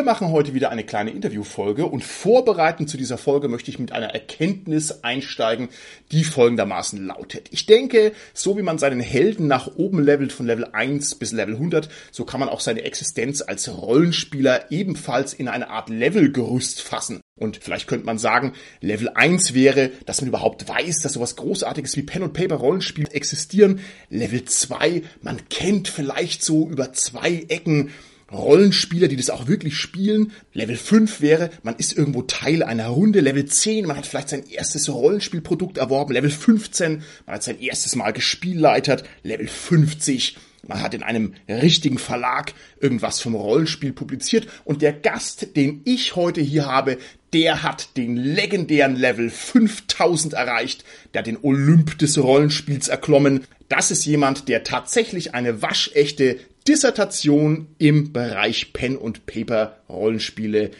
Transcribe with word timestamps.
Wir 0.00 0.06
machen 0.06 0.30
heute 0.30 0.54
wieder 0.54 0.70
eine 0.70 0.82
kleine 0.82 1.10
Interviewfolge 1.10 1.84
und 1.84 2.02
vorbereitend 2.02 2.88
zu 2.88 2.96
dieser 2.96 3.18
Folge 3.18 3.48
möchte 3.48 3.70
ich 3.70 3.78
mit 3.78 3.92
einer 3.92 4.14
Erkenntnis 4.14 5.04
einsteigen, 5.04 5.68
die 6.10 6.24
folgendermaßen 6.24 7.04
lautet. 7.06 7.48
Ich 7.50 7.66
denke, 7.66 8.12
so 8.32 8.56
wie 8.56 8.62
man 8.62 8.78
seinen 8.78 9.00
Helden 9.00 9.46
nach 9.46 9.76
oben 9.76 10.02
levelt 10.02 10.32
von 10.32 10.46
Level 10.46 10.68
1 10.72 11.16
bis 11.16 11.32
Level 11.32 11.56
100, 11.56 11.90
so 12.12 12.24
kann 12.24 12.40
man 12.40 12.48
auch 12.48 12.60
seine 12.60 12.80
Existenz 12.84 13.42
als 13.42 13.68
Rollenspieler 13.68 14.72
ebenfalls 14.72 15.34
in 15.34 15.48
eine 15.48 15.68
Art 15.68 15.90
Levelgerüst 15.90 16.80
fassen. 16.80 17.20
Und 17.38 17.58
vielleicht 17.58 17.86
könnte 17.86 18.06
man 18.06 18.16
sagen, 18.16 18.54
Level 18.80 19.10
1 19.10 19.52
wäre, 19.52 19.90
dass 20.06 20.22
man 20.22 20.28
überhaupt 20.28 20.66
weiß, 20.66 21.00
dass 21.00 21.12
sowas 21.12 21.36
Großartiges 21.36 21.94
wie 21.98 22.02
Pen 22.02 22.22
und 22.22 22.32
Paper 22.32 22.56
Rollenspiele 22.56 23.10
existieren. 23.12 23.80
Level 24.08 24.46
2, 24.46 25.02
man 25.20 25.46
kennt 25.50 25.88
vielleicht 25.88 26.42
so 26.42 26.70
über 26.70 26.94
zwei 26.94 27.44
Ecken 27.48 27.90
Rollenspieler, 28.32 29.08
die 29.08 29.16
das 29.16 29.30
auch 29.30 29.48
wirklich 29.48 29.76
spielen. 29.76 30.32
Level 30.52 30.76
5 30.76 31.20
wäre, 31.20 31.50
man 31.62 31.76
ist 31.76 31.96
irgendwo 31.96 32.22
Teil 32.22 32.62
einer 32.62 32.88
Runde. 32.88 33.20
Level 33.20 33.44
10, 33.44 33.86
man 33.86 33.96
hat 33.96 34.06
vielleicht 34.06 34.28
sein 34.28 34.46
erstes 34.48 34.88
Rollenspielprodukt 34.88 35.78
erworben. 35.78 36.12
Level 36.12 36.30
15, 36.30 37.02
man 37.26 37.34
hat 37.34 37.42
sein 37.42 37.60
erstes 37.60 37.96
Mal 37.96 38.12
gespielleitert. 38.12 39.04
Level 39.22 39.48
50, 39.48 40.36
man 40.66 40.82
hat 40.82 40.94
in 40.94 41.02
einem 41.02 41.34
richtigen 41.48 41.98
Verlag 41.98 42.52
irgendwas 42.80 43.20
vom 43.20 43.34
Rollenspiel 43.34 43.92
publiziert. 43.92 44.46
Und 44.64 44.82
der 44.82 44.92
Gast, 44.92 45.56
den 45.56 45.80
ich 45.84 46.16
heute 46.16 46.40
hier 46.40 46.66
habe, 46.66 46.98
der 47.32 47.62
hat 47.62 47.96
den 47.96 48.16
legendären 48.16 48.96
Level 48.96 49.30
5000 49.30 50.34
erreicht. 50.34 50.84
Der 51.14 51.20
hat 51.20 51.26
den 51.26 51.38
Olymp 51.42 51.98
des 51.98 52.18
Rollenspiels 52.18 52.88
erklommen. 52.88 53.44
Das 53.68 53.90
ist 53.90 54.04
jemand, 54.04 54.48
der 54.48 54.64
tatsächlich 54.64 55.34
eine 55.34 55.62
waschechte 55.62 56.38
Dissertation 56.70 57.66
im 57.78 58.12
Bereich 58.12 58.72
Pen 58.72 58.96
und 58.96 59.26
Paper 59.26 59.80
Rollenspiele 59.88 60.70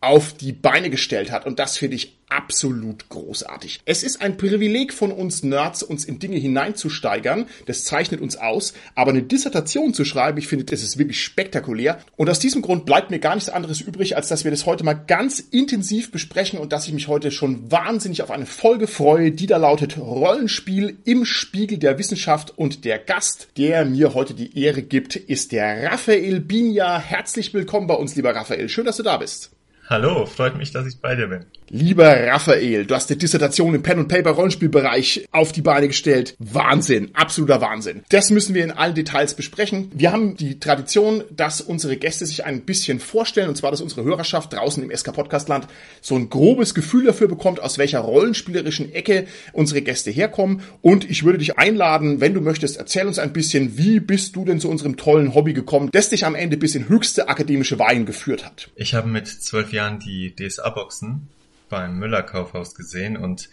auf 0.00 0.32
die 0.34 0.52
Beine 0.52 0.90
gestellt 0.90 1.30
hat. 1.30 1.46
Und 1.46 1.58
das 1.58 1.76
finde 1.76 1.96
ich 1.96 2.18
absolut 2.28 3.08
großartig. 3.08 3.80
Es 3.84 4.02
ist 4.02 4.20
ein 4.20 4.36
Privileg 4.36 4.92
von 4.92 5.12
uns 5.12 5.42
Nerds, 5.42 5.82
uns 5.82 6.04
in 6.04 6.18
Dinge 6.18 6.36
hineinzusteigern. 6.36 7.46
Das 7.66 7.84
zeichnet 7.84 8.20
uns 8.20 8.36
aus. 8.36 8.74
Aber 8.94 9.10
eine 9.10 9.22
Dissertation 9.22 9.94
zu 9.94 10.04
schreiben, 10.04 10.38
ich 10.38 10.46
finde, 10.46 10.66
das 10.66 10.82
ist 10.82 10.98
wirklich 10.98 11.22
spektakulär. 11.22 11.98
Und 12.16 12.28
aus 12.28 12.38
diesem 12.38 12.62
Grund 12.62 12.84
bleibt 12.84 13.10
mir 13.10 13.18
gar 13.18 13.34
nichts 13.34 13.48
anderes 13.50 13.80
übrig, 13.80 14.16
als 14.16 14.28
dass 14.28 14.44
wir 14.44 14.50
das 14.50 14.66
heute 14.66 14.84
mal 14.84 14.94
ganz 14.94 15.40
intensiv 15.40 16.10
besprechen 16.10 16.58
und 16.58 16.72
dass 16.72 16.86
ich 16.86 16.92
mich 16.92 17.08
heute 17.08 17.30
schon 17.30 17.70
wahnsinnig 17.70 18.22
auf 18.22 18.30
eine 18.30 18.46
Folge 18.46 18.86
freue, 18.86 19.32
die 19.32 19.46
da 19.46 19.56
lautet 19.56 19.96
Rollenspiel 19.96 20.98
im 21.04 21.24
Spiegel 21.24 21.78
der 21.78 21.98
Wissenschaft. 21.98 22.56
Und 22.56 22.84
der 22.84 22.98
Gast, 22.98 23.48
der 23.56 23.84
mir 23.84 24.14
heute 24.14 24.34
die 24.34 24.58
Ehre 24.58 24.82
gibt, 24.82 25.16
ist 25.16 25.52
der 25.52 25.90
Raphael 25.90 26.40
Binja. 26.40 26.98
Herzlich 26.98 27.54
willkommen 27.54 27.86
bei 27.86 27.94
uns, 27.94 28.14
lieber 28.16 28.34
Raphael. 28.34 28.68
Schön, 28.68 28.84
dass 28.84 28.98
du 28.98 29.02
da 29.02 29.16
bist. 29.16 29.57
Hallo, 29.90 30.24
freut 30.26 30.54
mich, 30.56 30.70
dass 30.70 30.86
ich 30.86 31.00
bei 31.00 31.16
dir 31.16 31.26
bin. 31.28 31.46
Lieber 31.70 32.26
Raphael, 32.26 32.86
du 32.86 32.94
hast 32.94 33.10
die 33.10 33.18
Dissertation 33.18 33.74
im 33.74 33.82
Pen- 33.82 33.98
und 33.98 34.08
Paper-Rollenspielbereich 34.08 35.28
auf 35.32 35.52
die 35.52 35.60
Beine 35.60 35.88
gestellt. 35.88 36.34
Wahnsinn, 36.38 37.10
absoluter 37.12 37.60
Wahnsinn. 37.60 38.04
Das 38.08 38.30
müssen 38.30 38.54
wir 38.54 38.64
in 38.64 38.70
allen 38.70 38.94
Details 38.94 39.34
besprechen. 39.34 39.90
Wir 39.94 40.10
haben 40.10 40.36
die 40.36 40.60
Tradition, 40.60 41.24
dass 41.30 41.60
unsere 41.60 41.98
Gäste 41.98 42.24
sich 42.24 42.46
ein 42.46 42.62
bisschen 42.62 43.00
vorstellen, 43.00 43.50
und 43.50 43.56
zwar, 43.56 43.70
dass 43.70 43.82
unsere 43.82 44.04
Hörerschaft 44.04 44.54
draußen 44.54 44.82
im 44.82 44.96
SK-Podcastland 44.96 45.66
so 46.00 46.14
ein 46.16 46.30
grobes 46.30 46.74
Gefühl 46.74 47.04
dafür 47.04 47.28
bekommt, 47.28 47.60
aus 47.60 47.76
welcher 47.76 48.00
rollenspielerischen 48.00 48.94
Ecke 48.94 49.26
unsere 49.52 49.82
Gäste 49.82 50.10
herkommen. 50.10 50.62
Und 50.80 51.10
ich 51.10 51.24
würde 51.24 51.38
dich 51.38 51.58
einladen, 51.58 52.22
wenn 52.22 52.32
du 52.32 52.40
möchtest, 52.40 52.78
erzähl 52.78 53.06
uns 53.06 53.18
ein 53.18 53.34
bisschen, 53.34 53.76
wie 53.76 54.00
bist 54.00 54.36
du 54.36 54.46
denn 54.46 54.60
zu 54.60 54.70
unserem 54.70 54.96
tollen 54.96 55.34
Hobby 55.34 55.52
gekommen, 55.52 55.90
das 55.92 56.08
dich 56.08 56.24
am 56.24 56.34
Ende 56.34 56.56
bis 56.56 56.74
in 56.74 56.88
höchste 56.88 57.28
akademische 57.28 57.78
Weihen 57.78 58.06
geführt 58.06 58.46
hat. 58.46 58.70
Ich 58.74 58.94
habe 58.94 59.08
mit 59.08 59.28
zwölf 59.28 59.74
Jahren 59.74 59.98
die 59.98 60.34
DSA-Boxen 60.34 61.28
beim 61.68 61.98
Müller-Kaufhaus 61.98 62.74
gesehen 62.74 63.16
und 63.16 63.48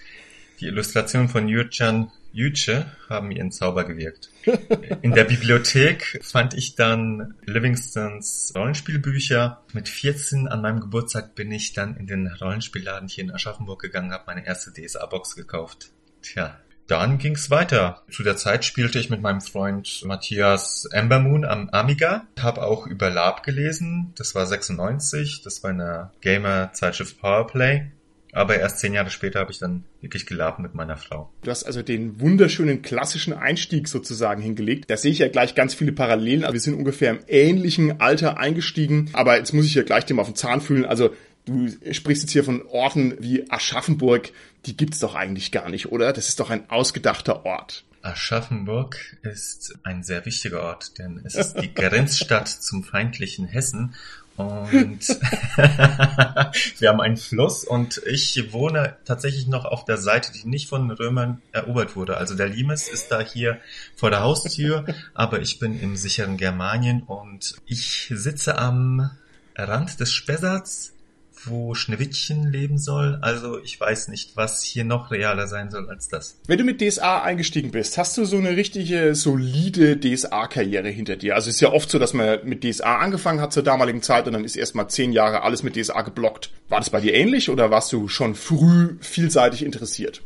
die 0.60 0.68
Illustrationen 0.68 1.30
von 1.30 1.48
Jürgen 1.48 2.12
Jütsche 2.36 2.86
haben 3.08 3.32
ihren 3.32 3.52
Zauber 3.54 3.86
gewirkt. 3.86 4.30
In 5.02 5.14
der 5.14 5.24
Bibliothek 5.24 6.20
fand 6.22 6.54
ich 6.54 6.76
dann 6.76 7.34
Livingstons 7.46 8.52
Rollenspielbücher. 8.54 9.64
Mit 9.72 9.88
14 9.88 10.50
an 10.50 10.62
meinem 10.62 10.82
Geburtstag 10.82 11.34
bin 11.36 11.50
ich 11.54 11.72
dann 11.72 11.96
in 11.96 12.08
den 12.08 12.28
Rollenspielladen 12.28 13.08
hier 13.08 13.24
in 13.24 13.32
Aschaffenburg 13.32 13.82
gegangen, 13.82 14.12
habe 14.12 14.26
meine 14.28 14.46
erste 14.46 14.74
DSA-Box 14.74 15.38
gekauft. 15.38 15.92
Tja, 16.22 16.60
dann 16.88 17.20
ging's 17.20 17.50
weiter. 17.50 18.04
Zu 18.12 18.24
der 18.24 18.36
Zeit 18.36 18.66
spielte 18.66 19.00
ich 19.00 19.10
mit 19.10 19.22
meinem 19.22 19.42
Freund 19.42 20.04
Matthias 20.04 20.86
Embermoon 20.92 21.46
am 21.46 21.70
Amiga, 21.70 22.28
habe 22.38 22.64
auch 22.64 22.86
über 22.86 23.10
Lab 23.10 23.44
gelesen. 23.44 24.14
Das 24.18 24.36
war 24.36 24.46
96, 24.46 25.42
das 25.42 25.64
war 25.64 25.70
eine 25.70 26.12
Gamer-Zeitschrift 26.20 27.20
Powerplay. 27.20 27.92
Aber 28.36 28.60
erst 28.60 28.80
zehn 28.80 28.94
Jahre 28.94 29.10
später 29.10 29.40
habe 29.40 29.54
ich 29.54 29.60
dann 29.60 29.86
wirklich 30.02 30.26
gelabt 30.26 30.60
mit 30.60 30.76
meiner 30.76 30.98
Frau. 30.98 31.32
Du 31.44 31.50
hast 31.50 31.64
also 31.64 31.82
den 31.82 32.20
wunderschönen 32.20 32.82
klassischen 32.82 33.32
Einstieg 33.32 33.88
sozusagen 33.88 34.42
hingelegt. 34.42 34.90
Da 34.90 34.98
sehe 34.98 35.12
ich 35.12 35.20
ja 35.20 35.30
gleich 35.30 35.56
ganz 35.56 35.74
viele 35.74 35.94
Parallelen. 35.94 36.44
Also 36.44 36.54
wir 36.54 36.60
sind 36.60 36.74
ungefähr 36.74 37.12
im 37.12 37.20
ähnlichen 37.30 38.02
Alter 38.02 38.38
eingestiegen. 38.38 39.10
Aber 39.14 39.38
jetzt 39.38 39.54
muss 39.54 39.66
ich 39.66 39.74
ja 39.74 39.84
gleich 39.84 40.06
dem 40.06 40.20
auf 40.20 40.28
den 40.28 40.36
Zahn 40.36 40.60
fühlen. 40.60 40.84
Also 40.84 41.16
du 41.46 41.70
sprichst 41.92 42.24
jetzt 42.24 42.32
hier 42.34 42.44
von 42.44 42.64
Orten 42.68 43.16
wie 43.20 43.50
Aschaffenburg. 43.50 44.32
Die 44.66 44.76
gibt's 44.76 45.00
doch 45.00 45.16
eigentlich 45.16 45.54
gar 45.54 45.70
nicht, 45.70 45.94
oder? 45.94 46.12
Das 46.12 46.28
ist 46.28 46.42
doch 46.42 46.50
ein 46.50 46.70
ausgedachter 46.70 47.46
Ort. 47.46 47.86
Aschaffenburg 48.02 49.18
ist 49.24 49.80
ein 49.84 50.04
sehr 50.04 50.26
wichtiger 50.26 50.62
Ort, 50.62 51.00
denn 51.00 51.22
es 51.24 51.36
ist 51.36 51.54
die 51.54 51.74
Grenzstadt 51.74 52.50
zum 52.50 52.84
feindlichen 52.84 53.48
Hessen 53.48 53.96
und 54.38 55.00
wir 56.80 56.90
haben 56.90 57.00
einen 57.00 57.18
Fluss 57.18 57.64
und 57.64 58.02
ich 58.06 58.52
wohne 58.52 58.98
tatsächlich 59.06 59.48
noch 59.48 59.66
auf 59.66 59.86
der 59.86 59.98
Seite, 59.98 60.32
die 60.34 60.48
nicht 60.48 60.68
von 60.68 60.92
Römern 60.92 61.42
erobert 61.52 61.96
wurde. 61.96 62.18
Also 62.18 62.36
der 62.36 62.48
Limes 62.48 62.90
ist 62.90 63.12
da 63.12 63.22
hier 63.22 63.60
vor 63.96 64.10
der 64.10 64.22
Haustür, 64.22 64.86
aber 65.14 65.40
ich 65.40 65.60
bin 65.60 65.80
im 65.80 65.96
sicheren 65.96 66.38
Germanien 66.38 67.04
und 67.04 67.56
ich 67.66 68.12
sitze 68.14 68.58
am 68.58 69.12
Rand 69.56 70.00
des 70.00 70.12
Spessarts 70.12 70.95
wo 71.44 71.76
Schneewittchen 71.76 72.52
leben 72.52 72.78
soll. 72.78 73.20
Also 73.22 73.60
ich 73.62 73.80
weiß 73.80 74.08
nicht, 74.08 74.36
was 74.36 74.64
hier 74.64 74.84
noch 74.84 75.12
realer 75.12 75.48
sein 75.48 75.72
soll 75.72 75.90
als 75.90 76.08
das. 76.08 76.40
Wenn 76.48 76.58
du 76.58 76.64
mit 76.64 76.82
DSA 76.82 77.22
eingestiegen 77.22 77.72
bist, 77.72 77.98
hast 77.98 78.18
du 78.18 78.26
so 78.26 78.38
eine 78.38 78.56
richtige 78.56 79.16
solide 79.16 80.00
DSA-Karriere 80.00 80.90
hinter 80.90 81.16
dir. 81.16 81.36
Also 81.36 81.50
es 81.50 81.56
ist 81.56 81.62
ja 81.62 81.72
oft 81.72 81.90
so, 81.90 82.00
dass 82.00 82.14
man 82.14 82.40
mit 82.44 82.64
DSA 82.64 82.98
angefangen 82.98 83.42
hat 83.42 83.54
zur 83.54 83.64
damaligen 83.64 84.02
Zeit 84.02 84.28
und 84.28 84.34
dann 84.34 84.44
ist 84.44 84.56
erstmal 84.56 84.90
zehn 84.90 85.12
Jahre 85.12 85.42
alles 85.42 85.64
mit 85.64 85.76
DSA 85.76 86.02
geblockt. 86.02 86.52
War 86.70 86.80
das 86.80 86.90
bei 86.90 87.02
dir 87.02 87.14
ähnlich 87.14 87.50
oder 87.50 87.72
warst 87.72 87.92
du 87.94 88.08
schon 88.08 88.36
früh 88.36 88.98
vielseitig 89.02 89.64
interessiert? 89.64 90.22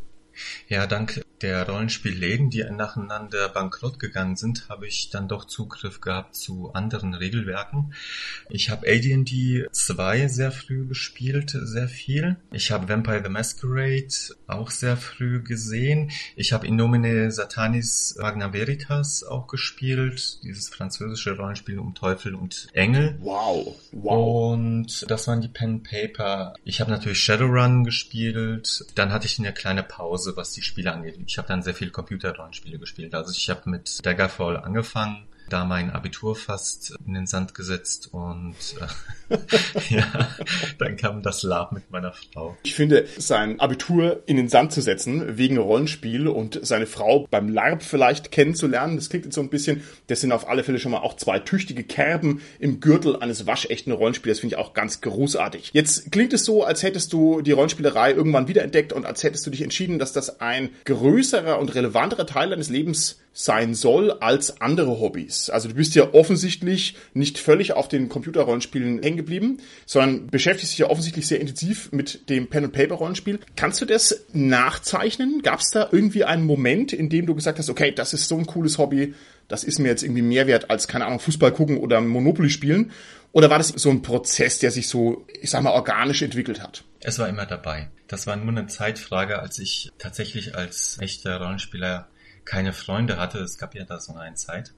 Ja, 0.67 0.87
dank 0.87 1.21
der 1.41 1.67
Rollenspielläden, 1.67 2.49
die 2.49 2.63
nacheinander 2.63 3.49
bankrott 3.49 3.99
gegangen 3.99 4.35
sind, 4.35 4.69
habe 4.69 4.87
ich 4.87 5.09
dann 5.09 5.27
doch 5.27 5.45
Zugriff 5.45 6.01
gehabt 6.01 6.35
zu 6.35 6.73
anderen 6.73 7.13
Regelwerken. 7.13 7.93
Ich 8.49 8.69
habe 8.69 8.87
AD&D 8.87 9.67
2 9.71 10.27
sehr 10.27 10.51
früh 10.51 10.87
gespielt, 10.87 11.57
sehr 11.61 11.87
viel. 11.87 12.37
Ich 12.51 12.71
habe 12.71 12.89
Vampire 12.89 13.21
the 13.23 13.29
Masquerade 13.29 14.13
auch 14.47 14.71
sehr 14.71 14.97
früh 14.97 15.41
gesehen. 15.41 16.11
Ich 16.35 16.53
habe 16.53 16.67
Innomine 16.67 17.31
Satanis 17.31 18.17
Magna 18.19 18.53
Veritas 18.53 19.23
auch 19.23 19.47
gespielt, 19.47 20.43
dieses 20.43 20.69
französische 20.69 21.37
Rollenspiel 21.37 21.79
um 21.79 21.95
Teufel 21.95 22.35
und 22.35 22.67
Engel. 22.73 23.17
Wow, 23.19 23.75
wow. 23.91 24.53
Und 24.53 25.05
das 25.09 25.27
waren 25.27 25.41
die 25.41 25.47
Pen 25.47 25.83
Paper. 25.83 26.53
Ich 26.63 26.81
habe 26.81 26.91
natürlich 26.91 27.19
Shadowrun 27.19 27.83
gespielt. 27.83 28.85
Dann 28.95 29.11
hatte 29.11 29.25
ich 29.25 29.39
eine 29.39 29.53
kleine 29.53 29.83
Pause, 29.83 30.33
was 30.35 30.51
die 30.51 30.61
Spiele 30.61 30.93
angeht 30.93 31.17
ich 31.29 31.37
habe 31.37 31.47
dann 31.47 31.61
sehr 31.61 31.75
viel 31.75 31.91
Computerrollenspiele 31.91 32.79
gespielt. 32.79 33.13
Also 33.13 33.31
ich 33.31 33.51
habe 33.51 33.69
mit 33.69 34.03
Daggerfall 34.03 34.57
angefangen, 34.57 35.27
da 35.49 35.65
mein 35.65 35.89
Abitur 35.91 36.35
fast 36.35 36.95
in 37.05 37.13
den 37.13 37.27
Sand 37.27 37.53
gesetzt 37.53 38.09
und 38.11 38.55
äh, 39.29 39.37
ja, 39.89 40.29
dann 40.77 40.97
kam 40.97 41.21
das 41.21 41.43
Lab 41.43 41.71
mit 41.71 41.91
meiner 41.91 42.13
Frau. 42.13 42.57
Ich 42.63 42.75
finde, 42.75 43.07
sein 43.17 43.59
Abitur 43.59 44.23
in 44.25 44.37
den 44.37 44.49
Sand 44.49 44.71
zu 44.71 44.81
setzen 44.81 45.37
wegen 45.37 45.57
Rollenspiel 45.57 46.27
und 46.27 46.59
seine 46.63 46.85
Frau 46.85 47.27
beim 47.29 47.49
LARP 47.49 47.83
vielleicht 47.83 48.31
kennenzulernen, 48.31 48.95
das 48.95 49.09
klingt 49.09 49.25
jetzt 49.25 49.35
so 49.35 49.41
ein 49.41 49.49
bisschen, 49.49 49.83
das 50.07 50.21
sind 50.21 50.31
auf 50.31 50.47
alle 50.47 50.63
Fälle 50.63 50.79
schon 50.79 50.91
mal 50.91 50.99
auch 50.99 51.15
zwei 51.15 51.39
tüchtige 51.39 51.83
Kerben 51.83 52.41
im 52.59 52.79
Gürtel 52.79 53.17
eines 53.17 53.45
waschechten 53.45 53.91
Rollenspielers, 53.91 54.39
finde 54.39 54.55
ich 54.55 54.59
auch 54.59 54.73
ganz 54.73 55.01
großartig. 55.01 55.71
Jetzt 55.73 56.11
klingt 56.11 56.33
es 56.33 56.45
so, 56.45 56.63
als 56.63 56.83
hättest 56.83 57.13
du 57.13 57.41
die 57.41 57.51
Rollenspielerei 57.51 58.13
irgendwann 58.13 58.47
wiederentdeckt 58.47 58.93
und 58.93 59.05
als 59.05 59.23
hättest 59.23 59.45
du 59.45 59.51
dich 59.51 59.61
entschieden, 59.61 59.99
dass 59.99 60.13
das 60.13 60.41
ein 60.41 60.69
größerer 60.85 61.59
und 61.59 61.73
relevanterer 61.75 62.25
Teil 62.25 62.49
deines 62.49 62.69
Lebens 62.69 63.19
sein 63.33 63.73
soll 63.73 64.11
als 64.11 64.59
andere 64.59 64.99
Hobbys. 64.99 65.49
Also 65.49 65.69
du 65.69 65.75
bist 65.75 65.95
ja 65.95 66.13
offensichtlich 66.13 66.95
nicht 67.13 67.37
völlig 67.37 67.73
auf 67.73 67.87
den 67.87 68.09
Computerrollenspielen 68.09 69.01
hängen 69.01 69.17
geblieben, 69.17 69.59
sondern 69.85 70.27
beschäftigst 70.27 70.73
dich 70.73 70.79
ja 70.79 70.89
offensichtlich 70.89 71.27
sehr 71.27 71.39
intensiv 71.39 71.91
mit 71.91 72.29
dem 72.29 72.47
Pen-and-Paper-Rollenspiel. 72.47 73.39
Kannst 73.55 73.81
du 73.81 73.85
das 73.85 74.25
nachzeichnen? 74.33 75.41
Gab 75.41 75.59
es 75.59 75.69
da 75.69 75.87
irgendwie 75.91 76.25
einen 76.25 76.45
Moment, 76.45 76.91
in 76.91 77.09
dem 77.09 77.25
du 77.25 77.35
gesagt 77.35 77.59
hast, 77.59 77.69
okay, 77.69 77.91
das 77.91 78.13
ist 78.13 78.27
so 78.27 78.37
ein 78.37 78.45
cooles 78.45 78.77
Hobby, 78.77 79.13
das 79.47 79.63
ist 79.63 79.79
mir 79.79 79.87
jetzt 79.87 80.03
irgendwie 80.03 80.21
mehr 80.21 80.47
wert 80.47 80.69
als, 80.69 80.87
keine 80.87 81.05
Ahnung, 81.05 81.19
Fußball 81.19 81.51
gucken 81.51 81.77
oder 81.77 82.01
Monopoly 82.01 82.49
spielen? 82.49 82.91
Oder 83.31 83.49
war 83.49 83.59
das 83.59 83.69
so 83.69 83.89
ein 83.89 84.01
Prozess, 84.01 84.59
der 84.59 84.71
sich 84.71 84.87
so, 84.87 85.25
ich 85.41 85.51
sag 85.51 85.61
mal, 85.61 85.71
organisch 85.71 86.21
entwickelt 86.21 86.61
hat? 86.61 86.83
Es 86.99 87.19
war 87.19 87.29
immer 87.29 87.45
dabei. 87.45 87.89
Das 88.07 88.25
war 88.27 88.35
nur 88.35 88.49
eine 88.49 88.67
Zeitfrage, 88.67 89.39
als 89.39 89.59
ich 89.59 89.91
tatsächlich 89.99 90.55
als 90.55 90.97
echter 90.99 91.37
Rollenspieler 91.37 92.07
keine 92.49 92.73
Freunde 92.73 93.17
hatte. 93.17 93.39
Es 93.39 93.57
gab 93.59 93.75
ja 93.75 93.85
da 93.85 93.99
so 93.99 94.15
eine 94.15 94.35
Zeit. 94.35 94.73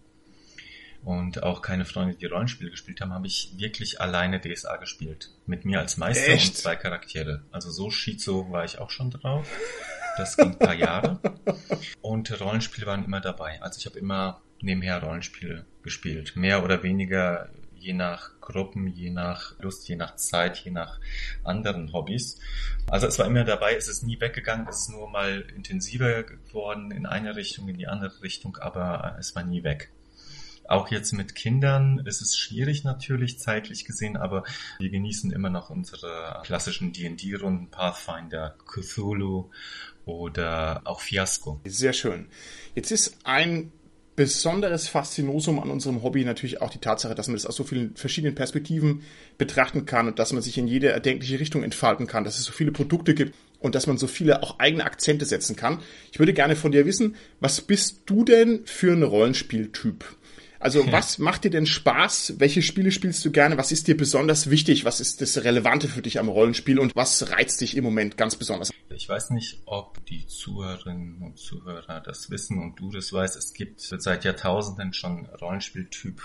Und 1.04 1.42
auch 1.42 1.62
keine 1.62 1.86
Freunde, 1.86 2.16
die 2.16 2.28
Rollenspiele 2.28 2.70
gespielt 2.70 3.02
haben, 3.02 3.14
habe 3.14 3.26
ich 3.26 3.54
wirklich 3.56 4.02
alleine 4.02 4.40
DSA 4.40 4.76
gespielt. 4.76 5.32
Mit 5.48 5.66
mir 5.66 5.80
als 5.80 5.98
Meister 5.98 6.34
Echt? 6.34 6.50
und 6.50 6.58
zwei 6.58 6.76
Charaktere. 6.76 7.44
Also 7.52 7.72
so 7.72 7.90
Schizo 7.90 8.52
war 8.52 8.66
ich 8.66 8.78
auch 8.78 8.92
schon 8.92 9.10
drauf. 9.10 9.48
Das 10.18 10.36
ging 10.36 10.52
ein 10.52 10.60
paar 10.60 10.76
Jahre. 10.76 11.20
Und 12.02 12.40
Rollenspiele 12.40 12.86
waren 12.86 13.06
immer 13.06 13.22
dabei. 13.22 13.62
Also 13.62 13.80
ich 13.80 13.86
habe 13.86 13.98
immer 13.98 14.42
nebenher 14.60 15.02
Rollenspiele 15.02 15.66
gespielt. 15.82 16.36
Mehr 16.36 16.64
oder 16.64 16.84
weniger 16.84 17.50
je 17.82 17.94
nach 17.94 18.40
Gruppen, 18.40 18.88
je 18.88 19.10
nach 19.10 19.60
Lust, 19.60 19.88
je 19.88 19.96
nach 19.96 20.16
Zeit, 20.16 20.60
je 20.60 20.72
nach 20.72 21.00
anderen 21.44 21.92
Hobbys. 21.94 22.40
Also 22.88 23.08
es 23.08 23.18
war 23.20 23.26
immer 23.26 23.44
dabei, 23.44 23.76
es 23.76 23.88
ist 23.88 24.04
nie 24.04 24.20
weggegangen, 24.20 24.68
es 24.68 24.82
ist 24.82 24.90
nur 24.90 25.10
mal 25.10 25.46
intensiver 25.56 26.24
geworden 26.24 26.92
in 26.92 27.06
eine 27.06 27.36
Richtung, 27.36 27.68
in 27.68 27.78
die 27.78 27.88
andere 27.88 28.22
Richtung, 28.22 28.58
aber 28.58 29.16
es 29.20 29.36
war 29.36 29.44
nie 29.44 29.64
weg. 29.64 29.92
Auch 30.68 30.90
jetzt 30.90 31.12
mit 31.12 31.36
Kindern 31.36 32.02
ist 32.06 32.22
es 32.22 32.38
schwierig 32.38 32.86
natürlich 32.86 33.40
zeitlich 33.40 33.84
gesehen, 33.84 34.16
aber 34.16 34.44
wir 34.80 34.90
genießen 34.90 35.32
immer 35.32 35.50
noch 35.50 35.70
unsere 35.70 36.42
klassischen 36.46 36.94
D&D-Runden, 36.94 37.70
Pathfinder, 37.72 38.56
Cthulhu 38.66 39.50
oder 40.06 40.82
auch 40.86 41.02
Fiasco. 41.02 41.60
Sehr 41.66 41.94
schön. 41.94 42.30
Jetzt 42.74 42.92
ist 42.92 43.18
ein 43.26 43.74
besonderes 44.16 44.88
Faszinosum 44.88 45.60
an 45.60 45.70
unserem 45.70 46.04
Hobby 46.04 46.26
natürlich 46.26 46.62
auch 46.62 46.70
die 46.70 46.80
Tatsache, 46.80 47.16
dass 47.16 47.28
man 47.28 47.36
das 47.36 47.46
aus 47.46 47.56
so 47.56 47.64
vielen 47.64 47.96
verschiedenen 47.96 48.36
Perspektiven 48.36 49.04
betrachten 49.38 49.86
kann 49.86 50.08
und 50.08 50.20
dass 50.20 50.34
man 50.34 50.42
sich 50.42 50.58
in 50.58 50.68
jede 50.68 50.90
erdenkliche 50.90 51.40
Richtung 51.40 51.64
entfalten 51.64 52.08
kann, 52.08 52.24
dass 52.24 52.38
es 52.38 52.46
so 52.46 52.52
viele 52.52 52.72
Produkte 52.72 53.14
gibt 53.14 53.36
und 53.60 53.76
dass 53.76 53.88
man 53.88 53.98
so 53.98 54.08
viele 54.08 54.44
auch 54.44 54.60
eigene 54.60 54.84
Akzente 54.84 55.26
setzen 55.26 55.56
kann. 55.56 55.80
Ich 56.12 56.20
würde 56.20 56.34
gerne 56.34 56.56
von 56.56 56.72
dir 56.72 56.86
wissen, 56.86 57.16
was 57.40 57.62
bist 57.62 58.02
du 58.06 58.26
denn 58.26 58.62
für 58.66 58.92
ein 58.92 59.04
Rollenspieltyp? 59.04 60.04
Also 60.62 60.86
ja. 60.86 60.92
was 60.92 61.18
macht 61.18 61.44
dir 61.44 61.50
denn 61.50 61.66
Spaß? 61.66 62.36
Welche 62.38 62.62
Spiele 62.62 62.92
spielst 62.92 63.26
du 63.26 63.32
gerne? 63.32 63.58
Was 63.58 63.72
ist 63.72 63.88
dir 63.88 63.98
besonders 63.98 64.50
wichtig? 64.52 64.86
Was 64.86 65.00
ist 65.00 65.20
das 65.20 65.44
Relevante 65.44 65.88
für 65.88 66.04
dich 66.04 66.20
am 66.20 66.30
Rollenspiel 66.30 66.80
und 66.80 66.96
was 66.96 67.32
reizt 67.32 67.62
dich 67.62 67.76
im 67.76 67.84
Moment 67.84 68.16
ganz 68.16 68.36
besonders? 68.36 68.72
Ich 68.90 69.10
weiß 69.10 69.32
nicht, 69.32 69.64
ob 69.66 70.06
die 70.06 70.28
Zuhörerinnen 70.28 71.24
und 71.24 71.40
Zuhörer 71.40 72.00
das 72.00 72.30
wissen 72.30 72.60
und 72.62 72.80
du 72.80 72.92
das 72.92 73.12
weißt. 73.12 73.36
Es 73.36 73.54
gibt 73.54 73.82
seit 73.82 74.24
Jahrtausenden 74.24 74.94
schon 74.94 75.26
Rollenspieltyp 75.26 76.22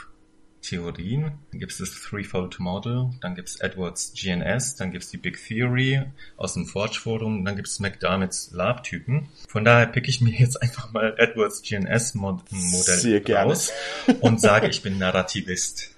Theorien. 0.68 1.32
Dann 1.50 1.60
gibt 1.60 1.72
es 1.72 1.78
das 1.78 1.90
Threefold 2.00 2.58
Model, 2.58 3.10
dann 3.20 3.34
gibt 3.34 3.48
es 3.48 3.60
Edwards 3.60 4.12
GNS, 4.14 4.76
dann 4.76 4.90
gibt 4.92 5.04
es 5.04 5.10
die 5.10 5.16
Big 5.16 5.38
Theory 5.44 6.02
aus 6.36 6.54
dem 6.54 6.66
Forge 6.66 6.98
Forum, 7.00 7.44
dann 7.44 7.56
gibt 7.56 7.68
es 7.68 7.80
McDermott's 7.80 8.50
Lab-Typen. 8.52 9.28
Von 9.48 9.64
daher 9.64 9.86
pick 9.86 10.08
ich 10.08 10.20
mir 10.20 10.32
jetzt 10.32 10.60
einfach 10.60 10.92
mal 10.92 11.14
Edwards 11.18 11.62
GNS 11.62 12.14
Modell 12.14 13.22
raus 13.34 13.72
und 14.20 14.40
sage, 14.40 14.68
ich 14.68 14.82
bin 14.82 14.98
Narrativist. 14.98 15.92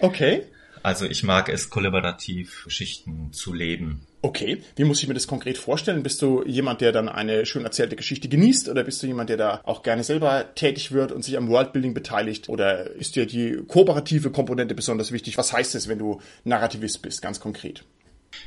Okay. 0.00 0.44
Also 0.88 1.04
ich 1.04 1.22
mag 1.22 1.50
es 1.50 1.68
kollaborativ 1.68 2.64
Geschichten 2.64 3.30
zu 3.34 3.52
leben. 3.52 4.06
Okay, 4.22 4.62
wie 4.76 4.84
muss 4.84 5.02
ich 5.02 5.06
mir 5.06 5.12
das 5.12 5.26
konkret 5.26 5.58
vorstellen? 5.58 6.02
Bist 6.02 6.22
du 6.22 6.42
jemand, 6.46 6.80
der 6.80 6.92
dann 6.92 7.10
eine 7.10 7.44
schön 7.44 7.64
erzählte 7.64 7.94
Geschichte 7.94 8.30
genießt 8.30 8.70
oder 8.70 8.84
bist 8.84 9.02
du 9.02 9.06
jemand, 9.06 9.28
der 9.28 9.36
da 9.36 9.60
auch 9.64 9.82
gerne 9.82 10.02
selber 10.02 10.54
tätig 10.54 10.90
wird 10.90 11.12
und 11.12 11.26
sich 11.26 11.36
am 11.36 11.48
Worldbuilding 11.48 11.92
beteiligt? 11.92 12.48
Oder 12.48 12.90
ist 12.92 13.16
dir 13.16 13.26
die 13.26 13.58
kooperative 13.68 14.30
Komponente 14.30 14.74
besonders 14.74 15.12
wichtig? 15.12 15.36
Was 15.36 15.52
heißt 15.52 15.74
es, 15.74 15.88
wenn 15.88 15.98
du 15.98 16.22
Narrativist 16.44 17.02
bist, 17.02 17.20
ganz 17.20 17.38
konkret? 17.38 17.84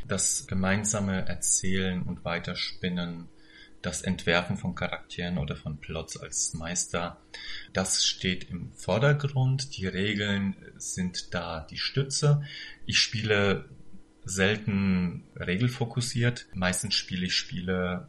Das 0.08 0.48
gemeinsame 0.48 1.28
Erzählen 1.28 2.02
und 2.02 2.26
Weiterspinnen, 2.26 3.30
das 3.82 4.02
Entwerfen 4.02 4.58
von 4.58 4.76
Charakteren 4.76 5.38
oder 5.38 5.56
von 5.56 5.80
Plots 5.80 6.18
als 6.18 6.54
Meister, 6.54 7.22
das 7.74 8.06
steht 8.06 8.50
im 8.50 8.72
Vordergrund. 8.74 9.78
Die 9.78 9.88
Regeln 9.88 10.56
sind 10.78 11.34
da 11.34 11.66
die 11.70 11.78
Stütze. 11.78 12.44
Ich 12.86 13.00
spiele 13.00 13.66
selten 14.24 15.24
regelfokussiert. 15.36 16.48
Meistens 16.54 16.96
spiele 16.96 17.26
ich 17.26 17.36
Spiele, 17.36 18.08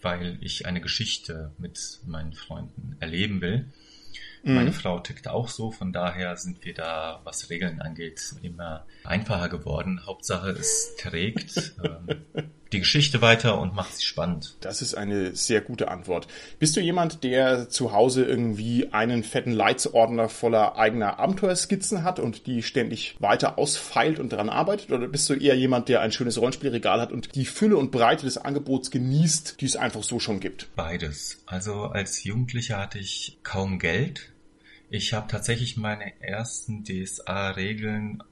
weil 0.00 0.38
ich 0.40 0.66
eine 0.66 0.80
Geschichte 0.80 1.52
mit 1.58 2.00
meinen 2.06 2.32
Freunden 2.32 2.96
erleben 3.00 3.40
will. 3.40 3.70
Mhm. 4.42 4.54
Meine 4.54 4.72
Frau 4.72 4.98
tickt 5.00 5.28
auch 5.28 5.48
so, 5.48 5.70
von 5.70 5.92
daher 5.92 6.36
sind 6.36 6.64
wir 6.64 6.72
da, 6.72 7.20
was 7.24 7.50
Regeln 7.50 7.80
angeht, 7.80 8.34
immer 8.42 8.86
einfacher 9.04 9.48
geworden. 9.48 10.06
Hauptsache, 10.06 10.50
es 10.50 10.96
trägt 10.96 11.74
ähm, 11.84 12.50
die 12.72 12.78
Geschichte 12.78 13.20
weiter 13.20 13.60
und 13.60 13.74
macht 13.74 13.96
sie 13.96 14.04
spannend. 14.04 14.56
Das 14.60 14.80
ist 14.80 14.94
eine 14.94 15.34
sehr 15.34 15.60
gute 15.60 15.88
Antwort. 15.88 16.28
Bist 16.58 16.76
du 16.76 16.80
jemand, 16.80 17.24
der 17.24 17.68
zu 17.68 17.92
Hause 17.92 18.24
irgendwie 18.24 18.92
einen 18.92 19.24
fetten 19.24 19.52
Leitsordner 19.52 20.28
voller 20.28 20.76
eigener 20.76 21.18
Abenteuerskizzen 21.18 22.04
hat 22.04 22.20
und 22.20 22.46
die 22.46 22.62
ständig 22.62 23.16
weiter 23.18 23.58
ausfeilt 23.58 24.20
und 24.20 24.32
daran 24.32 24.48
arbeitet? 24.48 24.92
Oder 24.92 25.08
bist 25.08 25.28
du 25.28 25.34
eher 25.34 25.56
jemand, 25.56 25.88
der 25.88 26.00
ein 26.00 26.12
schönes 26.12 26.38
Rollenspielregal 26.38 27.00
hat 27.00 27.12
und 27.12 27.34
die 27.34 27.44
Fülle 27.44 27.76
und 27.76 27.90
Breite 27.90 28.24
des 28.24 28.38
Angebots 28.38 28.90
genießt, 28.90 29.60
die 29.60 29.66
es 29.66 29.76
einfach 29.76 30.04
so 30.04 30.20
schon 30.20 30.38
gibt? 30.38 30.68
Beides. 30.76 31.42
Also 31.46 31.84
als 31.84 32.22
Jugendlicher 32.22 32.78
hatte 32.78 32.98
ich 32.98 33.38
kaum 33.42 33.78
Geld. 33.80 34.32
Ich 34.90 35.12
habe 35.12 35.28
tatsächlich 35.28 35.76
meine 35.76 36.20
ersten 36.20 36.84
DSA-Regeln 36.84 38.22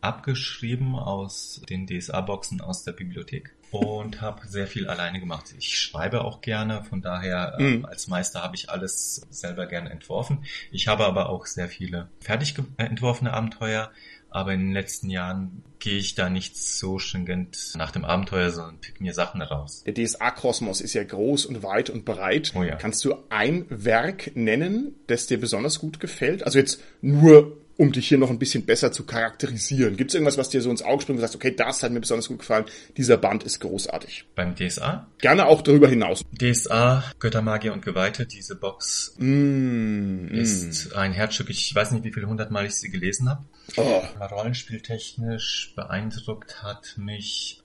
abgeschrieben 0.00 0.94
aus 0.94 1.62
den 1.68 1.86
DSA-Boxen 1.86 2.60
aus 2.60 2.84
der 2.84 2.92
Bibliothek 2.92 3.54
und 3.80 4.20
habe 4.20 4.46
sehr 4.46 4.66
viel 4.66 4.88
alleine 4.88 5.20
gemacht. 5.20 5.54
Ich 5.58 5.78
schreibe 5.78 6.24
auch 6.24 6.40
gerne, 6.40 6.84
von 6.84 7.00
daher 7.00 7.56
äh, 7.58 7.62
mhm. 7.62 7.84
als 7.84 8.08
Meister 8.08 8.42
habe 8.42 8.56
ich 8.56 8.70
alles 8.70 9.26
selber 9.30 9.66
gerne 9.66 9.90
entworfen. 9.90 10.44
Ich 10.70 10.88
habe 10.88 11.06
aber 11.06 11.28
auch 11.28 11.46
sehr 11.46 11.68
viele 11.68 12.08
fertig 12.20 12.54
entworfene 12.76 13.32
Abenteuer, 13.32 13.90
aber 14.30 14.54
in 14.54 14.60
den 14.60 14.72
letzten 14.72 15.10
Jahren 15.10 15.62
gehe 15.78 15.98
ich 15.98 16.14
da 16.14 16.30
nicht 16.30 16.56
so 16.56 16.98
stringent 16.98 17.72
nach 17.76 17.90
dem 17.90 18.04
Abenteuer, 18.04 18.50
sondern 18.50 18.78
pick 18.78 19.00
mir 19.00 19.12
Sachen 19.12 19.42
raus. 19.42 19.84
Der 19.84 19.94
DSA-Kosmos 19.94 20.80
ist 20.80 20.94
ja 20.94 21.04
groß 21.04 21.46
und 21.46 21.62
weit 21.62 21.90
und 21.90 22.04
breit. 22.04 22.52
Oh 22.54 22.62
ja. 22.62 22.76
Kannst 22.76 23.04
du 23.04 23.14
ein 23.28 23.66
Werk 23.68 24.32
nennen, 24.34 24.94
das 25.06 25.26
dir 25.26 25.38
besonders 25.38 25.80
gut 25.80 26.00
gefällt? 26.00 26.44
Also 26.44 26.58
jetzt 26.58 26.80
nur 27.02 27.58
um 27.82 27.90
dich 27.90 28.06
hier 28.06 28.18
noch 28.18 28.30
ein 28.30 28.38
bisschen 28.38 28.64
besser 28.64 28.92
zu 28.92 29.04
charakterisieren? 29.04 29.96
Gibt 29.96 30.12
es 30.12 30.14
irgendwas, 30.14 30.38
was 30.38 30.50
dir 30.50 30.62
so 30.62 30.70
ins 30.70 30.82
Auge 30.82 31.02
springt 31.02 31.18
und 31.18 31.22
sagst, 31.22 31.34
okay, 31.34 31.52
das 31.52 31.82
hat 31.82 31.90
mir 31.90 31.98
besonders 31.98 32.28
gut 32.28 32.38
gefallen, 32.38 32.64
dieser 32.96 33.16
Band 33.16 33.42
ist 33.42 33.58
großartig? 33.58 34.24
Beim 34.36 34.54
DSA? 34.54 35.08
Gerne 35.18 35.46
auch 35.46 35.62
darüber 35.62 35.88
hinaus. 35.88 36.24
DSA, 36.32 37.02
Göttermagier 37.18 37.72
und 37.72 37.84
Geweihte, 37.84 38.24
diese 38.24 38.54
Box 38.54 39.16
mm, 39.18 40.28
ist 40.28 40.94
mm. 40.94 40.96
ein 40.96 41.12
Herzstück. 41.12 41.50
Ich 41.50 41.74
weiß 41.74 41.90
nicht, 41.90 42.04
wie 42.04 42.12
viele 42.12 42.28
hundertmal 42.28 42.66
ich 42.66 42.76
sie 42.76 42.88
gelesen 42.88 43.28
habe. 43.28 43.44
Oh. 43.76 44.02
Rollenspieltechnisch 44.30 45.72
beeindruckt 45.74 46.62
hat 46.62 46.94
mich 46.98 47.64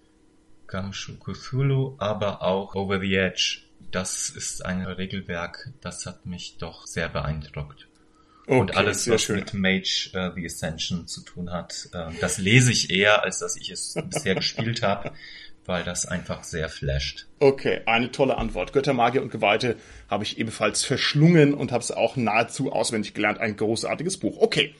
Gamshu 0.65 1.13
Cthulhu, 1.19 1.93
aber 1.99 2.41
auch 2.41 2.73
Over 2.73 2.99
the 2.99 3.13
Edge. 3.13 3.59
Das 3.91 4.31
ist 4.31 4.65
ein 4.65 4.81
Regelwerk, 4.81 5.69
das 5.79 6.07
hat 6.07 6.25
mich 6.25 6.57
doch 6.57 6.87
sehr 6.87 7.07
beeindruckt. 7.07 7.87
Okay, 8.47 8.61
und 8.61 8.77
alles, 8.77 9.09
was 9.09 9.23
schön. 9.23 9.35
mit 9.35 9.53
Mage 9.53 10.09
uh, 10.15 10.31
the 10.33 10.45
Ascension 10.45 11.05
zu 11.05 11.21
tun 11.21 11.51
hat, 11.51 11.89
uh, 11.93 12.11
das 12.21 12.37
lese 12.37 12.71
ich 12.71 12.89
eher, 12.89 13.23
als 13.23 13.39
dass 13.39 13.57
ich 13.57 13.69
es 13.69 13.95
bisher 14.09 14.35
gespielt 14.35 14.81
habe, 14.81 15.11
weil 15.65 15.83
das 15.83 16.05
einfach 16.05 16.45
sehr 16.45 16.69
flasht. 16.69 17.27
Okay, 17.39 17.81
eine 17.85 18.09
tolle 18.09 18.37
Antwort. 18.37 18.71
Göttermagier 18.71 19.21
und 19.21 19.31
Geweihte 19.31 19.75
habe 20.09 20.23
ich 20.23 20.39
ebenfalls 20.39 20.85
verschlungen 20.85 21.53
und 21.53 21.73
habe 21.73 21.83
es 21.83 21.91
auch 21.91 22.15
nahezu 22.15 22.71
auswendig 22.71 23.13
gelernt. 23.13 23.39
Ein 23.39 23.57
großartiges 23.57 24.15
Buch. 24.15 24.37
Okay. 24.39 24.73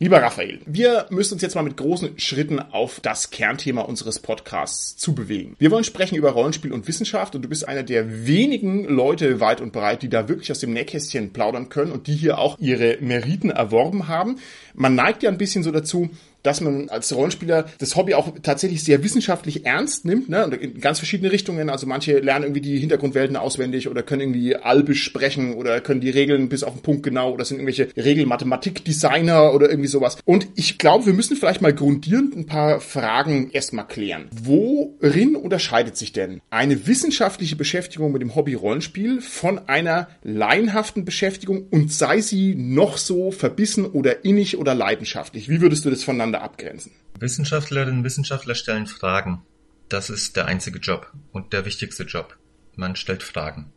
Lieber 0.00 0.22
Raphael, 0.22 0.60
wir 0.64 1.06
müssen 1.10 1.34
uns 1.34 1.42
jetzt 1.42 1.56
mal 1.56 1.62
mit 1.62 1.76
großen 1.76 2.20
Schritten 2.20 2.60
auf 2.60 3.00
das 3.00 3.30
Kernthema 3.30 3.80
unseres 3.80 4.20
Podcasts 4.20 4.96
zubewegen. 4.96 5.56
Wir 5.58 5.72
wollen 5.72 5.82
sprechen 5.82 6.14
über 6.14 6.30
Rollenspiel 6.30 6.72
und 6.72 6.86
Wissenschaft 6.86 7.34
und 7.34 7.42
du 7.42 7.48
bist 7.48 7.66
einer 7.66 7.82
der 7.82 8.24
wenigen 8.24 8.84
Leute 8.84 9.40
weit 9.40 9.60
und 9.60 9.72
breit, 9.72 10.02
die 10.02 10.08
da 10.08 10.28
wirklich 10.28 10.52
aus 10.52 10.60
dem 10.60 10.72
Nähkästchen 10.72 11.32
plaudern 11.32 11.68
können 11.68 11.90
und 11.90 12.06
die 12.06 12.14
hier 12.14 12.38
auch 12.38 12.60
ihre 12.60 12.98
Meriten 13.00 13.50
erworben 13.50 14.06
haben. 14.06 14.38
Man 14.72 14.94
neigt 14.94 15.24
ja 15.24 15.30
ein 15.30 15.38
bisschen 15.38 15.64
so 15.64 15.72
dazu, 15.72 16.10
dass 16.48 16.62
man 16.62 16.88
als 16.88 17.14
Rollenspieler 17.14 17.66
das 17.78 17.94
Hobby 17.94 18.14
auch 18.14 18.32
tatsächlich 18.42 18.82
sehr 18.82 19.04
wissenschaftlich 19.04 19.66
ernst 19.66 20.06
nimmt, 20.06 20.30
ne? 20.30 20.46
Und 20.46 20.54
in 20.54 20.80
ganz 20.80 20.98
verschiedene 20.98 21.30
Richtungen. 21.30 21.68
Also 21.68 21.86
manche 21.86 22.20
lernen 22.20 22.44
irgendwie 22.44 22.62
die 22.62 22.78
Hintergrundwelten 22.78 23.36
auswendig 23.36 23.86
oder 23.88 24.02
können 24.02 24.22
irgendwie 24.22 24.56
albisch 24.56 25.04
sprechen 25.04 25.54
oder 25.54 25.82
können 25.82 26.00
die 26.00 26.08
Regeln 26.08 26.48
bis 26.48 26.62
auf 26.62 26.72
den 26.72 26.80
Punkt 26.80 27.02
genau 27.02 27.32
oder 27.32 27.44
sind 27.44 27.58
irgendwelche 27.58 27.88
Regelmathematik-Designer 27.96 29.52
oder 29.52 29.68
irgendwie 29.68 29.88
sowas. 29.88 30.16
Und 30.24 30.48
ich 30.54 30.78
glaube, 30.78 31.04
wir 31.04 31.12
müssen 31.12 31.36
vielleicht 31.36 31.60
mal 31.60 31.74
grundierend 31.74 32.34
ein 32.34 32.46
paar 32.46 32.80
Fragen 32.80 33.50
erstmal 33.52 33.86
klären. 33.86 34.28
Worin 34.42 35.36
unterscheidet 35.36 35.98
sich 35.98 36.12
denn 36.12 36.40
eine 36.48 36.86
wissenschaftliche 36.86 37.56
Beschäftigung 37.56 38.10
mit 38.12 38.22
dem 38.22 38.34
Hobby 38.34 38.54
Rollenspiel 38.54 39.20
von 39.20 39.68
einer 39.68 40.08
laienhaften 40.22 41.04
Beschäftigung 41.04 41.66
und 41.70 41.92
sei 41.92 42.22
sie 42.22 42.54
noch 42.54 42.96
so 42.96 43.32
verbissen 43.32 43.84
oder 43.84 44.24
innig 44.24 44.56
oder 44.56 44.74
leidenschaftlich? 44.74 45.50
Wie 45.50 45.60
würdest 45.60 45.84
du 45.84 45.90
das 45.90 46.04
voneinander 46.04 46.37
abgrenzen? 46.42 46.92
Wissenschaftlerinnen 47.18 47.98
und 47.98 48.04
Wissenschaftler 48.04 48.54
stellen 48.54 48.86
Fragen. 48.86 49.42
Das 49.88 50.10
ist 50.10 50.36
der 50.36 50.46
einzige 50.46 50.78
Job 50.78 51.12
und 51.32 51.52
der 51.52 51.64
wichtigste 51.64 52.04
Job. 52.04 52.36
Man 52.76 52.96
stellt 52.96 53.22
Fragen. 53.22 53.72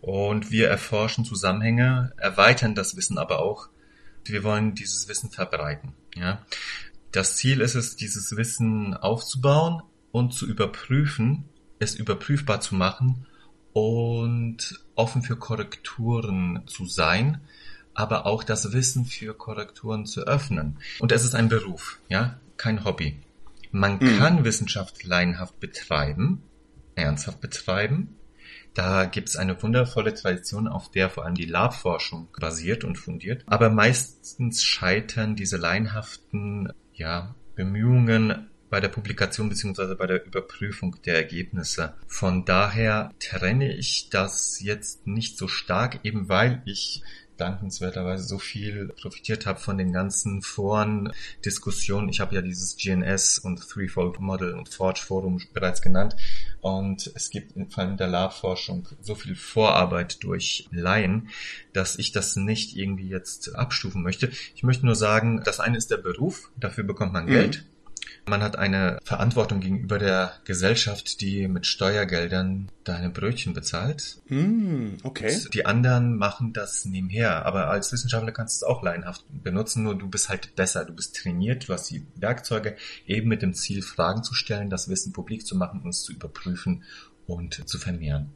Und 0.00 0.50
wir 0.50 0.68
erforschen 0.68 1.24
Zusammenhänge, 1.24 2.12
erweitern 2.16 2.74
das 2.74 2.96
Wissen 2.96 3.18
aber 3.18 3.40
auch. 3.40 3.68
Wir 4.24 4.44
wollen 4.44 4.74
dieses 4.74 5.08
Wissen 5.08 5.30
verbreiten. 5.30 5.94
Ja? 6.14 6.44
Das 7.12 7.36
Ziel 7.36 7.60
ist 7.60 7.74
es, 7.74 7.96
dieses 7.96 8.36
Wissen 8.36 8.94
aufzubauen 8.94 9.82
und 10.12 10.32
zu 10.32 10.46
überprüfen, 10.46 11.44
es 11.78 11.94
überprüfbar 11.94 12.60
zu 12.60 12.74
machen 12.74 13.26
und 13.72 14.80
offen 14.94 15.22
für 15.22 15.36
Korrekturen 15.36 16.62
zu 16.66 16.86
sein, 16.86 17.40
aber 18.00 18.24
auch 18.24 18.42
das 18.44 18.72
Wissen 18.72 19.04
für 19.04 19.34
Korrekturen 19.34 20.06
zu 20.06 20.22
öffnen. 20.22 20.78
Und 21.00 21.12
es 21.12 21.22
ist 21.22 21.34
ein 21.34 21.50
Beruf, 21.50 22.00
ja, 22.08 22.40
kein 22.56 22.84
Hobby. 22.84 23.20
Man 23.72 23.98
mhm. 23.98 24.16
kann 24.16 24.44
Wissenschaft 24.44 25.04
laienhaft 25.04 25.60
betreiben, 25.60 26.42
ernsthaft 26.94 27.42
betreiben. 27.42 28.16
Da 28.72 29.04
gibt 29.04 29.28
es 29.28 29.36
eine 29.36 29.62
wundervolle 29.62 30.14
Tradition, 30.14 30.66
auf 30.66 30.90
der 30.90 31.10
vor 31.10 31.26
allem 31.26 31.34
die 31.34 31.44
Labforschung 31.44 32.28
basiert 32.40 32.84
und 32.84 32.96
fundiert. 32.96 33.42
Aber 33.46 33.68
meistens 33.68 34.64
scheitern 34.64 35.36
diese 35.36 35.58
laienhaften 35.58 36.72
ja, 36.94 37.34
Bemühungen 37.54 38.48
bei 38.70 38.80
der 38.80 38.88
Publikation 38.88 39.50
beziehungsweise 39.50 39.94
bei 39.94 40.06
der 40.06 40.24
Überprüfung 40.24 40.96
der 41.04 41.16
Ergebnisse. 41.16 41.94
Von 42.06 42.46
daher 42.46 43.10
trenne 43.18 43.74
ich 43.74 44.08
das 44.08 44.60
jetzt 44.62 45.06
nicht 45.06 45.36
so 45.36 45.48
stark, 45.48 46.00
eben 46.04 46.30
weil 46.30 46.62
ich 46.64 47.02
dankenswerterweise 47.40 48.24
so 48.24 48.38
viel 48.38 48.88
profitiert 49.00 49.46
habe 49.46 49.58
von 49.58 49.78
den 49.78 49.92
ganzen 49.92 50.42
Foren, 50.42 51.12
Diskussionen. 51.44 52.08
Ich 52.08 52.20
habe 52.20 52.34
ja 52.34 52.42
dieses 52.42 52.76
GNS 52.76 53.38
und 53.38 53.66
Threefold 53.68 54.20
Model 54.20 54.54
und 54.54 54.68
Forge 54.68 55.00
Forum 55.00 55.40
bereits 55.52 55.82
genannt. 55.82 56.16
Und 56.60 57.10
es 57.14 57.30
gibt 57.30 57.52
vor 57.72 57.82
allem 57.82 57.92
in 57.92 57.96
der 57.96 58.08
Labforschung 58.08 58.88
so 59.00 59.14
viel 59.14 59.34
Vorarbeit 59.34 60.22
durch 60.22 60.68
Laien, 60.70 61.30
dass 61.72 61.98
ich 61.98 62.12
das 62.12 62.36
nicht 62.36 62.76
irgendwie 62.76 63.08
jetzt 63.08 63.54
abstufen 63.54 64.02
möchte. 64.02 64.30
Ich 64.54 64.62
möchte 64.62 64.84
nur 64.84 64.94
sagen, 64.94 65.42
das 65.44 65.60
eine 65.60 65.78
ist 65.78 65.90
der 65.90 65.96
Beruf, 65.96 66.50
dafür 66.56 66.84
bekommt 66.84 67.12
man 67.12 67.24
mhm. 67.24 67.30
Geld. 67.30 67.64
Man 68.30 68.44
hat 68.44 68.54
eine 68.56 69.00
Verantwortung 69.02 69.58
gegenüber 69.58 69.98
der 69.98 70.34
Gesellschaft, 70.44 71.20
die 71.20 71.48
mit 71.48 71.66
Steuergeldern 71.66 72.70
deine 72.84 73.10
Brötchen 73.10 73.54
bezahlt. 73.54 74.20
Mm, 74.28 74.98
okay. 75.02 75.36
Die 75.52 75.66
anderen 75.66 76.16
machen 76.16 76.52
das 76.52 76.84
nebenher, 76.84 77.44
aber 77.44 77.70
als 77.70 77.90
Wissenschaftler 77.92 78.30
kannst 78.30 78.62
du 78.62 78.64
es 78.64 78.70
auch 78.70 78.84
laienhaft 78.84 79.24
benutzen, 79.42 79.82
nur 79.82 79.98
du 79.98 80.08
bist 80.08 80.28
halt 80.28 80.54
besser, 80.54 80.84
du 80.84 80.92
bist 80.92 81.16
trainiert, 81.16 81.68
du 81.68 81.72
hast 81.72 81.90
die 81.90 82.06
Werkzeuge 82.14 82.76
eben 83.04 83.28
mit 83.28 83.42
dem 83.42 83.52
Ziel, 83.52 83.82
Fragen 83.82 84.22
zu 84.22 84.34
stellen, 84.34 84.70
das 84.70 84.88
Wissen 84.88 85.12
publik 85.12 85.44
zu 85.44 85.56
machen 85.56 85.82
und 85.82 85.90
es 85.90 86.04
zu 86.04 86.12
überprüfen 86.12 86.84
und 87.26 87.68
zu 87.68 87.78
vermehren. 87.78 88.30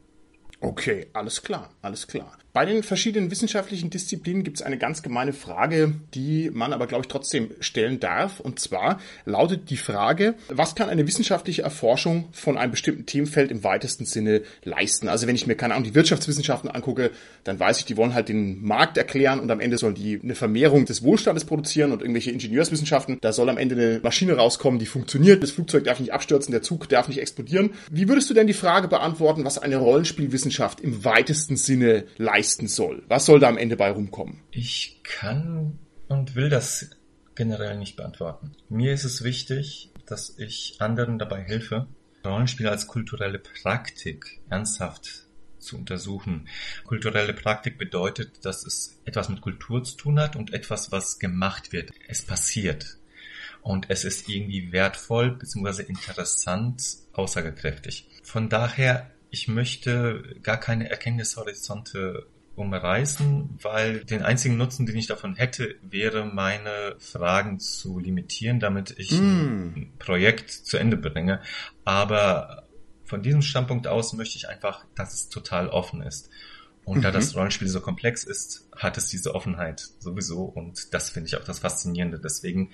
Okay, 0.59 1.07
alles 1.13 1.41
klar, 1.41 1.69
alles 1.81 2.05
klar. 2.05 2.37
Bei 2.55 2.63
den 2.63 2.83
verschiedenen 2.83 3.31
wissenschaftlichen 3.31 3.89
Disziplinen 3.89 4.45
gibt 4.45 4.55
es 4.55 4.63
eine 4.63 4.77
ganz 4.77 5.03
gemeine 5.03 5.33
Frage, 5.33 5.91
die 6.13 6.49
man 6.53 6.71
aber, 6.71 6.87
glaube 6.87 7.01
ich, 7.01 7.09
trotzdem 7.09 7.49
stellen 7.59 7.99
darf. 7.99 8.39
Und 8.39 8.61
zwar 8.61 9.01
lautet 9.25 9.69
die 9.69 9.75
Frage, 9.75 10.35
was 10.47 10.73
kann 10.73 10.87
eine 10.87 11.05
wissenschaftliche 11.05 11.63
Erforschung 11.63 12.29
von 12.31 12.57
einem 12.57 12.71
bestimmten 12.71 13.05
Themenfeld 13.05 13.51
im 13.51 13.65
weitesten 13.65 14.05
Sinne 14.05 14.41
leisten? 14.63 15.09
Also 15.09 15.27
wenn 15.27 15.35
ich 15.35 15.47
mir, 15.47 15.55
keine 15.55 15.73
Ahnung, 15.73 15.83
die 15.83 15.95
Wirtschaftswissenschaften 15.95 16.71
angucke, 16.71 17.11
dann 17.43 17.59
weiß 17.59 17.79
ich, 17.79 17.85
die 17.87 17.97
wollen 17.97 18.13
halt 18.13 18.29
den 18.29 18.63
Markt 18.63 18.97
erklären 18.97 19.41
und 19.41 19.51
am 19.51 19.59
Ende 19.59 19.77
sollen 19.77 19.95
die 19.95 20.21
eine 20.23 20.35
Vermehrung 20.35 20.85
des 20.85 21.03
Wohlstandes 21.03 21.43
produzieren 21.43 21.91
und 21.91 21.99
irgendwelche 21.99 22.31
Ingenieurswissenschaften, 22.31 23.17
da 23.19 23.33
soll 23.33 23.49
am 23.49 23.57
Ende 23.57 23.75
eine 23.75 23.99
Maschine 24.01 24.37
rauskommen, 24.37 24.79
die 24.79 24.85
funktioniert, 24.85 25.43
das 25.43 25.51
Flugzeug 25.51 25.83
darf 25.83 25.99
nicht 25.99 26.13
abstürzen, 26.13 26.53
der 26.53 26.61
Zug 26.61 26.87
darf 26.87 27.09
nicht 27.09 27.19
explodieren. 27.19 27.71
Wie 27.91 28.07
würdest 28.07 28.29
du 28.29 28.33
denn 28.33 28.47
die 28.47 28.53
Frage 28.53 28.87
beantworten, 28.87 29.43
was 29.43 29.57
eine 29.57 29.75
Rollenspielwissenschaft 29.75 30.79
im 30.79 31.03
weitesten 31.03 31.57
Sinne 31.57 32.05
leistet? 32.15 32.44
Leisten 32.45 32.67
soll. 32.67 33.03
Was 33.07 33.25
soll 33.25 33.39
da 33.39 33.49
am 33.49 33.57
Ende 33.57 33.75
bei 33.75 33.89
rumkommen? 33.89 34.41
Ich 34.51 35.01
kann 35.03 35.79
und 36.07 36.35
will 36.35 36.49
das 36.49 36.91
generell 37.33 37.75
nicht 37.77 37.95
beantworten. 37.95 38.51
Mir 38.69 38.93
ist 38.93 39.03
es 39.03 39.23
wichtig, 39.23 39.89
dass 40.05 40.37
ich 40.37 40.75
anderen 40.77 41.17
dabei 41.17 41.41
helfe, 41.41 41.87
Rollenspiel 42.23 42.67
als 42.67 42.85
kulturelle 42.85 43.39
Praktik 43.39 44.41
ernsthaft 44.47 45.25
zu 45.57 45.77
untersuchen. 45.77 46.47
Kulturelle 46.85 47.33
Praktik 47.33 47.79
bedeutet, 47.79 48.45
dass 48.45 48.63
es 48.63 48.99
etwas 49.05 49.29
mit 49.29 49.41
Kultur 49.41 49.83
zu 49.83 49.97
tun 49.97 50.19
hat 50.19 50.35
und 50.35 50.53
etwas, 50.53 50.91
was 50.91 51.17
gemacht 51.17 51.73
wird. 51.73 51.91
Es 52.07 52.21
passiert. 52.21 52.99
Und 53.63 53.89
es 53.89 54.03
ist 54.05 54.29
irgendwie 54.29 54.71
wertvoll 54.71 55.31
bzw. 55.31 55.81
interessant, 55.81 56.83
aussagekräftig. 57.13 58.07
Von 58.21 58.49
daher, 58.49 59.09
ich 59.31 59.47
möchte 59.47 60.35
gar 60.43 60.59
keine 60.59 60.91
Erkenntnishorizonte 60.91 62.27
umreißen, 62.55 63.59
weil 63.61 64.05
den 64.05 64.23
einzigen 64.23 64.57
Nutzen, 64.57 64.85
den 64.85 64.95
ich 64.95 65.07
davon 65.07 65.35
hätte, 65.35 65.75
wäre, 65.81 66.25
meine 66.25 66.95
Fragen 66.99 67.59
zu 67.59 67.99
limitieren, 67.99 68.59
damit 68.59 68.95
ich 68.97 69.11
mm. 69.11 69.73
ein 69.75 69.93
Projekt 69.99 70.49
zu 70.49 70.77
Ende 70.77 70.97
bringe. 70.97 71.41
Aber 71.83 72.65
von 73.03 73.21
diesem 73.21 73.41
Standpunkt 73.41 73.87
aus 73.87 74.13
möchte 74.13 74.37
ich 74.37 74.49
einfach, 74.49 74.85
dass 74.95 75.13
es 75.13 75.29
total 75.29 75.69
offen 75.69 76.01
ist. 76.01 76.29
Und 76.83 76.99
mhm. 76.99 77.01
da 77.01 77.11
das 77.11 77.35
Rollenspiel 77.35 77.67
so 77.67 77.81
komplex 77.81 78.23
ist, 78.23 78.67
hat 78.75 78.97
es 78.97 79.09
diese 79.09 79.33
Offenheit 79.35 79.89
sowieso. 79.99 80.43
Und 80.43 80.93
das 80.93 81.09
finde 81.09 81.27
ich 81.27 81.35
auch 81.35 81.43
das 81.43 81.59
Faszinierende. 81.59 82.19
Deswegen, 82.19 82.71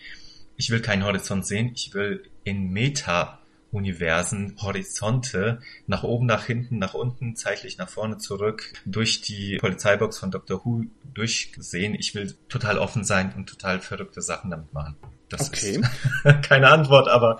ich 0.57 0.69
will 0.69 0.81
keinen 0.81 1.05
Horizont 1.05 1.45
sehen. 1.45 1.71
Ich 1.75 1.93
will 1.93 2.23
in 2.43 2.71
Meta 2.71 3.40
Universen, 3.71 4.55
Horizonte, 4.61 5.61
nach 5.87 6.03
oben, 6.03 6.25
nach 6.25 6.45
hinten, 6.45 6.77
nach 6.77 6.93
unten, 6.93 7.35
zeitlich 7.35 7.77
nach 7.77 7.89
vorne, 7.89 8.17
zurück, 8.17 8.73
durch 8.85 9.21
die 9.21 9.57
Polizeibox 9.57 10.17
von 10.19 10.31
Dr. 10.31 10.65
Who 10.65 10.83
durchgesehen. 11.13 11.95
Ich 11.95 12.13
will 12.13 12.35
total 12.49 12.77
offen 12.77 13.03
sein 13.03 13.33
und 13.35 13.47
total 13.47 13.79
verrückte 13.79 14.21
Sachen 14.21 14.51
damit 14.51 14.73
machen. 14.73 14.95
Das 15.29 15.49
okay. 15.49 15.81
ist 16.23 16.41
keine 16.43 16.69
Antwort, 16.69 17.07
aber. 17.07 17.39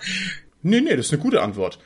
Nee, 0.61 0.81
nee, 0.81 0.95
das 0.95 1.07
ist 1.07 1.13
eine 1.13 1.21
gute 1.21 1.41
Antwort. 1.41 1.79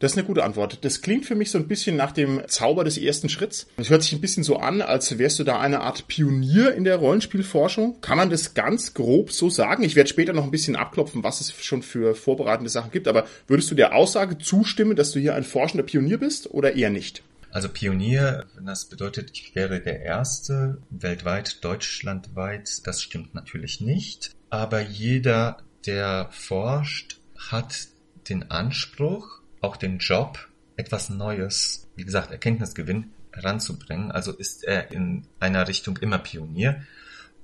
Das 0.00 0.12
ist 0.12 0.18
eine 0.18 0.26
gute 0.26 0.44
Antwort. 0.44 0.82
Das 0.82 1.02
klingt 1.02 1.26
für 1.26 1.34
mich 1.34 1.50
so 1.50 1.58
ein 1.58 1.68
bisschen 1.68 1.94
nach 1.94 2.12
dem 2.12 2.40
Zauber 2.48 2.84
des 2.84 2.96
ersten 2.96 3.28
Schritts. 3.28 3.66
Es 3.76 3.90
hört 3.90 4.02
sich 4.02 4.14
ein 4.14 4.22
bisschen 4.22 4.42
so 4.42 4.56
an, 4.56 4.80
als 4.80 5.18
wärst 5.18 5.38
du 5.38 5.44
da 5.44 5.60
eine 5.60 5.80
Art 5.80 6.08
Pionier 6.08 6.74
in 6.74 6.84
der 6.84 6.96
Rollenspielforschung. 6.96 8.00
Kann 8.00 8.16
man 8.16 8.30
das 8.30 8.54
ganz 8.54 8.94
grob 8.94 9.30
so 9.30 9.50
sagen? 9.50 9.82
Ich 9.82 9.96
werde 9.96 10.08
später 10.08 10.32
noch 10.32 10.44
ein 10.44 10.50
bisschen 10.50 10.74
abklopfen, 10.74 11.22
was 11.22 11.42
es 11.42 11.52
schon 11.62 11.82
für 11.82 12.14
vorbereitende 12.14 12.70
Sachen 12.70 12.90
gibt. 12.90 13.08
Aber 13.08 13.26
würdest 13.46 13.70
du 13.70 13.74
der 13.74 13.94
Aussage 13.94 14.38
zustimmen, 14.38 14.96
dass 14.96 15.12
du 15.12 15.20
hier 15.20 15.34
ein 15.34 15.44
forschender 15.44 15.84
Pionier 15.84 16.16
bist 16.16 16.50
oder 16.50 16.74
eher 16.74 16.88
nicht? 16.88 17.22
Also 17.50 17.68
Pionier, 17.68 18.46
das 18.64 18.86
bedeutet, 18.86 19.32
ich 19.34 19.54
wäre 19.54 19.80
der 19.80 20.00
Erste 20.00 20.78
weltweit, 20.88 21.62
deutschlandweit. 21.62 22.86
Das 22.86 23.02
stimmt 23.02 23.34
natürlich 23.34 23.82
nicht. 23.82 24.30
Aber 24.48 24.80
jeder, 24.80 25.58
der 25.84 26.30
forscht, 26.30 27.20
hat 27.36 27.88
den 28.30 28.50
Anspruch, 28.50 29.39
auch 29.60 29.76
den 29.76 29.98
Job, 29.98 30.48
etwas 30.76 31.10
Neues, 31.10 31.88
wie 31.96 32.04
gesagt, 32.04 32.30
Erkenntnisgewinn 32.30 33.12
ranzubringen. 33.32 34.10
Also 34.10 34.32
ist 34.32 34.64
er 34.64 34.90
in 34.90 35.26
einer 35.38 35.68
Richtung 35.68 35.96
immer 35.98 36.18
Pionier. 36.18 36.82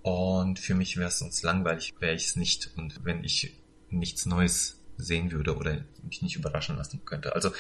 Und 0.03 0.59
für 0.59 0.75
mich 0.75 0.97
wäre 0.97 1.09
es 1.09 1.19
sonst 1.19 1.43
langweilig, 1.43 1.95
wäre 2.01 2.15
ich 2.15 2.27
es 2.27 2.37
nicht. 2.37 2.71
Und 2.77 3.05
wenn 3.05 3.25
ich 3.25 3.55
nichts 3.91 4.27
Neues 4.27 4.77
sehen 4.99 5.31
würde 5.31 5.57
oder 5.57 5.85
mich 6.03 6.23
nicht 6.23 6.37
überraschen 6.37 6.77
lassen 6.77 7.05
könnte. 7.05 7.35
Also 7.35 7.51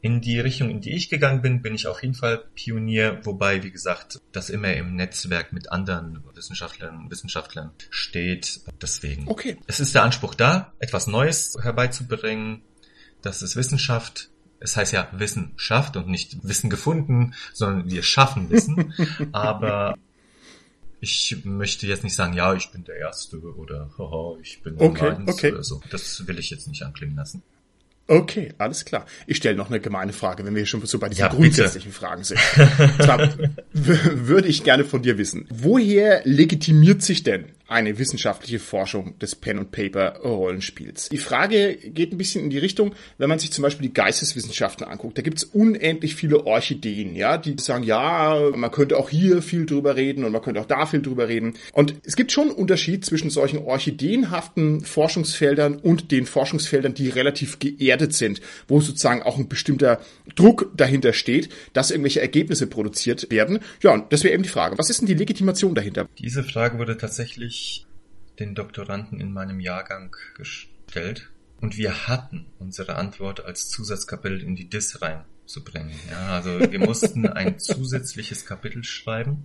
in 0.00 0.20
die 0.20 0.38
Richtung, 0.38 0.70
in 0.70 0.80
die 0.80 0.94
ich 0.94 1.08
gegangen 1.08 1.40
bin, 1.40 1.62
bin 1.62 1.74
ich 1.74 1.86
auf 1.86 2.02
jeden 2.02 2.14
Fall 2.14 2.44
Pionier, 2.54 3.20
wobei, 3.24 3.62
wie 3.62 3.70
gesagt, 3.70 4.20
das 4.32 4.50
immer 4.50 4.74
im 4.74 4.94
Netzwerk 4.94 5.52
mit 5.52 5.72
anderen 5.72 6.22
Wissenschaftlern 6.34 6.96
und 6.96 7.10
Wissenschaftlern 7.10 7.72
steht. 7.90 8.60
Deswegen. 8.82 9.28
Okay. 9.28 9.56
Es 9.66 9.80
ist 9.80 9.94
der 9.94 10.02
Anspruch 10.02 10.34
da, 10.34 10.74
etwas 10.78 11.06
Neues 11.06 11.56
herbeizubringen, 11.60 12.62
das 13.24 13.42
ist 13.42 13.56
Wissenschaft. 13.56 14.30
Es 14.60 14.76
heißt 14.76 14.92
ja 14.92 15.08
Wissenschaft 15.12 15.96
und 15.96 16.08
nicht 16.08 16.38
Wissen 16.42 16.70
gefunden, 16.70 17.34
sondern 17.52 17.90
wir 17.90 18.02
schaffen 18.02 18.50
Wissen. 18.50 18.94
Aber 19.32 19.96
ich 21.00 21.44
möchte 21.44 21.86
jetzt 21.86 22.04
nicht 22.04 22.14
sagen, 22.14 22.32
ja, 22.32 22.54
ich 22.54 22.70
bin 22.70 22.84
der 22.84 22.96
Erste 22.96 23.38
oder 23.38 23.90
haha, 23.98 24.38
ich 24.40 24.62
bin 24.62 24.76
okay, 24.78 25.16
okay. 25.26 25.52
oder 25.52 25.64
so. 25.64 25.82
Das 25.90 26.26
will 26.26 26.38
ich 26.38 26.50
jetzt 26.50 26.66
nicht 26.68 26.82
anklingen 26.82 27.16
lassen. 27.16 27.42
Okay, 28.06 28.52
alles 28.58 28.84
klar. 28.84 29.06
Ich 29.26 29.38
stelle 29.38 29.56
noch 29.56 29.68
eine 29.68 29.80
gemeine 29.80 30.12
Frage, 30.12 30.44
wenn 30.44 30.54
wir 30.54 30.66
schon 30.66 30.84
so 30.84 30.98
bei 30.98 31.08
diesen 31.08 31.22
ja, 31.22 31.28
grundsätzlichen 31.28 31.90
Fragen 31.92 32.22
sind. 32.22 32.38
Zwar 33.00 33.34
würde 33.72 34.48
ich 34.48 34.62
gerne 34.62 34.84
von 34.84 35.02
dir 35.02 35.16
wissen, 35.16 35.46
woher 35.50 36.20
legitimiert 36.24 37.00
sich 37.00 37.22
denn 37.22 37.46
eine 37.74 37.98
wissenschaftliche 37.98 38.60
Forschung 38.60 39.18
des 39.18 39.34
Pen-and-Paper-Rollenspiels. 39.34 41.08
Die 41.08 41.18
Frage 41.18 41.74
geht 41.74 42.12
ein 42.12 42.18
bisschen 42.18 42.44
in 42.44 42.50
die 42.50 42.58
Richtung, 42.58 42.94
wenn 43.18 43.28
man 43.28 43.40
sich 43.40 43.50
zum 43.50 43.62
Beispiel 43.62 43.88
die 43.88 43.92
Geisteswissenschaften 43.92 44.86
anguckt. 44.86 45.18
Da 45.18 45.22
gibt 45.22 45.38
es 45.38 45.44
unendlich 45.44 46.14
viele 46.14 46.46
Orchideen, 46.46 47.16
ja, 47.16 47.36
die 47.36 47.56
sagen, 47.58 47.82
ja, 47.82 48.38
man 48.54 48.70
könnte 48.70 48.96
auch 48.96 49.10
hier 49.10 49.42
viel 49.42 49.66
drüber 49.66 49.96
reden 49.96 50.24
und 50.24 50.30
man 50.30 50.40
könnte 50.40 50.60
auch 50.60 50.66
da 50.66 50.86
viel 50.86 51.02
drüber 51.02 51.26
reden. 51.28 51.54
Und 51.72 51.96
es 52.04 52.14
gibt 52.14 52.30
schon 52.30 52.50
einen 52.50 52.56
Unterschied 52.56 53.04
zwischen 53.04 53.28
solchen 53.28 53.58
orchideenhaften 53.58 54.82
Forschungsfeldern 54.82 55.76
und 55.76 56.12
den 56.12 56.26
Forschungsfeldern, 56.26 56.94
die 56.94 57.08
relativ 57.08 57.58
geerdet 57.58 58.14
sind, 58.14 58.40
wo 58.68 58.80
sozusagen 58.80 59.22
auch 59.22 59.36
ein 59.36 59.48
bestimmter 59.48 60.00
Druck 60.36 60.70
dahinter 60.76 61.12
steht, 61.12 61.48
dass 61.72 61.90
irgendwelche 61.90 62.20
Ergebnisse 62.20 62.68
produziert 62.68 63.32
werden. 63.32 63.58
Ja, 63.82 63.92
und 63.92 64.12
das 64.12 64.22
wäre 64.22 64.32
eben 64.32 64.44
die 64.44 64.48
Frage. 64.48 64.78
Was 64.78 64.90
ist 64.90 65.00
denn 65.00 65.08
die 65.08 65.14
Legitimation 65.14 65.74
dahinter? 65.74 66.08
Diese 66.20 66.44
Frage 66.44 66.78
wurde 66.78 66.96
tatsächlich 66.96 67.63
den 68.38 68.54
Doktoranden 68.54 69.20
in 69.20 69.32
meinem 69.32 69.60
Jahrgang 69.60 70.16
gestellt 70.36 71.30
und 71.60 71.76
wir 71.76 72.08
hatten 72.08 72.46
unsere 72.58 72.96
Antwort 72.96 73.44
als 73.44 73.68
Zusatzkapitel 73.68 74.42
in 74.42 74.56
die 74.56 74.68
DIS 74.68 75.00
reinzubringen. 75.00 75.94
Ja, 76.10 76.36
also 76.36 76.60
wir 76.60 76.78
mussten 76.86 77.26
ein 77.26 77.58
zusätzliches 77.58 78.44
Kapitel 78.44 78.84
schreiben, 78.84 79.44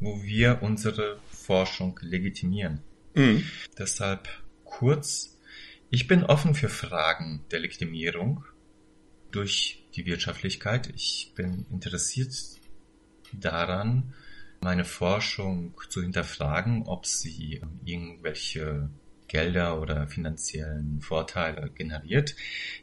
wo 0.00 0.22
wir 0.22 0.62
unsere 0.62 1.18
Forschung 1.30 1.98
legitimieren. 2.02 2.80
Mhm. 3.14 3.44
Deshalb 3.78 4.28
kurz, 4.64 5.38
ich 5.90 6.06
bin 6.06 6.24
offen 6.24 6.54
für 6.54 6.68
Fragen 6.68 7.44
der 7.50 7.60
Legitimierung 7.60 8.44
durch 9.30 9.84
die 9.94 10.06
Wirtschaftlichkeit. 10.06 10.90
Ich 10.94 11.32
bin 11.34 11.66
interessiert 11.70 12.32
daran, 13.32 14.14
meine 14.60 14.84
Forschung 14.84 15.74
zu 15.88 16.02
hinterfragen, 16.02 16.84
ob 16.86 17.06
sie 17.06 17.62
irgendwelche 17.84 18.90
Gelder 19.30 19.80
oder 19.80 20.08
finanziellen 20.08 21.00
Vorteile 21.00 21.70
generiert. 21.70 22.34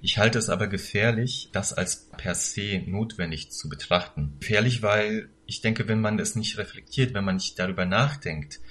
Ich 0.01 0.17
halte 0.17 0.39
es 0.39 0.49
aber 0.49 0.67
gefährlich, 0.67 1.49
das 1.51 1.73
als 1.73 2.09
per 2.15 2.35
se 2.35 2.81
notwendig 2.85 3.51
zu 3.51 3.67
betrachten. 3.67 4.37
Gefährlich, 4.39 4.81
weil 4.81 5.29
ich 5.45 5.59
denke, 5.59 5.89
wenn 5.89 5.99
man 5.99 6.19
es 6.19 6.35
nicht 6.35 6.57
reflektiert, 6.57 7.13
wenn 7.13 7.25
man 7.25 7.35
nicht 7.35 7.59
darüber 7.59 7.85
nachdenkt, 7.85 8.61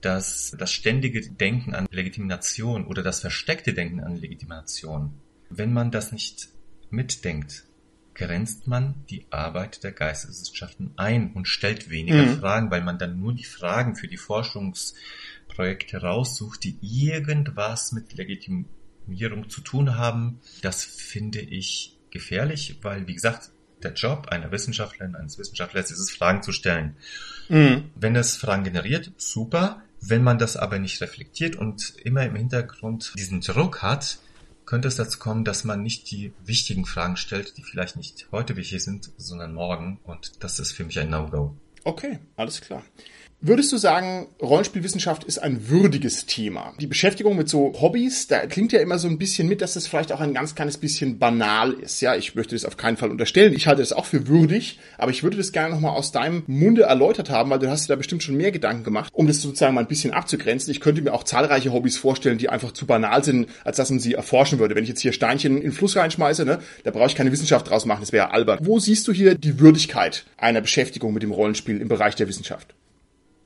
dass 0.00 0.56
das 0.58 0.72
ständige 0.72 1.20
Denken 1.20 1.74
an 1.74 1.86
Legitimation 1.90 2.86
oder 2.86 3.02
das 3.02 3.20
versteckte 3.20 3.74
Denken 3.74 4.00
an 4.00 4.16
Legitimation, 4.16 5.12
wenn 5.50 5.72
man 5.72 5.90
das 5.90 6.12
nicht 6.12 6.48
mitdenkt, 6.90 7.64
grenzt 8.18 8.66
man 8.66 8.94
die 9.08 9.24
Arbeit 9.30 9.84
der 9.84 9.92
Geisteswissenschaften 9.92 10.92
ein 10.96 11.32
und 11.32 11.46
stellt 11.46 11.88
weniger 11.88 12.24
mhm. 12.24 12.40
Fragen, 12.40 12.70
weil 12.70 12.82
man 12.82 12.98
dann 12.98 13.18
nur 13.18 13.32
die 13.32 13.44
Fragen 13.44 13.96
für 13.96 14.08
die 14.08 14.16
Forschungsprojekte 14.16 16.02
raussucht, 16.02 16.64
die 16.64 16.76
irgendwas 16.82 17.92
mit 17.92 18.12
Legitimierung 18.14 19.48
zu 19.48 19.60
tun 19.60 19.96
haben. 19.96 20.40
Das 20.62 20.84
finde 20.84 21.40
ich 21.40 21.96
gefährlich, 22.10 22.78
weil, 22.82 23.06
wie 23.06 23.14
gesagt, 23.14 23.50
der 23.82 23.92
Job 23.92 24.26
einer 24.28 24.50
Wissenschaftlerin, 24.50 25.14
eines 25.14 25.38
Wissenschaftlers 25.38 25.92
ist 25.92 26.00
es, 26.00 26.10
Fragen 26.10 26.42
zu 26.42 26.50
stellen. 26.50 26.96
Mhm. 27.48 27.90
Wenn 27.94 28.16
es 28.16 28.36
Fragen 28.36 28.64
generiert, 28.64 29.12
super. 29.16 29.82
Wenn 30.00 30.22
man 30.22 30.38
das 30.38 30.56
aber 30.56 30.78
nicht 30.78 31.00
reflektiert 31.00 31.56
und 31.56 31.94
immer 32.04 32.24
im 32.24 32.34
Hintergrund 32.34 33.12
diesen 33.16 33.40
Druck 33.40 33.82
hat, 33.82 34.18
könnte 34.68 34.86
es 34.88 34.96
dazu 34.96 35.18
kommen, 35.18 35.46
dass 35.46 35.64
man 35.64 35.82
nicht 35.82 36.10
die 36.10 36.34
wichtigen 36.44 36.84
Fragen 36.84 37.16
stellt, 37.16 37.56
die 37.56 37.62
vielleicht 37.62 37.96
nicht 37.96 38.28
heute 38.32 38.54
wichtig 38.56 38.84
sind, 38.84 39.10
sondern 39.16 39.54
morgen. 39.54 39.98
Und 40.04 40.44
das 40.44 40.58
ist 40.58 40.72
für 40.72 40.84
mich 40.84 40.98
ein 40.98 41.08
No-Go. 41.08 41.56
Okay, 41.84 42.18
alles 42.36 42.60
klar. 42.60 42.82
Würdest 43.40 43.70
du 43.70 43.76
sagen, 43.76 44.26
Rollenspielwissenschaft 44.42 45.22
ist 45.22 45.38
ein 45.38 45.68
würdiges 45.68 46.26
Thema? 46.26 46.74
Die 46.80 46.88
Beschäftigung 46.88 47.36
mit 47.36 47.48
so 47.48 47.72
Hobbys, 47.80 48.26
da 48.26 48.44
klingt 48.46 48.72
ja 48.72 48.80
immer 48.80 48.98
so 48.98 49.06
ein 49.06 49.16
bisschen 49.16 49.46
mit, 49.46 49.60
dass 49.60 49.74
das 49.74 49.86
vielleicht 49.86 50.10
auch 50.10 50.18
ein 50.18 50.34
ganz 50.34 50.56
kleines 50.56 50.76
bisschen 50.76 51.20
banal 51.20 51.72
ist. 51.72 52.00
Ja, 52.00 52.16
ich 52.16 52.34
möchte 52.34 52.56
das 52.56 52.64
auf 52.64 52.76
keinen 52.76 52.96
Fall 52.96 53.12
unterstellen. 53.12 53.54
Ich 53.54 53.68
halte 53.68 53.80
das 53.80 53.92
auch 53.92 54.06
für 54.06 54.26
würdig, 54.26 54.80
aber 54.98 55.12
ich 55.12 55.22
würde 55.22 55.36
das 55.36 55.52
gerne 55.52 55.72
nochmal 55.72 55.92
aus 55.92 56.10
deinem 56.10 56.42
Munde 56.48 56.82
erläutert 56.82 57.30
haben, 57.30 57.50
weil 57.50 57.60
du 57.60 57.70
hast 57.70 57.84
dir 57.84 57.92
da 57.92 57.96
bestimmt 57.96 58.24
schon 58.24 58.36
mehr 58.36 58.50
Gedanken 58.50 58.82
gemacht, 58.82 59.12
um 59.14 59.28
das 59.28 59.40
sozusagen 59.40 59.72
mal 59.72 59.82
ein 59.82 59.86
bisschen 59.86 60.12
abzugrenzen. 60.12 60.72
Ich 60.72 60.80
könnte 60.80 61.00
mir 61.00 61.14
auch 61.14 61.22
zahlreiche 61.22 61.72
Hobbys 61.72 61.96
vorstellen, 61.96 62.38
die 62.38 62.48
einfach 62.48 62.72
zu 62.72 62.86
banal 62.86 63.22
sind, 63.22 63.48
als 63.62 63.76
dass 63.76 63.90
man 63.90 64.00
sie 64.00 64.14
erforschen 64.14 64.58
würde. 64.58 64.74
Wenn 64.74 64.82
ich 64.82 64.90
jetzt 64.90 65.00
hier 65.00 65.12
Steinchen 65.12 65.58
in 65.58 65.62
den 65.62 65.72
Fluss 65.72 65.94
reinschmeiße, 65.94 66.44
ne, 66.44 66.58
da 66.82 66.90
brauche 66.90 67.06
ich 67.06 67.14
keine 67.14 67.30
Wissenschaft 67.30 67.70
draus 67.70 67.86
machen, 67.86 68.00
das 68.00 68.10
wäre 68.10 68.32
albert. 68.32 68.66
Wo 68.66 68.80
siehst 68.80 69.06
du 69.06 69.12
hier 69.12 69.36
die 69.36 69.60
Würdigkeit 69.60 70.24
einer 70.38 70.60
Beschäftigung 70.60 71.14
mit 71.14 71.22
dem 71.22 71.30
Rollenspiel 71.30 71.80
im 71.80 71.86
Bereich 71.86 72.16
der 72.16 72.26
Wissenschaft? 72.26 72.74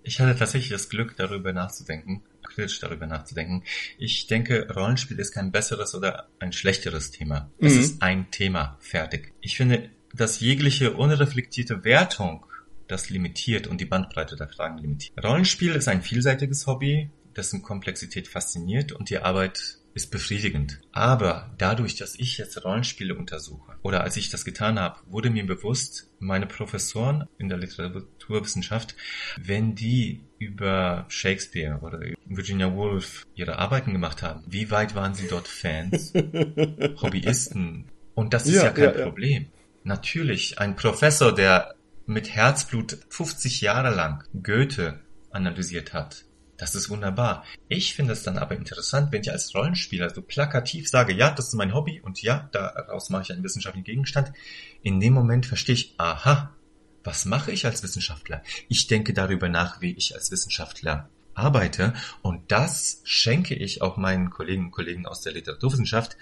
Ich 0.05 0.21
hatte 0.21 0.37
tatsächlich 0.39 0.71
das 0.71 0.89
Glück, 0.89 1.17
darüber 1.17 1.53
nachzudenken, 1.53 2.23
kritisch 2.43 2.81
darüber 2.81 3.07
nachzudenken. 3.07 3.65
Ich 3.99 4.27
denke, 4.27 4.69
Rollenspiel 4.75 5.19
ist 5.19 5.33
kein 5.33 5.53
besseres 5.53 5.95
oder 5.95 6.29
ein 6.39 6.53
schlechteres 6.53 7.11
Thema. 7.11 7.51
Es 7.59 7.75
mhm. 7.75 7.81
ist 7.81 8.03
ein 8.03 8.31
Thema, 8.31 8.77
fertig. 8.81 9.33
Ich 9.41 9.57
finde, 9.57 9.91
dass 10.15 10.41
jegliche 10.41 10.93
unreflektierte 10.93 11.85
Wertung 11.85 12.45
das 12.89 13.11
limitiert 13.11 13.67
und 13.67 13.81
die 13.81 13.87
Bandbreite 13.87 14.37
der 14.37 14.49
Fragen 14.49 14.79
limitiert. 14.79 15.25
Rollenspiel 15.25 15.75
ist 15.75 15.89
ein 15.89 16.03
vielseitiges 16.03 16.67
Hobby, 16.67 17.11
dessen 17.37 17.63
Komplexität 17.63 18.29
fasziniert 18.29 18.93
und 18.93 19.11
die 19.11 19.19
Arbeit 19.19 19.79
ist 19.95 20.11
befriedigend. 20.11 20.81
Aber 20.93 21.55
dadurch, 21.59 21.97
dass 21.97 22.19
ich 22.19 22.39
jetzt 22.39 22.65
Rollenspiele 22.65 23.15
untersuche 23.15 23.77
oder 23.83 24.03
als 24.03 24.17
ich 24.17 24.31
das 24.31 24.45
getan 24.45 24.79
habe, 24.79 25.01
wurde 25.07 25.31
mir 25.31 25.47
bewusst, 25.47 26.11
meine 26.19 26.47
Professoren 26.47 27.29
in 27.39 27.49
der 27.49 27.59
Literaturwissenschaft, 27.59 28.97
wenn 29.41 29.75
die 29.75 30.25
über 30.39 31.05
Shakespeare 31.09 31.81
oder 31.83 32.01
Virginia 32.27 32.75
Woolf 32.75 33.27
ihre 33.35 33.59
Arbeiten 33.59 33.93
gemacht 33.93 34.23
haben, 34.23 34.45
wie 34.47 34.71
weit 34.71 34.95
waren 34.95 35.15
sie 35.15 35.29
dort 35.29 35.49
Fans, 35.49 36.13
Hobbyisten? 37.03 37.91
Und 38.15 38.35
das 38.35 38.47
ist 38.47 38.57
ja, 38.57 38.65
ja 38.65 38.71
kein 38.71 38.99
ja, 38.99 39.05
Problem. 39.05 39.43
Ja. 39.43 39.49
Natürlich, 39.85 40.59
ein 40.59 40.77
Professor, 40.77 41.35
der 41.35 41.75
mit 42.07 42.31
Herzblut 42.31 42.99
50 43.09 43.61
Jahre 43.61 43.95
lang 43.95 44.25
Goethe 44.43 45.01
analysiert 45.31 45.93
hat, 45.93 46.25
das 46.63 46.77
ist 46.77 46.91
wunderbar. 46.91 47.45
Ich 47.67 47.93
finde 47.93 48.13
es 48.13 48.23
dann 48.23 48.39
aber 48.39 48.55
interessant, 48.55 49.11
wenn 49.11 49.23
ich 49.23 49.33
als 49.33 49.53
Rollenspieler 49.53 50.15
so 50.15 50.23
plakativ 50.23 50.89
sage, 50.89 51.13
ja, 51.13 51.33
das 51.33 51.49
ist 51.49 51.55
mein 51.55 51.75
Hobby 51.75 52.01
und 52.01 52.23
ja, 52.23 52.49
daraus 52.53 53.11
mache 53.11 53.23
ich 53.23 53.33
einen 53.33 53.43
wissenschaftlichen 53.43 53.85
Gegenstand. 53.85 54.33
In 54.81 55.01
dem 55.01 55.13
Moment 55.13 55.45
verstehe 55.45 55.75
ich, 55.75 55.95
aha, 55.99 56.55
was 57.03 57.25
mache 57.25 57.51
ich 57.51 57.67
als 57.67 57.83
Wissenschaftler? 57.83 58.45
Ich 58.69 58.87
denke 58.87 59.13
darüber 59.13 59.49
nach, 59.49 59.81
wie 59.81 59.91
ich 59.95 60.15
als 60.15 60.31
Wissenschaftler 60.31 61.09
arbeite 61.35 61.95
und 62.23 62.53
das 62.53 63.01
schenke 63.03 63.57
ich 63.57 63.83
auch 63.83 63.97
meinen 63.97 64.31
Kolleginnen 64.31 64.67
und 64.67 64.71
Kollegen 64.71 65.05
aus 65.05 65.21
der 65.21 65.33
Literaturwissenschaft 65.33 66.17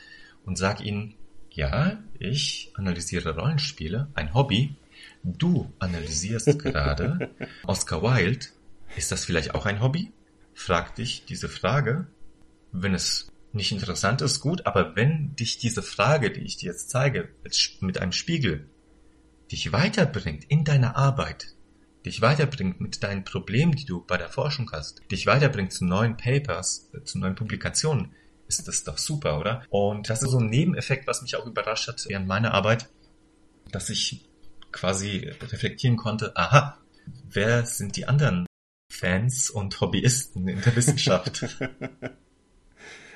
und 0.47 0.57
sage 0.57 0.85
ihnen, 0.85 1.17
ja, 1.51 1.99
ich 2.19 2.73
analysiere 2.77 3.37
Rollenspiele, 3.37 4.09
ein 4.15 4.33
Hobby. 4.33 4.75
Du 5.23 5.71
analysierst 5.81 6.59
gerade 6.61 7.29
Oscar 7.67 8.03
Wilde. 8.03 8.47
Ist 8.97 9.13
das 9.13 9.27
vielleicht 9.27 9.55
auch 9.55 9.67
ein 9.67 9.83
Hobby? 9.83 10.15
Frag 10.61 10.95
dich 10.95 11.25
diese 11.25 11.49
Frage, 11.49 12.07
wenn 12.71 12.95
es 12.95 13.33
nicht 13.53 13.73
interessant 13.73 14.21
ist, 14.21 14.41
gut, 14.41 14.67
aber 14.67 14.95
wenn 14.95 15.35
dich 15.35 15.59
diese 15.59 15.83
Frage, 15.83 16.31
die 16.31 16.43
ich 16.43 16.59
dir 16.59 16.71
jetzt 16.71 16.91
zeige, 16.91 17.31
mit 17.81 17.99
einem 17.99 18.13
Spiegel, 18.13 18.69
dich 19.51 19.73
weiterbringt 19.73 20.45
in 20.45 20.65
deiner 20.65 20.97
Arbeit, 20.97 21.55
dich 22.05 22.21
weiterbringt 22.21 22.81
mit 22.81 23.03
deinen 23.03 23.25
Problemen, 23.25 23.73
die 23.73 23.87
du 23.87 24.05
bei 24.05 24.19
der 24.19 24.29
Forschung 24.29 24.71
hast, 24.73 25.01
dich 25.11 25.27
weiterbringt 25.27 25.73
zu 25.73 25.85
neuen 25.85 26.17
Papers, 26.17 26.91
äh, 26.93 27.03
zu 27.03 27.19
neuen 27.19 27.35
Publikationen, 27.35 28.15
ist 28.47 28.69
das 28.69 28.85
doch 28.85 28.99
super, 28.99 29.41
oder? 29.41 29.65
Und 29.71 30.11
das 30.11 30.23
ist 30.23 30.31
so 30.31 30.39
ein 30.39 30.51
Nebeneffekt, 30.51 31.07
was 31.07 31.23
mich 31.23 31.37
auch 31.37 31.47
überrascht 31.47 31.89
hat 31.89 32.05
während 32.09 32.27
meiner 32.27 32.53
Arbeit, 32.53 32.89
dass 33.73 33.91
ich 33.91 34.29
quasi 34.73 35.33
reflektieren 35.41 35.97
konnte, 35.97 36.37
aha, 36.37 36.79
wer 37.29 37.65
sind 37.65 37.97
die 37.97 38.07
anderen 38.07 38.47
Fans 38.91 39.51
und 39.51 39.81
Hobbyisten 39.81 40.49
in 40.49 40.61
der 40.61 40.77
Wissenschaft. 40.77 41.47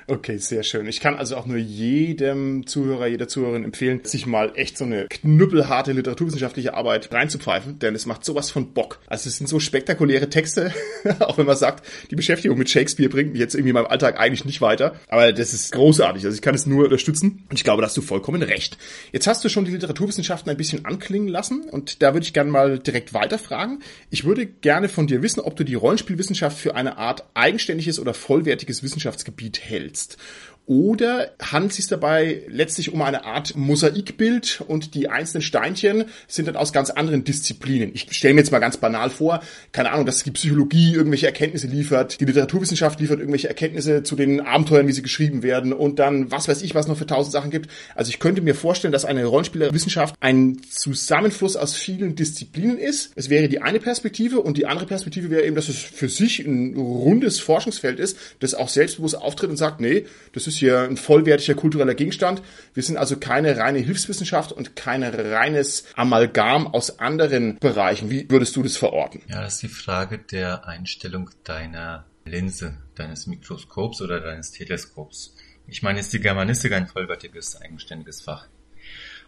Okay, 0.06 0.36
sehr 0.36 0.62
schön. 0.62 0.86
Ich 0.86 1.00
kann 1.00 1.14
also 1.14 1.36
auch 1.36 1.46
nur 1.46 1.56
jedem 1.56 2.66
Zuhörer, 2.66 3.06
jeder 3.06 3.26
Zuhörerin 3.26 3.64
empfehlen, 3.64 4.00
sich 4.04 4.26
mal 4.26 4.52
echt 4.54 4.76
so 4.76 4.84
eine 4.84 5.06
knüppelharte 5.08 5.92
literaturwissenschaftliche 5.92 6.74
Arbeit 6.74 7.10
reinzupfeifen, 7.10 7.78
denn 7.78 7.94
es 7.94 8.04
macht 8.04 8.22
sowas 8.22 8.50
von 8.50 8.74
Bock. 8.74 9.00
Also 9.06 9.28
es 9.28 9.38
sind 9.38 9.46
so 9.46 9.60
spektakuläre 9.60 10.28
Texte, 10.28 10.72
auch 11.20 11.38
wenn 11.38 11.46
man 11.46 11.56
sagt, 11.56 11.86
die 12.10 12.16
Beschäftigung 12.16 12.58
mit 12.58 12.68
Shakespeare 12.68 13.08
bringt 13.08 13.32
mich 13.32 13.40
jetzt 13.40 13.54
irgendwie 13.54 13.70
in 13.70 13.74
meinem 13.74 13.86
Alltag 13.86 14.20
eigentlich 14.20 14.44
nicht 14.44 14.60
weiter. 14.60 14.94
Aber 15.08 15.32
das 15.32 15.54
ist 15.54 15.72
großartig. 15.72 16.22
Also 16.26 16.34
ich 16.34 16.42
kann 16.42 16.54
es 16.54 16.66
nur 16.66 16.84
unterstützen 16.84 17.44
und 17.48 17.56
ich 17.56 17.64
glaube, 17.64 17.80
da 17.80 17.86
hast 17.86 17.96
du 17.96 18.02
vollkommen 18.02 18.42
recht. 18.42 18.76
Jetzt 19.10 19.26
hast 19.26 19.42
du 19.42 19.48
schon 19.48 19.64
die 19.64 19.70
Literaturwissenschaften 19.70 20.50
ein 20.50 20.58
bisschen 20.58 20.84
anklingen 20.84 21.28
lassen 21.28 21.62
und 21.70 22.02
da 22.02 22.12
würde 22.12 22.26
ich 22.26 22.34
gerne 22.34 22.50
mal 22.50 22.78
direkt 22.78 23.14
weiterfragen. 23.14 23.82
Ich 24.10 24.24
würde 24.24 24.44
gerne 24.44 24.90
von 24.90 25.06
dir 25.06 25.22
wissen, 25.22 25.40
ob 25.40 25.56
du 25.56 25.64
die 25.64 25.74
Rollenspielwissenschaft 25.74 26.58
für 26.58 26.74
eine 26.74 26.98
Art 26.98 27.24
eigenständiges 27.32 27.98
oder 27.98 28.12
vollwertiges 28.12 28.82
Wissenschaftsgebiet 28.82 29.60
hältst. 29.60 29.93
willst 29.94 30.16
Oder 30.66 31.32
handelt 31.42 31.72
es 31.72 31.76
sich 31.76 31.88
dabei 31.88 32.42
letztlich 32.48 32.90
um 32.92 33.02
eine 33.02 33.26
Art 33.26 33.54
Mosaikbild 33.54 34.62
und 34.66 34.94
die 34.94 35.10
einzelnen 35.10 35.42
Steinchen 35.42 36.06
sind 36.26 36.48
dann 36.48 36.56
aus 36.56 36.72
ganz 36.72 36.88
anderen 36.88 37.22
Disziplinen? 37.22 37.90
Ich 37.92 38.06
stelle 38.12 38.32
mir 38.32 38.40
jetzt 38.40 38.50
mal 38.50 38.60
ganz 38.60 38.78
banal 38.78 39.10
vor, 39.10 39.42
keine 39.72 39.92
Ahnung, 39.92 40.06
dass 40.06 40.22
die 40.22 40.30
Psychologie 40.30 40.94
irgendwelche 40.94 41.26
Erkenntnisse 41.26 41.66
liefert, 41.66 42.18
die 42.18 42.24
Literaturwissenschaft 42.24 42.98
liefert 42.98 43.18
irgendwelche 43.18 43.48
Erkenntnisse 43.48 44.04
zu 44.04 44.16
den 44.16 44.40
Abenteuern, 44.40 44.88
wie 44.88 44.92
sie 44.92 45.02
geschrieben 45.02 45.42
werden 45.42 45.74
und 45.74 45.98
dann 45.98 46.30
was 46.30 46.48
weiß 46.48 46.62
ich, 46.62 46.74
was 46.74 46.88
noch 46.88 46.96
für 46.96 47.06
tausend 47.06 47.34
Sachen 47.34 47.50
gibt. 47.50 47.68
Also 47.94 48.08
ich 48.08 48.18
könnte 48.18 48.40
mir 48.40 48.54
vorstellen, 48.54 48.92
dass 48.92 49.04
eine 49.04 49.26
Rollenspielerwissenschaft 49.26 50.14
ein 50.20 50.62
Zusammenfluss 50.70 51.56
aus 51.56 51.74
vielen 51.74 52.14
Disziplinen 52.14 52.78
ist. 52.78 53.12
Es 53.16 53.28
wäre 53.28 53.48
die 53.48 53.60
eine 53.60 53.80
Perspektive 53.80 54.40
und 54.40 54.56
die 54.56 54.64
andere 54.64 54.86
Perspektive 54.86 55.28
wäre 55.28 55.44
eben, 55.44 55.56
dass 55.56 55.68
es 55.68 55.76
für 55.76 56.08
sich 56.08 56.38
ein 56.38 56.74
rundes 56.74 57.38
Forschungsfeld 57.38 58.00
ist, 58.00 58.16
das 58.40 58.54
auch 58.54 58.70
selbstbewusst 58.70 59.18
auftritt 59.18 59.50
und 59.50 59.58
sagt, 59.58 59.82
nee, 59.82 60.06
das 60.32 60.46
ist 60.46 60.53
ist 60.54 60.60
hier 60.60 60.80
ein 60.80 60.96
vollwertiger 60.96 61.54
kultureller 61.54 61.94
Gegenstand. 61.94 62.42
Wir 62.72 62.82
sind 62.82 62.96
also 62.96 63.16
keine 63.16 63.56
reine 63.56 63.80
Hilfswissenschaft 63.80 64.52
und 64.52 64.76
kein 64.76 65.02
reines 65.02 65.84
Amalgam 65.96 66.66
aus 66.68 66.98
anderen 66.98 67.58
Bereichen. 67.58 68.10
Wie 68.10 68.30
würdest 68.30 68.54
du 68.56 68.62
das 68.62 68.76
verorten? 68.76 69.20
Ja, 69.28 69.42
das 69.42 69.54
ist 69.54 69.62
die 69.62 69.68
Frage 69.68 70.18
der 70.18 70.66
Einstellung 70.66 71.30
deiner 71.42 72.06
Linse, 72.24 72.78
deines 72.94 73.26
Mikroskops 73.26 74.00
oder 74.00 74.20
deines 74.20 74.52
Teleskops. 74.52 75.36
Ich 75.66 75.82
meine, 75.82 76.00
ist 76.00 76.12
die 76.12 76.20
Germanistik 76.20 76.72
ein 76.72 76.86
vollwertiges, 76.86 77.60
eigenständiges 77.60 78.22
Fach? 78.22 78.46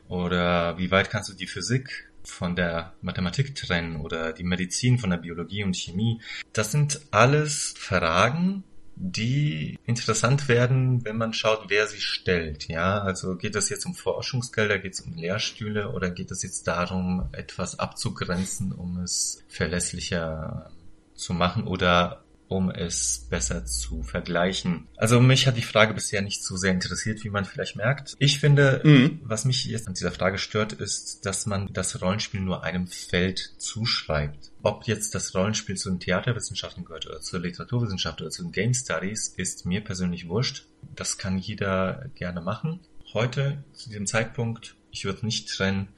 Oder 0.09 0.79
wie 0.79 0.91
weit 0.91 1.11
kannst 1.11 1.29
du 1.29 1.35
die 1.35 1.47
Physik 1.47 2.09
von 2.23 2.55
der 2.55 2.93
Mathematik 3.03 3.55
trennen 3.55 3.97
oder 3.97 4.33
die 4.33 4.45
Medizin 4.45 4.99
von 4.99 5.11
der 5.11 5.17
Biologie 5.17 5.65
und 5.65 5.77
Chemie? 5.77 6.21
Das 6.53 6.73
sind 6.73 7.01
alles 7.11 7.75
Fragen, 7.77 8.65
die 8.97 9.79
interessant 9.85 10.49
werden, 10.49 11.05
wenn 11.05 11.19
man 11.19 11.35
schaut, 11.35 11.67
wer 11.69 11.87
sie 11.87 12.01
stellt. 12.01 12.67
Ja, 12.69 12.99
also 12.99 13.37
geht 13.37 13.55
es 13.55 13.69
jetzt 13.69 13.85
um 13.85 13.95
Forschungsgelder, 13.95 14.79
geht 14.79 14.95
es 14.95 15.03
um 15.03 15.15
Lehrstühle 15.15 15.93
oder 15.93 16.11
geht 16.11 16.31
es 16.31 16.43
jetzt 16.43 16.67
darum, 16.67 17.29
etwas 17.33 17.79
abzugrenzen, 17.79 18.73
um 18.73 18.99
es 18.99 19.45
verlässlicher 19.49 20.71
zu 21.15 21.35
machen 21.35 21.67
oder 21.67 22.26
um 22.49 22.71
es 22.71 23.27
besser 23.29 23.65
zu 23.65 24.03
vergleichen. 24.03 24.87
Also 24.97 25.21
mich 25.21 25.47
hat 25.47 25.57
die 25.57 25.63
Frage 25.63 25.95
bisher 25.95 26.23
nicht 26.23 26.45
so 26.45 26.57
sehr 26.57 26.73
interessiert, 26.73 27.25
wie 27.25 27.31
man 27.31 27.45
vielleicht 27.45 27.77
merkt. 27.77 28.15
Ich 28.19 28.39
finde, 28.39 28.81
mhm. 28.85 29.21
was 29.25 29.45
mich 29.45 29.65
jetzt 29.65 29.89
an 29.89 29.95
dieser 29.95 30.13
Frage 30.13 30.39
stört, 30.39 30.73
ist, 30.73 31.27
dass 31.27 31.47
man 31.47 31.73
das 31.73 32.01
Rollenspiel 32.01 32.41
nur 32.41 32.63
einem 32.63 32.87
Feld 32.87 33.55
zuschreibt. 33.59 34.53
Ob 34.63 34.85
jetzt 34.87 35.15
das 35.15 35.35
Rollenspiel 35.35 35.77
zu 35.77 35.91
den 35.91 36.01
Theaterwissenschaften 36.01 36.85
gehört 36.85 37.07
oder 37.07 37.21
zur 37.21 37.41
Literaturwissenschaft 37.41 38.21
oder 38.21 38.31
zu 38.31 38.43
den 38.43 38.53
Game 38.53 38.75
Studies, 38.75 39.29
ist 39.37 39.67
mir 39.67 39.83
persönlich 39.83 40.29
wurscht. 40.29 40.67
Das 40.95 41.19
kann 41.19 41.39
jeder 41.39 42.07
gerne 42.15 42.41
machen. 42.41 42.81
Heute, 43.13 43.65
zu 43.73 43.89
diesem 43.89 44.07
Zeitpunkt, 44.07 44.77
ich 44.91 45.05
würde 45.05 45.25
nicht 45.25 45.49
trennen, 45.49 45.89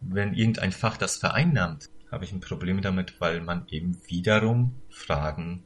wenn 0.00 0.34
irgendein 0.34 0.72
Fach 0.72 0.96
das 0.96 1.16
vereinnahmt, 1.18 1.88
habe 2.10 2.24
ich 2.24 2.32
ein 2.32 2.40
Problem 2.40 2.82
damit, 2.82 3.20
weil 3.20 3.40
man 3.40 3.66
eben 3.68 4.00
wiederum 4.08 4.74
Fragen 4.88 5.62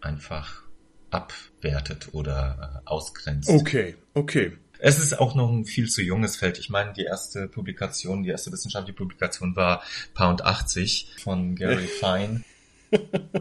einfach 0.00 0.62
abwertet 1.10 2.10
oder 2.12 2.82
äh, 2.84 2.88
ausgrenzt. 2.88 3.48
Okay, 3.48 3.96
okay. 4.14 4.56
Es 4.78 4.98
ist 4.98 5.18
auch 5.18 5.34
noch 5.34 5.50
ein 5.50 5.64
viel 5.64 5.88
zu 5.88 6.02
junges 6.02 6.36
Feld. 6.36 6.58
Ich 6.58 6.68
meine, 6.68 6.92
die 6.92 7.04
erste 7.04 7.48
Publikation, 7.48 8.22
die 8.22 8.30
erste 8.30 8.52
wissenschaftliche 8.52 8.96
Publikation 8.96 9.56
war 9.56 9.82
Pound 10.12 10.42
80 10.44 11.14
von 11.18 11.54
Gary 11.56 11.86
Fine. 12.00 12.42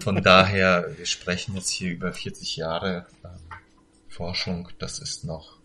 Von 0.02 0.24
daher, 0.24 0.98
wir 0.98 1.06
sprechen 1.06 1.56
jetzt 1.56 1.70
hier 1.70 1.92
über 1.92 2.14
40 2.14 2.56
Jahre 2.56 3.06
ähm, 3.24 3.32
Forschung. 4.08 4.70
Das 4.80 5.00
ist 5.00 5.26
noch 5.26 5.60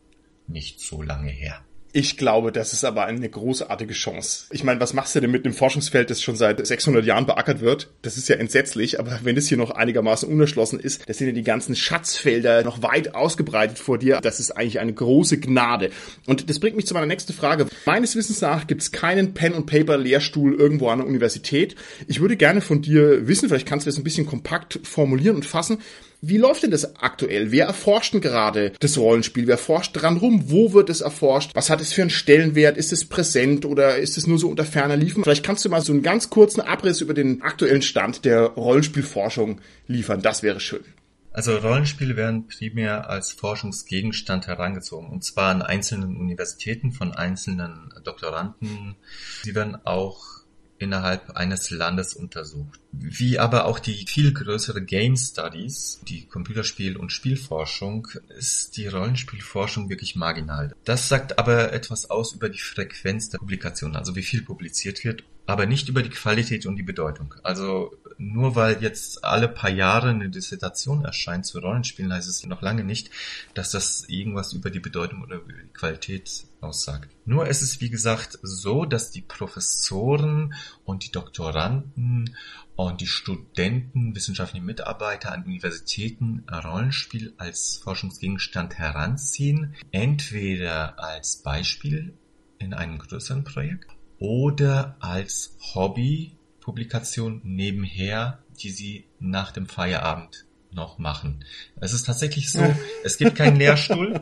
nicht 0.48 0.80
so 0.80 1.02
lange 1.02 1.30
her. 1.30 1.64
Ich 1.92 2.16
glaube, 2.16 2.52
das 2.52 2.72
ist 2.72 2.84
aber 2.84 3.06
eine 3.06 3.28
großartige 3.28 3.94
Chance. 3.94 4.46
Ich 4.50 4.62
meine, 4.62 4.78
was 4.80 4.94
machst 4.94 5.16
du 5.16 5.20
denn 5.20 5.30
mit 5.32 5.44
einem 5.44 5.54
Forschungsfeld, 5.54 6.08
das 6.08 6.22
schon 6.22 6.36
seit 6.36 6.64
600 6.64 7.04
Jahren 7.04 7.26
beackert 7.26 7.60
wird? 7.60 7.88
Das 8.02 8.16
ist 8.16 8.28
ja 8.28 8.36
entsetzlich, 8.36 9.00
aber 9.00 9.18
wenn 9.24 9.36
es 9.36 9.48
hier 9.48 9.58
noch 9.58 9.72
einigermaßen 9.72 10.28
unerschlossen 10.28 10.78
ist, 10.78 11.08
das 11.08 11.18
sind 11.18 11.26
ja 11.26 11.32
die 11.32 11.42
ganzen 11.42 11.74
Schatzfelder 11.74 12.62
noch 12.62 12.82
weit 12.82 13.16
ausgebreitet 13.16 13.78
vor 13.78 13.98
dir. 13.98 14.20
Das 14.22 14.38
ist 14.38 14.52
eigentlich 14.52 14.78
eine 14.78 14.92
große 14.92 15.38
Gnade. 15.40 15.90
Und 16.26 16.48
das 16.48 16.60
bringt 16.60 16.76
mich 16.76 16.86
zu 16.86 16.94
meiner 16.94 17.06
nächsten 17.06 17.32
Frage. 17.32 17.66
Meines 17.86 18.14
Wissens 18.14 18.40
nach 18.40 18.68
gibt 18.68 18.82
es 18.82 18.92
keinen 18.92 19.34
Pen-and-Paper-Lehrstuhl 19.34 20.54
irgendwo 20.54 20.90
an 20.90 20.98
der 20.98 21.08
Universität. 21.08 21.74
Ich 22.06 22.20
würde 22.20 22.36
gerne 22.36 22.60
von 22.60 22.82
dir 22.82 23.26
wissen, 23.26 23.48
vielleicht 23.48 23.66
kannst 23.66 23.86
du 23.86 23.90
das 23.90 23.98
ein 23.98 24.04
bisschen 24.04 24.26
kompakt 24.26 24.78
formulieren 24.84 25.34
und 25.34 25.46
fassen. 25.46 25.78
Wie 26.22 26.36
läuft 26.36 26.62
denn 26.62 26.70
das 26.70 26.96
aktuell? 26.96 27.50
Wer 27.50 27.66
erforscht 27.66 28.12
denn 28.12 28.20
gerade 28.20 28.72
das 28.80 28.98
Rollenspiel? 28.98 29.46
Wer 29.46 29.56
forscht 29.56 29.96
dran 29.96 30.18
rum? 30.18 30.44
Wo 30.50 30.74
wird 30.74 30.90
es 30.90 31.00
erforscht? 31.00 31.52
Was 31.54 31.70
hat 31.70 31.80
es 31.80 31.92
für 31.92 32.02
einen 32.02 32.10
Stellenwert? 32.10 32.76
Ist 32.76 32.92
es 32.92 33.08
präsent 33.08 33.64
oder 33.64 33.96
ist 33.96 34.18
es 34.18 34.26
nur 34.26 34.38
so 34.38 34.48
unter 34.48 34.64
ferner 34.64 34.96
Liefen? 34.96 35.24
Vielleicht 35.24 35.44
kannst 35.44 35.64
du 35.64 35.70
mal 35.70 35.80
so 35.80 35.92
einen 35.92 36.02
ganz 36.02 36.28
kurzen 36.28 36.60
Abriss 36.60 37.00
über 37.00 37.14
den 37.14 37.40
aktuellen 37.40 37.82
Stand 37.82 38.24
der 38.26 38.42
Rollenspielforschung 38.42 39.60
liefern. 39.86 40.20
Das 40.20 40.42
wäre 40.42 40.60
schön. 40.60 40.84
Also 41.32 41.56
Rollenspiele 41.56 42.16
werden 42.16 42.48
primär 42.48 43.08
als 43.08 43.32
Forschungsgegenstand 43.32 44.48
herangezogen, 44.48 45.08
und 45.08 45.22
zwar 45.24 45.52
an 45.52 45.62
einzelnen 45.62 46.16
Universitäten 46.16 46.92
von 46.92 47.12
einzelnen 47.12 47.94
Doktoranden. 48.02 48.96
Sie 49.44 49.54
werden 49.54 49.78
auch 49.84 50.39
innerhalb 50.80 51.36
eines 51.36 51.70
Landes 51.70 52.14
untersucht. 52.14 52.80
Wie 52.90 53.38
aber 53.38 53.66
auch 53.66 53.78
die 53.78 54.06
viel 54.06 54.32
größere 54.32 54.82
Game 54.82 55.16
Studies, 55.16 56.00
die 56.08 56.26
Computerspiel- 56.26 56.96
und 56.96 57.12
Spielforschung, 57.12 58.08
ist 58.36 58.76
die 58.76 58.88
Rollenspielforschung 58.88 59.90
wirklich 59.90 60.16
marginal. 60.16 60.74
Das 60.84 61.08
sagt 61.08 61.38
aber 61.38 61.72
etwas 61.72 62.10
aus 62.10 62.32
über 62.32 62.48
die 62.48 62.58
Frequenz 62.58 63.28
der 63.28 63.38
Publikation, 63.38 63.94
also 63.94 64.16
wie 64.16 64.22
viel 64.22 64.42
publiziert 64.42 65.04
wird, 65.04 65.22
aber 65.50 65.66
nicht 65.66 65.88
über 65.88 66.02
die 66.02 66.10
Qualität 66.10 66.64
und 66.64 66.76
die 66.76 66.84
Bedeutung. 66.84 67.34
Also 67.42 67.92
nur 68.18 68.54
weil 68.54 68.80
jetzt 68.82 69.24
alle 69.24 69.48
paar 69.48 69.70
Jahre 69.70 70.10
eine 70.10 70.30
Dissertation 70.30 71.04
erscheint 71.04 71.44
zu 71.44 71.58
Rollenspielen, 71.58 72.12
heißt 72.12 72.28
es 72.28 72.46
noch 72.46 72.62
lange 72.62 72.84
nicht, 72.84 73.10
dass 73.54 73.72
das 73.72 74.04
irgendwas 74.08 74.52
über 74.52 74.70
die 74.70 74.78
Bedeutung 74.78 75.22
oder 75.22 75.36
über 75.36 75.52
die 75.52 75.72
Qualität 75.72 76.44
aussagt. 76.60 77.10
Nur 77.24 77.48
ist 77.48 77.62
es, 77.62 77.80
wie 77.80 77.90
gesagt, 77.90 78.38
so, 78.42 78.84
dass 78.84 79.10
die 79.10 79.22
Professoren 79.22 80.54
und 80.84 81.04
die 81.04 81.10
Doktoranden 81.10 82.36
und 82.76 83.00
die 83.00 83.08
Studenten, 83.08 84.14
wissenschaftliche 84.14 84.64
Mitarbeiter 84.64 85.32
an 85.32 85.44
Universitäten 85.44 86.44
Rollenspiel 86.48 87.34
als 87.38 87.80
Forschungsgegenstand 87.82 88.78
heranziehen, 88.78 89.74
entweder 89.90 91.02
als 91.02 91.42
Beispiel 91.42 92.14
in 92.58 92.72
einem 92.72 92.98
größeren 92.98 93.42
Projekt 93.42 93.90
oder 94.20 94.96
als 95.00 95.56
Hobby 95.74 96.36
Publikation 96.60 97.40
nebenher, 97.42 98.38
die 98.60 98.70
sie 98.70 99.06
nach 99.18 99.50
dem 99.50 99.66
Feierabend 99.66 100.44
noch 100.70 100.98
machen. 100.98 101.44
Es 101.80 101.92
ist 101.92 102.06
tatsächlich 102.06 102.52
so, 102.52 102.60
es 103.04 103.16
gibt 103.16 103.34
keinen 103.34 103.56
Lehrstuhl, 103.56 104.20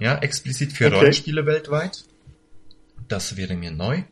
ja, 0.00 0.18
explizit 0.18 0.72
für 0.72 0.86
okay. 0.86 0.96
Rollenspiele 0.96 1.46
weltweit. 1.46 2.04
Das 3.06 3.36
wäre 3.36 3.54
mir 3.54 3.70
neu. 3.70 4.02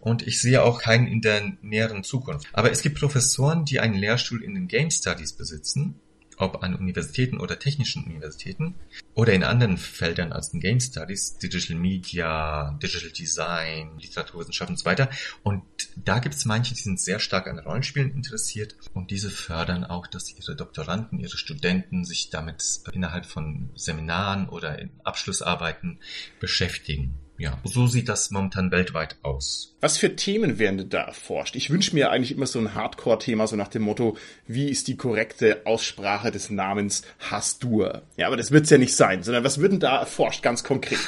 Und 0.00 0.26
ich 0.26 0.40
sehe 0.40 0.62
auch 0.62 0.80
keinen 0.80 1.06
in 1.06 1.20
der 1.20 1.52
näheren 1.62 2.02
Zukunft. 2.02 2.48
Aber 2.52 2.70
es 2.70 2.82
gibt 2.82 2.98
Professoren, 2.98 3.64
die 3.64 3.80
einen 3.80 3.94
Lehrstuhl 3.94 4.42
in 4.42 4.54
den 4.54 4.68
Game 4.68 4.90
Studies 4.90 5.32
besitzen 5.32 6.00
ob 6.36 6.62
an 6.62 6.74
Universitäten 6.74 7.38
oder 7.38 7.58
technischen 7.58 8.04
Universitäten 8.04 8.74
oder 9.14 9.32
in 9.32 9.44
anderen 9.44 9.78
Feldern 9.78 10.32
als 10.32 10.50
den 10.50 10.60
Game 10.60 10.80
Studies, 10.80 11.38
Digital 11.38 11.76
Media, 11.76 12.78
Digital 12.82 13.10
Design, 13.10 13.98
Literaturwissenschaft 13.98 14.70
und 14.70 14.78
so 14.78 14.84
weiter. 14.84 15.08
Und 15.42 15.62
da 15.96 16.18
gibt 16.18 16.34
es 16.34 16.44
manche, 16.44 16.74
die 16.74 16.82
sind 16.82 17.00
sehr 17.00 17.18
stark 17.18 17.46
an 17.46 17.58
Rollenspielen 17.58 18.12
interessiert 18.12 18.76
und 18.94 19.10
diese 19.10 19.30
fördern 19.30 19.84
auch, 19.84 20.06
dass 20.06 20.34
ihre 20.36 20.56
Doktoranden, 20.56 21.18
ihre 21.18 21.36
Studenten 21.36 22.04
sich 22.04 22.30
damit 22.30 22.62
innerhalb 22.92 23.26
von 23.26 23.70
Seminaren 23.74 24.48
oder 24.48 24.78
in 24.78 24.90
Abschlussarbeiten 25.04 26.00
beschäftigen. 26.40 27.18
Ja, 27.38 27.58
so 27.64 27.86
sieht 27.86 28.08
das 28.08 28.30
momentan 28.30 28.70
weltweit 28.70 29.16
aus. 29.22 29.74
Was 29.80 29.98
für 29.98 30.16
Themen 30.16 30.58
werden 30.58 30.78
denn 30.78 30.88
da 30.88 31.02
erforscht? 31.02 31.56
Ich 31.56 31.70
wünsche 31.70 31.94
mir 31.94 32.10
eigentlich 32.10 32.32
immer 32.32 32.46
so 32.46 32.58
ein 32.58 32.74
Hardcore-Thema, 32.74 33.46
so 33.46 33.56
nach 33.56 33.68
dem 33.68 33.82
Motto, 33.82 34.16
wie 34.46 34.70
ist 34.70 34.88
die 34.88 34.96
korrekte 34.96 35.62
Aussprache 35.66 36.30
des 36.30 36.50
Namens 36.50 37.02
Hastur? 37.30 38.02
Ja, 38.16 38.26
aber 38.26 38.36
das 38.36 38.50
wird's 38.50 38.70
ja 38.70 38.78
nicht 38.78 38.96
sein, 38.96 39.22
sondern 39.22 39.44
was 39.44 39.60
wird 39.60 39.72
denn 39.72 39.80
da 39.80 39.98
erforscht, 39.98 40.42
ganz 40.42 40.64
konkret? 40.64 40.98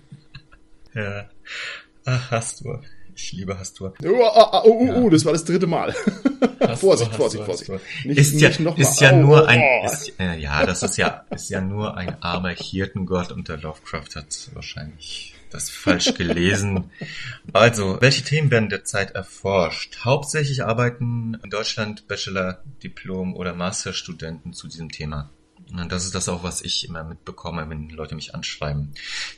ja, 0.94 1.28
ach, 2.04 2.30
Hastur. 2.30 2.82
Ich 3.20 3.32
liebe 3.32 3.58
Hastur. 3.58 3.94
Oh, 4.04 4.06
oh, 4.06 4.46
oh, 4.52 4.60
oh, 4.64 4.86
ja. 4.86 4.94
oh, 4.94 5.10
das 5.10 5.24
war 5.24 5.32
das 5.32 5.44
dritte 5.44 5.66
Mal. 5.66 5.92
Vorsicht, 6.76 7.12
Vorsicht, 7.16 7.44
Vorsicht. 7.44 7.70
Ist 8.04 8.40
ja, 8.40 8.48
ist 8.48 9.00
ja 9.00 9.12
oh, 9.12 9.16
nur 9.16 9.48
ein, 9.48 9.60
ja, 10.38 10.64
das 10.64 10.84
ist 10.84 10.96
ja, 10.98 11.24
ist 11.30 11.50
ja 11.50 11.60
nur 11.60 11.96
ein 11.96 12.22
armer 12.22 12.50
Hirtengott 12.50 13.32
und 13.32 13.48
der 13.48 13.56
Lovecraft 13.56 14.14
hat 14.14 14.50
wahrscheinlich 14.54 15.34
das 15.50 15.68
falsch 15.68 16.14
gelesen. 16.14 16.92
also, 17.52 18.00
welche 18.00 18.22
Themen 18.22 18.52
werden 18.52 18.68
derzeit 18.68 19.10
erforscht? 19.10 19.98
Hauptsächlich 20.04 20.62
arbeiten 20.62 21.38
in 21.42 21.50
Deutschland 21.50 22.06
Bachelor, 22.06 22.62
Diplom 22.84 23.34
oder 23.34 23.52
Masterstudenten 23.52 24.52
zu 24.52 24.68
diesem 24.68 24.90
Thema. 24.90 25.28
Und 25.72 25.92
das 25.92 26.06
ist 26.06 26.14
das 26.14 26.28
auch, 26.28 26.42
was 26.42 26.62
ich 26.62 26.88
immer 26.88 27.04
mitbekomme, 27.04 27.68
wenn 27.68 27.90
Leute 27.90 28.14
mich 28.14 28.34
anschreiben. 28.34 28.94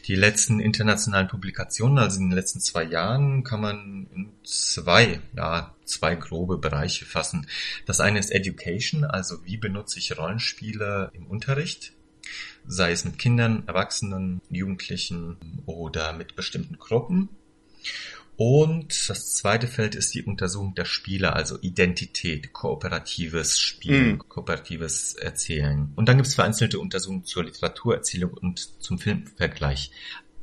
Die 0.06 0.14
letzten 0.14 0.60
internationalen 0.60 1.26
Publikationen, 1.26 1.98
also 1.98 2.20
in 2.20 2.28
den 2.28 2.36
letzten 2.36 2.60
zwei 2.60 2.84
Jahren, 2.84 3.42
kann 3.42 3.60
man 3.60 4.06
in 4.14 4.32
zwei, 4.44 5.20
ja, 5.36 5.74
zwei 5.84 6.14
grobe 6.14 6.58
Bereiche 6.58 7.04
fassen. 7.04 7.48
Das 7.84 8.00
eine 8.00 8.20
ist 8.20 8.30
Education, 8.30 9.04
also 9.04 9.44
wie 9.44 9.56
benutze 9.56 9.98
ich 9.98 10.16
Rollenspiele 10.16 11.10
im 11.14 11.26
Unterricht, 11.26 11.94
sei 12.66 12.92
es 12.92 13.04
mit 13.04 13.18
Kindern, 13.18 13.64
Erwachsenen, 13.66 14.40
Jugendlichen 14.50 15.36
oder 15.66 16.12
mit 16.12 16.36
bestimmten 16.36 16.78
Gruppen. 16.78 17.28
Und 18.42 19.10
das 19.10 19.34
zweite 19.34 19.66
Feld 19.66 19.94
ist 19.94 20.14
die 20.14 20.22
Untersuchung 20.22 20.74
der 20.74 20.86
Spieler, 20.86 21.36
also 21.36 21.58
Identität, 21.60 22.54
kooperatives 22.54 23.58
Spielen, 23.58 24.14
mm. 24.14 24.28
kooperatives 24.30 25.12
Erzählen. 25.12 25.92
Und 25.94 26.08
dann 26.08 26.16
gibt 26.16 26.26
es 26.26 26.36
vereinzelte 26.36 26.78
Untersuchungen 26.78 27.24
zur 27.24 27.44
Literaturerzählung 27.44 28.32
und 28.32 28.82
zum 28.82 28.98
Filmvergleich. 28.98 29.90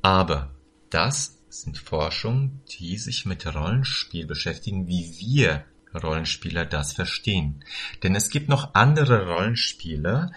Aber 0.04 0.54
das 0.92 1.40
sind 1.50 1.80
Forschungen, 1.80 2.62
die 2.70 3.00
sich 3.00 3.26
mit 3.26 3.52
Rollenspiel 3.52 4.28
beschäftigen, 4.28 4.88
wie 4.88 5.16
wir 5.18 5.66
Rollenspieler 5.92 6.66
das 6.66 6.94
verstehen. 6.94 7.64
Denn 8.04 8.16
es 8.16 8.30
gibt 8.30 8.48
noch 8.48 8.76
andere 8.76 9.26
Rollenspiele, 9.26 10.32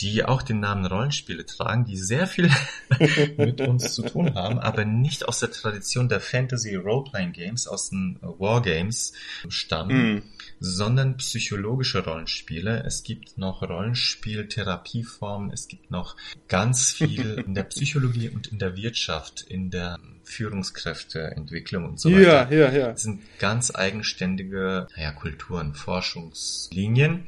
die 0.00 0.24
auch 0.24 0.42
den 0.42 0.60
Namen 0.60 0.86
Rollenspiele 0.86 1.44
tragen, 1.44 1.84
die 1.84 1.96
sehr 1.96 2.26
viel 2.26 2.50
mit 3.36 3.60
uns 3.60 3.94
zu 3.94 4.02
tun 4.02 4.34
haben, 4.34 4.58
aber 4.58 4.84
nicht 4.84 5.26
aus 5.26 5.40
der 5.40 5.50
Tradition 5.50 6.08
der 6.08 6.20
Fantasy 6.20 6.76
Roleplaying 6.76 7.32
Games, 7.32 7.66
aus 7.66 7.90
den 7.90 8.18
Wargames 8.20 9.12
stammen, 9.48 10.16
mm. 10.16 10.22
sondern 10.60 11.16
psychologische 11.16 12.04
Rollenspiele. 12.04 12.84
Es 12.86 13.02
gibt 13.02 13.38
noch 13.38 13.62
Rollenspiel-Therapieformen, 13.62 15.50
es 15.52 15.66
gibt 15.66 15.90
noch 15.90 16.16
ganz 16.46 16.92
viel 16.92 17.42
in 17.46 17.54
der 17.54 17.64
Psychologie 17.64 18.28
und 18.28 18.46
in 18.46 18.58
der 18.58 18.76
Wirtschaft, 18.76 19.42
in 19.42 19.70
der 19.70 19.98
Führungskräfteentwicklung 20.22 21.84
und 21.84 22.00
so 22.00 22.10
weiter. 22.10 22.50
Ja, 22.50 22.50
ja, 22.50 22.70
ja. 22.70 22.92
Das 22.92 23.02
sind 23.02 23.22
ganz 23.38 23.74
eigenständige 23.74 24.86
naja, 24.96 25.12
Kulturen, 25.12 25.74
Forschungslinien 25.74 27.26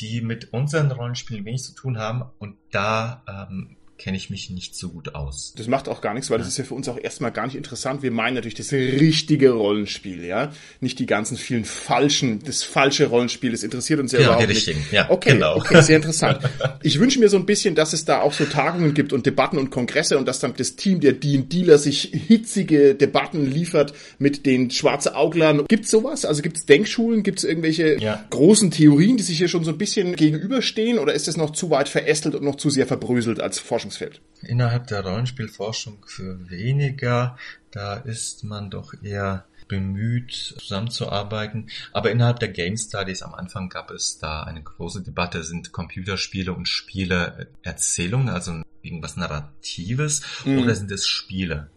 die 0.00 0.20
mit 0.20 0.52
unseren 0.52 0.90
Rollenspielen 0.90 1.44
wenig 1.44 1.62
zu 1.62 1.74
tun 1.74 1.98
haben 1.98 2.24
und 2.38 2.56
da 2.70 3.22
ähm, 3.28 3.76
kenne 3.96 4.16
ich 4.16 4.28
mich 4.28 4.50
nicht 4.50 4.74
so 4.74 4.88
gut 4.88 5.14
aus. 5.14 5.54
Das 5.56 5.68
macht 5.68 5.88
auch 5.88 6.00
gar 6.00 6.14
nichts, 6.14 6.28
weil 6.28 6.38
das 6.38 6.48
ist 6.48 6.58
ja 6.58 6.64
für 6.64 6.74
uns 6.74 6.88
auch 6.88 6.98
erstmal 6.98 7.30
gar 7.30 7.46
nicht 7.46 7.54
interessant. 7.54 8.02
Wir 8.02 8.10
meinen 8.10 8.34
natürlich 8.34 8.54
das 8.54 8.72
richtige 8.72 9.50
Rollenspiel, 9.50 10.24
ja. 10.24 10.52
Nicht 10.80 10.98
die 10.98 11.06
ganzen 11.06 11.36
vielen 11.36 11.64
falschen, 11.64 12.42
das 12.44 12.64
falsche 12.64 13.06
Rollenspiel, 13.06 13.52
das 13.52 13.62
interessiert 13.62 14.00
uns 14.00 14.12
ja, 14.12 14.20
ja 14.20 14.26
überhaupt 14.26 14.48
nicht. 14.48 14.74
Ja, 14.90 15.10
okay, 15.10 15.32
genau. 15.34 15.56
okay, 15.56 15.80
sehr 15.82 15.96
interessant. 15.96 16.38
Ich 16.82 17.00
wünsche 17.00 17.18
mir 17.18 17.28
so 17.30 17.38
ein 17.38 17.46
bisschen, 17.46 17.74
dass 17.74 17.94
es 17.94 18.04
da 18.04 18.20
auch 18.20 18.32
so 18.32 18.44
Tagungen 18.44 18.92
gibt 18.92 19.12
und 19.12 19.24
Debatten 19.24 19.56
und 19.56 19.70
Kongresse 19.70 20.18
und 20.18 20.28
dass 20.28 20.38
dann 20.40 20.52
das 20.56 20.76
Team 20.76 21.00
der 21.00 21.12
D&Dealer 21.12 21.78
sich 21.78 22.10
hitzige 22.12 22.94
Debatten 22.94 23.50
liefert 23.50 23.94
mit 24.18 24.44
den 24.44 24.70
schwarze 24.70 25.16
Auglern. 25.16 25.64
Gibt's 25.66 25.90
sowas? 25.90 26.26
Also 26.26 26.42
gibt's 26.42 26.66
Denkschulen? 26.66 27.22
Gibt's 27.22 27.42
irgendwelche 27.42 27.98
ja. 28.00 28.22
großen 28.28 28.70
Theorien, 28.70 29.16
die 29.16 29.22
sich 29.22 29.38
hier 29.38 29.48
schon 29.48 29.64
so 29.64 29.70
ein 29.70 29.78
bisschen 29.78 30.14
gegenüberstehen 30.14 30.98
oder 30.98 31.14
ist 31.14 31.26
es 31.26 31.36
noch 31.38 31.50
zu 31.50 31.70
weit 31.70 31.88
verästelt 31.88 32.34
und 32.34 32.44
noch 32.44 32.56
zu 32.56 32.68
sehr 32.68 32.86
verbröselt 32.86 33.40
als 33.40 33.58
Forschung? 33.58 33.84
Forschungsfeld? 33.94 34.20
Innerhalb 34.42 34.88
der 34.88 35.04
Rollenspielforschung 35.04 36.04
für 36.06 36.50
weniger, 36.50 37.36
da 37.70 37.94
ist 37.94 38.44
man 38.44 38.70
doch 38.70 38.94
eher 39.02 39.46
bemüht, 39.68 40.32
zusammenzuarbeiten. 40.32 41.70
Aber 41.92 42.10
innerhalb 42.10 42.38
der 42.40 42.50
Game 42.50 42.76
Studies 42.76 43.22
am 43.22 43.34
Anfang 43.34 43.70
gab 43.70 43.90
es 43.90 44.18
da 44.18 44.42
eine 44.42 44.62
große 44.62 45.02
Debatte, 45.02 45.42
sind 45.42 45.72
Computerspiele 45.72 46.52
und 46.52 46.68
Spiele 46.68 47.48
Erzählungen, 47.62 48.28
also 48.28 48.62
irgendwas 48.82 49.16
Narratives, 49.16 50.22
mhm. 50.44 50.58
oder 50.58 50.74
sind 50.74 50.90
es 50.90 51.06
Spiele? 51.06 51.70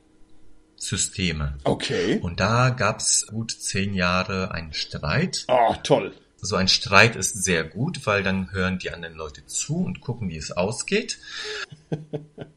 Systeme. 0.76 1.58
Okay. 1.64 2.20
Und 2.22 2.40
da 2.40 2.70
gab 2.70 3.00
es 3.00 3.26
gut 3.28 3.52
zehn 3.52 3.94
Jahre 3.94 4.52
einen 4.52 4.74
Streit. 4.74 5.46
Ah, 5.48 5.70
oh, 5.70 5.76
toll 5.82 6.14
so 6.40 6.56
ein 6.56 6.68
Streit 6.68 7.16
ist 7.16 7.44
sehr 7.44 7.64
gut, 7.64 8.06
weil 8.06 8.24
dann 8.24 8.52
hören 8.52 8.80
die 8.80 8.92
anderen 8.92 9.16
Leute 9.16 9.46
zu 9.46 9.78
und 9.78 10.02
gucken, 10.02 10.30
wie 10.30 10.38
es 10.38 10.52
ausgeht. 10.52 11.20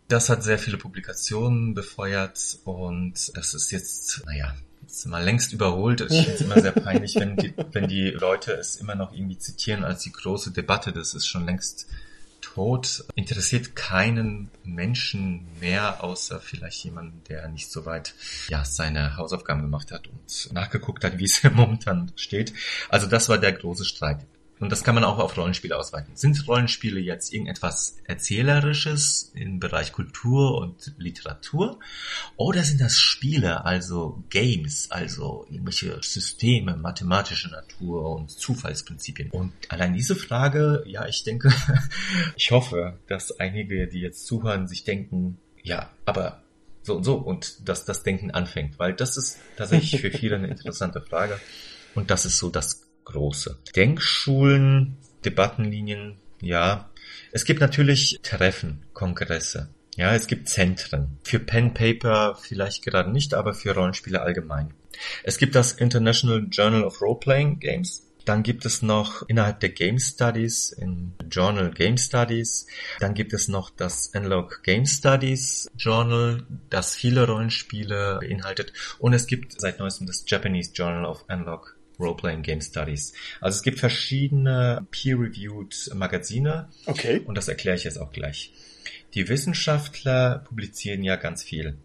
Das 0.09 0.29
hat 0.29 0.43
sehr 0.43 0.59
viele 0.59 0.77
Publikationen 0.77 1.75
befeuert 1.75 2.59
und 2.64 3.37
das 3.37 3.55
ist 3.55 3.71
jetzt, 3.71 4.23
naja, 4.27 4.55
ist 4.87 5.07
mal 5.07 5.23
längst 5.23 5.53
überholt. 5.53 6.01
Ich 6.01 6.25
finde 6.25 6.33
es 6.33 6.40
immer 6.40 6.61
sehr 6.61 6.73
peinlich, 6.73 7.14
wenn 7.16 7.37
die, 7.37 7.55
wenn 7.73 7.88
die 7.88 8.11
Leute 8.11 8.53
es 8.53 8.77
immer 8.77 8.95
noch 8.95 9.12
irgendwie 9.12 9.38
zitieren 9.38 9.85
als 9.85 10.03
die 10.03 10.12
große 10.12 10.51
Debatte. 10.51 10.93
Das 10.93 11.14
ist 11.14 11.27
schon 11.27 11.47
längst 11.47 11.87
Tod 12.54 13.04
interessiert 13.14 13.76
keinen 13.76 14.50
Menschen 14.64 15.46
mehr, 15.60 16.02
außer 16.02 16.40
vielleicht 16.40 16.82
jemanden, 16.84 17.22
der 17.28 17.48
nicht 17.48 17.70
so 17.70 17.86
weit 17.86 18.14
ja, 18.48 18.64
seine 18.64 19.16
Hausaufgaben 19.16 19.62
gemacht 19.62 19.92
hat 19.92 20.08
und 20.08 20.52
nachgeguckt 20.52 21.04
hat, 21.04 21.18
wie 21.18 21.24
es 21.24 21.42
momentan 21.52 22.10
steht. 22.16 22.52
Also 22.88 23.06
das 23.06 23.28
war 23.28 23.38
der 23.38 23.52
große 23.52 23.84
Streit. 23.84 24.26
Und 24.61 24.70
das 24.70 24.85
kann 24.85 24.94
man 24.94 25.05
auch 25.05 25.18
auf 25.18 25.37
Rollenspiele 25.38 25.77
ausweiten. 25.77 26.14
Sind 26.16 26.46
Rollenspiele 26.46 27.01
jetzt 27.01 27.33
irgendetwas 27.33 27.96
Erzählerisches 28.05 29.33
im 29.35 29.59
Bereich 29.59 29.92
Kultur 29.92 30.59
und 30.59 30.92
Literatur? 30.99 31.81
Oder 32.37 32.62
sind 32.62 32.81
das 32.81 32.99
Spiele, 32.99 33.64
also 33.64 34.23
Games, 34.29 34.90
also 34.90 35.46
irgendwelche 35.49 35.99
Systeme, 36.03 36.77
mathematische 36.77 37.49
Natur 37.49 38.14
und 38.16 38.31
Zufallsprinzipien? 38.31 39.31
Und 39.31 39.53
allein 39.70 39.94
diese 39.94 40.14
Frage, 40.14 40.85
ja, 40.87 41.07
ich 41.07 41.25
denke, 41.25 41.51
ich 42.37 42.51
hoffe, 42.51 42.99
dass 43.09 43.40
einige, 43.40 43.88
die 43.88 44.01
jetzt 44.01 44.27
zuhören, 44.27 44.68
sich 44.68 44.85
denken, 44.85 45.38
ja, 45.62 45.90
aber 46.05 46.42
so 46.83 46.96
und 46.96 47.05
so 47.05 47.14
und 47.16 47.66
dass 47.66 47.87
das 47.87 48.03
Denken 48.03 48.31
anfängt, 48.31 48.79
weil 48.79 48.92
das 48.92 49.16
ist 49.16 49.38
tatsächlich 49.57 50.01
für 50.03 50.11
viele 50.11 50.37
eine 50.37 50.49
interessante 50.49 51.01
Frage. 51.01 51.40
Und 51.94 52.11
das 52.11 52.27
ist 52.27 52.38
so 52.38 52.51
das 52.51 52.89
große. 53.11 53.59
Denkschulen, 53.77 54.96
Debattenlinien, 55.25 56.16
ja. 56.40 56.90
Es 57.33 57.44
gibt 57.44 57.61
natürlich 57.61 58.18
Treffen, 58.23 58.83
Kongresse. 58.92 59.68
Ja, 59.96 60.14
es 60.14 60.27
gibt 60.27 60.49
Zentren. 60.49 61.18
Für 61.25 61.38
Pen 61.38 61.75
Paper 61.75 62.37
vielleicht 62.40 62.85
gerade 62.85 63.11
nicht, 63.11 63.35
aber 63.35 63.55
für 63.55 63.75
Rollenspiele 63.75 64.23
allgemein. 64.23 64.73
Es 65.25 65.38
gibt 65.38 65.55
das 65.55 65.73
International 65.73 66.46
Journal 66.51 66.85
of 66.85 67.01
Role-Playing 67.01 67.59
Games. 67.59 68.07
Dann 68.25 68.42
gibt 68.42 68.64
es 68.64 68.83
noch 68.83 69.29
innerhalb 69.29 69.61
der 69.61 69.70
Game 69.70 69.99
Studies 69.99 70.73
in 70.73 71.14
Journal 71.31 71.70
Game 71.70 71.96
Studies. 71.96 72.66
Dann 72.99 73.14
gibt 73.14 73.33
es 73.33 73.49
noch 73.49 73.70
das 73.70 74.14
Analog 74.14 74.62
Game 74.62 74.87
Studies 74.87 75.68
Journal, 75.77 76.44
das 76.68 76.94
viele 76.94 77.27
Rollenspiele 77.27 78.18
beinhaltet. 78.20 78.73
Und 78.99 79.14
es 79.14 79.27
gibt 79.27 79.61
seit 79.61 79.79
neuestem 79.79 80.07
das 80.07 80.25
Japanese 80.27 80.73
Journal 80.75 81.07
of 81.07 81.25
Analog 81.29 81.77
Role-Playing 82.00 82.42
Game 82.42 82.60
Studies. 82.60 83.12
Also 83.40 83.56
es 83.56 83.62
gibt 83.62 83.78
verschiedene 83.78 84.86
peer-reviewed 84.90 85.90
Magazine. 85.94 86.68
Okay. 86.86 87.20
Und 87.26 87.36
das 87.36 87.48
erkläre 87.48 87.76
ich 87.76 87.84
jetzt 87.84 87.98
auch 87.98 88.12
gleich. 88.12 88.52
Die 89.14 89.28
Wissenschaftler 89.28 90.44
publizieren 90.46 91.02
ja 91.02 91.16
ganz 91.16 91.42
viel. 91.42 91.76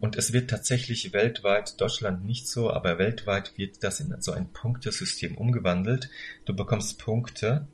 Und 0.00 0.16
es 0.16 0.32
wird 0.32 0.50
tatsächlich 0.50 1.12
weltweit, 1.12 1.80
Deutschland 1.80 2.24
nicht 2.24 2.48
so, 2.48 2.70
aber 2.70 2.98
weltweit 2.98 3.56
wird 3.56 3.82
das 3.82 4.00
in 4.00 4.14
so 4.20 4.32
ein 4.32 4.52
Punktesystem 4.52 5.36
umgewandelt. 5.36 6.10
Du 6.44 6.54
bekommst 6.54 6.98
Punkte 6.98 7.66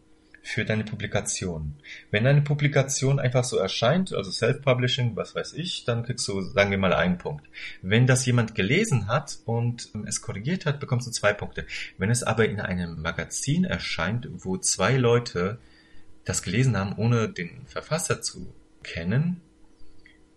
für 0.42 0.64
deine 0.64 0.84
Publikation. 0.84 1.74
Wenn 2.10 2.26
eine 2.26 2.42
Publikation 2.42 3.20
einfach 3.20 3.44
so 3.44 3.58
erscheint, 3.58 4.12
also 4.12 4.30
Self-Publishing, 4.30 5.14
was 5.14 5.34
weiß 5.34 5.52
ich, 5.54 5.84
dann 5.84 6.02
kriegst 6.02 6.26
du, 6.26 6.42
sagen 6.42 6.72
wir 6.72 6.78
mal, 6.78 6.92
einen 6.92 7.18
Punkt. 7.18 7.46
Wenn 7.80 8.06
das 8.06 8.26
jemand 8.26 8.54
gelesen 8.54 9.06
hat 9.06 9.38
und 9.44 9.90
es 10.06 10.20
korrigiert 10.20 10.66
hat, 10.66 10.80
bekommst 10.80 11.06
du 11.06 11.12
zwei 11.12 11.32
Punkte. 11.32 11.64
Wenn 11.96 12.10
es 12.10 12.24
aber 12.24 12.48
in 12.48 12.60
einem 12.60 13.00
Magazin 13.00 13.64
erscheint, 13.64 14.28
wo 14.32 14.58
zwei 14.58 14.96
Leute 14.96 15.58
das 16.24 16.42
gelesen 16.42 16.76
haben, 16.76 16.94
ohne 16.96 17.28
den 17.28 17.64
Verfasser 17.66 18.20
zu 18.20 18.52
kennen, 18.82 19.40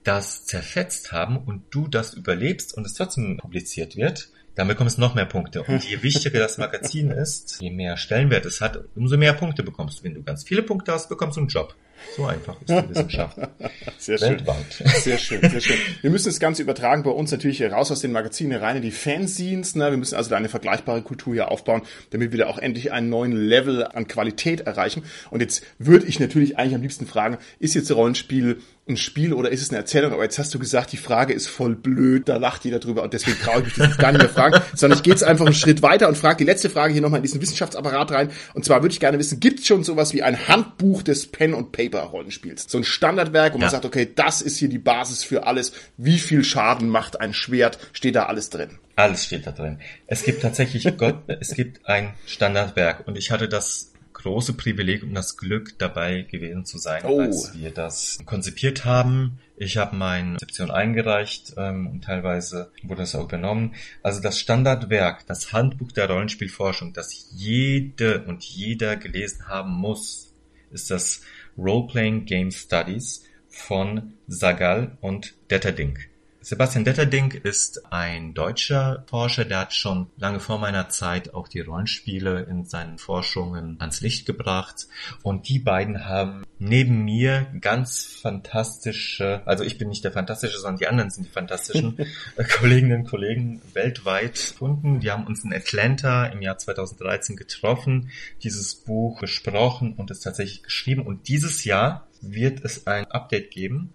das 0.04 0.46
zerfetzt 0.46 1.12
haben 1.12 1.38
und 1.38 1.64
du 1.72 1.88
das 1.88 2.14
überlebst 2.14 2.78
und 2.78 2.86
es 2.86 2.94
trotzdem 2.94 3.38
publiziert 3.38 3.96
wird, 3.96 4.30
dann 4.56 4.68
bekommst 4.68 4.98
du 4.98 5.02
noch 5.02 5.16
mehr 5.16 5.26
Punkte. 5.26 5.64
Und 5.64 5.84
je 5.84 6.02
wichtiger 6.02 6.40
das 6.40 6.58
Magazin 6.58 7.12
ist, 7.12 7.62
je 7.62 7.70
mehr 7.70 7.98
Stellenwert 7.98 8.46
es 8.46 8.62
hat, 8.62 8.80
umso 8.96 9.18
mehr 9.18 9.34
Punkte 9.34 9.64
bekommst 9.64 10.00
du. 10.00 10.04
Wenn 10.06 10.14
du 10.14 10.24
ganz 10.24 10.44
viele 10.44 10.64
Punkte 10.64 10.94
hast, 10.94 11.10
bekommst 11.10 11.38
du 11.38 11.42
einen 11.42 11.50
Job. 11.50 11.76
So 12.16 12.26
einfach 12.26 12.56
ist 12.62 12.70
die 12.70 12.90
Wissenschaft. 12.90 13.38
Sehr 13.98 14.18
schön. 14.18 14.30
Weltweit. 14.30 14.84
Sehr 15.02 15.18
schön, 15.18 15.42
sehr 15.42 15.60
schön. 15.60 15.78
Wir 16.02 16.10
müssen 16.10 16.30
das 16.30 16.40
Ganze 16.40 16.62
übertragen 16.62 17.04
bei 17.04 17.10
uns 17.10 17.32
natürlich 17.32 17.62
raus 17.64 17.92
aus 17.92 18.00
den 18.00 18.12
Magazinen 18.12 18.58
rein 18.60 18.78
in 18.78 18.82
die 18.82 18.92
Fanzines. 18.92 19.76
Ne? 19.76 19.90
Wir 19.90 19.98
müssen 19.98 20.16
also 20.16 20.30
da 20.30 20.38
eine 20.38 20.50
vergleichbare 20.50 21.02
Kultur 21.02 21.34
hier 21.34 21.52
aufbauen, 21.52 21.82
damit 22.12 22.32
wir 22.32 22.40
da 22.40 22.48
auch 22.48 22.58
endlich 22.58 22.92
einen 22.92 23.10
neuen 23.10 23.32
Level 23.32 23.86
an 23.86 24.08
Qualität 24.08 24.62
erreichen. 24.62 25.04
Und 25.32 25.42
jetzt 25.42 25.64
würde 25.80 26.06
ich 26.06 26.20
natürlich 26.20 26.58
eigentlich 26.58 26.76
am 26.76 26.82
liebsten 26.82 27.08
fragen, 27.08 27.38
ist 27.60 27.74
jetzt 27.74 27.92
Rollenspiel 27.92 28.62
ein 28.88 28.98
Spiel 28.98 29.34
oder 29.34 29.50
ist 29.50 29.62
es 29.62 29.70
eine 29.70 29.80
Erzählung? 29.80 30.14
Aber 30.14 30.24
jetzt 30.24 30.38
hast 30.38 30.54
du 30.54 30.60
gesagt, 30.60 30.92
die 30.92 30.98
Frage 30.98 31.34
ist 31.34 31.48
voll 31.48 31.76
blöd, 31.76 32.30
da 32.30 32.38
lacht 32.38 32.66
jeder 32.66 32.80
drüber 32.80 33.02
und 33.02 33.14
deswegen 33.14 33.40
traue 33.40 33.60
ich 33.62 33.66
mich 33.66 33.74
das 33.76 33.98
gar 33.98 34.12
nicht 34.12 34.22
mehr 34.22 34.30
fragen, 34.30 34.62
sondern 34.76 34.98
ich 34.98 35.04
gehe 35.04 35.12
jetzt 35.12 35.24
einfach 35.24 35.46
einen 35.46 35.56
Schritt 35.56 35.82
weiter 35.82 36.08
und 36.08 36.18
frage 36.18 36.38
die 36.38 36.44
letzte 36.44 36.70
Frage 36.70 36.94
hier 36.94 37.02
nochmal 37.02 37.18
in 37.18 37.24
diesen 37.24 37.42
Wissenschaftsapparat 37.42 38.12
rein. 38.12 38.30
Und 38.54 38.64
zwar 38.64 38.84
würde 38.84 38.94
ich 38.94 39.00
gerne 39.00 39.18
wissen, 39.18 39.40
gibt 39.40 39.62
es 39.62 39.68
schon 39.68 39.84
sowas 39.84 40.14
wie 40.14 40.22
ein 40.22 40.48
Handbuch 40.48 41.02
des 41.02 41.28
Pen- 41.28 41.56
und 41.56 41.72
Paper-Rollenspiels? 41.90 42.66
So 42.68 42.78
ein 42.78 42.84
Standardwerk, 42.84 43.54
wo 43.54 43.58
ja. 43.58 43.62
man 43.62 43.70
sagt, 43.70 43.86
okay, 43.86 44.08
das 44.14 44.42
ist 44.42 44.58
hier 44.58 44.70
die 44.70 44.80
Basis 44.80 45.24
für 45.24 45.48
alles. 45.48 45.74
Wie 45.98 46.20
viel 46.20 46.44
Schaden 46.44 46.90
macht 46.90 47.20
ein 47.20 47.34
Schwert? 47.34 47.80
Steht 47.94 48.16
da 48.16 48.26
alles 48.26 48.50
drin? 48.50 48.80
Alles 48.96 49.26
steht 49.26 49.46
da 49.46 49.52
drin. 49.52 49.80
Es 50.08 50.24
gibt 50.24 50.42
tatsächlich 50.42 50.86
Gott, 50.98 51.24
es 51.28 51.54
gibt 51.54 51.86
ein 51.88 52.14
Standardwerk 52.26 53.08
und 53.08 53.18
ich 53.18 53.32
hatte 53.32 53.48
das 53.48 53.92
große 54.14 54.54
Privileg 54.54 55.04
und 55.04 55.14
das 55.14 55.38
Glück 55.38 55.78
dabei 55.78 56.24
gewesen 56.24 56.66
zu 56.66 56.80
sein, 56.80 57.04
oh. 57.06 57.22
als 57.22 57.54
wir 57.54 57.70
das 57.70 58.18
konzipiert 58.26 58.84
haben. 58.84 59.40
Ich 59.56 59.78
habe 59.78 59.96
meine 59.96 60.32
Konzeption 60.32 60.72
eingereicht 60.72 61.54
ähm, 61.58 61.88
und 61.88 62.04
teilweise 62.04 62.72
wurde 62.82 63.04
das 63.04 63.14
auch 63.14 63.26
übernommen. 63.26 63.76
Also 64.02 64.22
das 64.22 64.40
Standardwerk, 64.40 65.28
das 65.28 65.54
Handbuch 65.54 65.92
der 65.92 66.10
Rollenspielforschung, 66.10 66.94
das 66.94 67.28
jede 67.34 68.24
und 68.24 68.44
jeder 68.44 68.96
gelesen 68.96 69.48
haben 69.48 69.72
muss, 69.72 70.34
ist 70.72 70.90
das 70.90 71.22
Role-Playing 71.58 72.26
Game 72.26 72.52
Studies 72.52 73.24
von 73.48 74.14
Sagal 74.28 74.98
und 75.02 75.36
Detterdink. 75.50 76.10
Sebastian 76.48 76.86
Detterding 76.86 77.32
ist 77.32 77.92
ein 77.92 78.36
deutscher 78.36 79.04
Forscher, 79.08 79.46
der 79.46 79.62
hat 79.62 79.74
schon 79.74 80.12
lange 80.16 80.40
vor 80.40 80.60
meiner 80.60 80.90
Zeit 80.90 81.34
auch 81.34 81.48
die 81.48 81.62
Rollenspiele 81.62 82.44
in 82.44 82.66
seinen 82.66 83.00
Forschungen 83.00 83.78
ans 83.80 84.02
Licht 84.02 84.28
gebracht. 84.28 84.86
Und 85.24 85.50
die 85.50 85.58
beiden 85.58 86.06
haben 86.06 86.44
neben 86.60 87.04
mir 87.04 87.48
ganz 87.62 88.06
fantastische, 88.06 89.42
also 89.46 89.64
ich 89.64 89.80
bin 89.80 89.90
nicht 89.90 90.04
der 90.04 90.12
fantastische, 90.12 90.60
sondern 90.60 90.78
die 90.78 90.88
anderen 90.88 91.10
sind 91.10 91.26
die 91.26 91.32
fantastischen 91.32 91.98
Kolleginnen 92.60 93.02
und 93.02 93.10
Kollegen 93.10 93.60
weltweit 93.74 94.36
gefunden. 94.36 95.00
Die 95.00 95.10
haben 95.10 95.26
uns 95.26 95.44
in 95.44 95.52
Atlanta 95.52 96.28
im 96.28 96.44
Jahr 96.44 96.60
2013 96.60 97.38
getroffen, 97.38 98.12
dieses 98.44 98.76
Buch 98.76 99.20
besprochen 99.20 99.94
und 99.94 100.12
es 100.12 100.20
tatsächlich 100.20 100.62
geschrieben. 100.62 101.08
Und 101.08 101.28
dieses 101.28 101.64
Jahr 101.64 102.06
wird 102.22 102.64
es 102.64 102.86
ein 102.86 103.06
Update 103.10 103.50
geben 103.50 103.95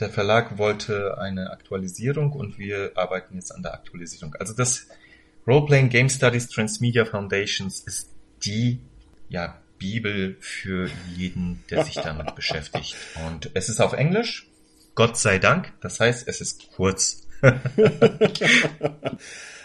der 0.00 0.10
Verlag 0.10 0.58
wollte 0.58 1.18
eine 1.18 1.50
Aktualisierung 1.50 2.32
und 2.32 2.58
wir 2.58 2.92
arbeiten 2.96 3.36
jetzt 3.36 3.54
an 3.54 3.62
der 3.62 3.74
Aktualisierung. 3.74 4.34
Also 4.36 4.52
das 4.54 4.88
Roleplaying 5.46 5.88
Game 5.88 6.08
Studies 6.08 6.48
Transmedia 6.48 7.04
Foundations 7.04 7.80
ist 7.80 8.10
die 8.44 8.80
ja, 9.28 9.60
Bibel 9.78 10.36
für 10.40 10.88
jeden, 11.14 11.62
der 11.70 11.84
sich 11.84 11.94
damit 11.96 12.34
beschäftigt. 12.36 12.96
Und 13.26 13.50
es 13.54 13.68
ist 13.68 13.80
auf 13.80 13.92
Englisch, 13.92 14.48
Gott 14.94 15.16
sei 15.16 15.38
Dank. 15.38 15.72
Das 15.80 16.00
heißt, 16.00 16.26
es 16.28 16.40
ist 16.40 16.70
kurz. 16.74 17.23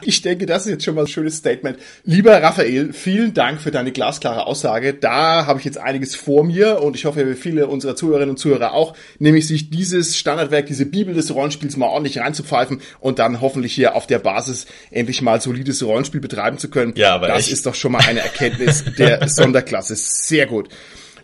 Ich 0.02 0.22
denke, 0.22 0.46
das 0.46 0.66
ist 0.66 0.72
jetzt 0.72 0.86
schon 0.86 0.96
mal 0.96 1.02
ein 1.02 1.08
schönes 1.08 1.38
Statement. 1.38 1.78
Lieber 2.06 2.42
Raphael, 2.42 2.94
vielen 2.94 3.34
Dank 3.34 3.60
für 3.60 3.72
deine 3.72 3.92
glasklare 3.92 4.46
Aussage. 4.46 4.94
Da 4.94 5.46
habe 5.46 5.60
ich 5.60 5.66
jetzt 5.66 5.78
einiges 5.78 6.16
vor 6.16 6.44
mir 6.44 6.82
und 6.82 6.96
ich 6.96 7.06
hoffe, 7.06 7.36
viele 7.36 7.68
unserer 7.68 7.96
Zuhörerinnen 7.96 8.32
und 8.32 8.38
Zuhörer 8.38 8.74
auch, 8.74 8.96
nämlich 9.20 9.48
sich 9.48 9.70
dieses 9.70 10.18
Standardwerk, 10.18 10.68
diese 10.68 10.86
Bibel 10.86 11.14
des 11.14 11.34
Rollenspiels 11.34 11.78
mal 11.78 11.88
ordentlich 11.88 12.20
reinzupfeifen 12.20 12.82
und 13.00 13.20
dann 13.20 13.42
hoffentlich 13.42 13.74
hier 13.74 13.96
auf 13.96 14.08
der 14.08 14.20
Basis 14.20 14.68
endlich 14.92 15.22
mal 15.22 15.42
solides 15.42 15.84
Rollenspiel 15.84 16.22
betreiben 16.22 16.58
zu 16.58 16.70
können. 16.70 16.94
Ja, 16.96 17.16
aber 17.16 17.28
das 17.28 17.40
echt. 17.40 17.52
ist 17.52 17.66
doch 17.66 17.76
schon 17.76 17.92
mal 17.92 18.04
eine 18.08 18.22
Erkenntnis 18.22 18.86
der 18.98 19.28
Sonderklasse. 19.28 19.96
Sehr 19.96 20.48
gut. 20.48 20.70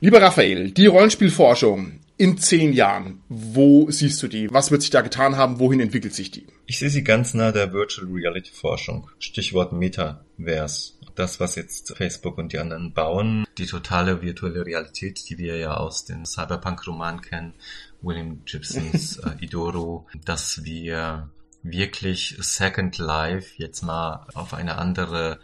Lieber 0.01 0.21
Raphael, 0.21 0.71
die 0.71 0.87
Rollenspielforschung 0.87 1.99
in 2.17 2.38
zehn 2.38 2.73
Jahren, 2.73 3.21
wo 3.28 3.89
siehst 3.91 4.21
du 4.23 4.28
die? 4.28 4.51
Was 4.54 4.71
wird 4.71 4.82
sich 4.82 4.91
da 4.91 5.01
getan 5.01 5.36
haben? 5.36 5.60
Wohin 5.60 5.80
entwickelt 5.80 6.13
sich 6.13 6.32
die? 6.32 6.47
Ich 6.65 6.80
sehe 6.80 6.89
sie 6.89 7.04
ganz 7.04 7.34
nah 7.34 7.51
der 7.51 7.73
Virtual 7.73 8.08
Reality 8.12 8.51
Forschung. 8.54 9.10
Stichwort 9.19 9.73
Metaverse. 9.73 10.93
Das, 11.15 11.39
was 11.39 11.56
jetzt 11.56 11.95
Facebook 11.95 12.38
und 12.38 12.51
die 12.51 12.60
anderen 12.60 12.93
bauen, 12.93 13.45
die 13.58 13.67
totale 13.67 14.21
virtuelle 14.21 14.65
Realität, 14.65 15.30
die 15.30 15.38
wir 15.38 15.56
ja 15.58 15.75
aus 15.75 16.04
den 16.04 16.25
Cyberpunk-Romanen 16.25 17.21
kennen, 17.21 17.54
William 18.01 18.43
Gibsons 18.45 19.17
äh, 19.19 19.32
Idoro, 19.39 20.08
dass 20.25 20.65
wir 20.65 21.30
wirklich 21.63 22.36
Second 22.39 22.97
Life 22.97 23.54
jetzt 23.58 23.82
mal 23.82 24.28
auf 24.34 24.54
eine 24.54 24.78
andere 24.78 25.39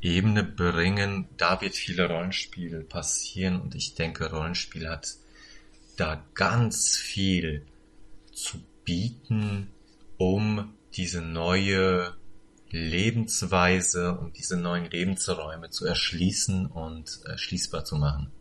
Ebene 0.00 0.44
bringen. 0.44 1.28
Da 1.36 1.60
wird 1.60 1.74
viel 1.74 2.00
Rollenspiel 2.00 2.84
passieren 2.84 3.60
und 3.60 3.74
ich 3.74 3.94
denke, 3.94 4.30
Rollenspiel 4.30 4.88
hat 4.88 5.16
da 6.00 6.24
ganz 6.34 6.96
viel 6.96 7.66
zu 8.32 8.58
bieten, 8.84 9.68
um 10.16 10.74
diese 10.94 11.20
neue 11.20 12.14
Lebensweise 12.70 14.16
und 14.16 14.38
diese 14.38 14.56
neuen 14.56 14.86
Lebensräume 14.86 15.70
zu 15.70 15.84
erschließen 15.84 16.66
und 16.66 17.20
erschließbar 17.26 17.84
zu 17.84 17.96
machen. 17.96 18.32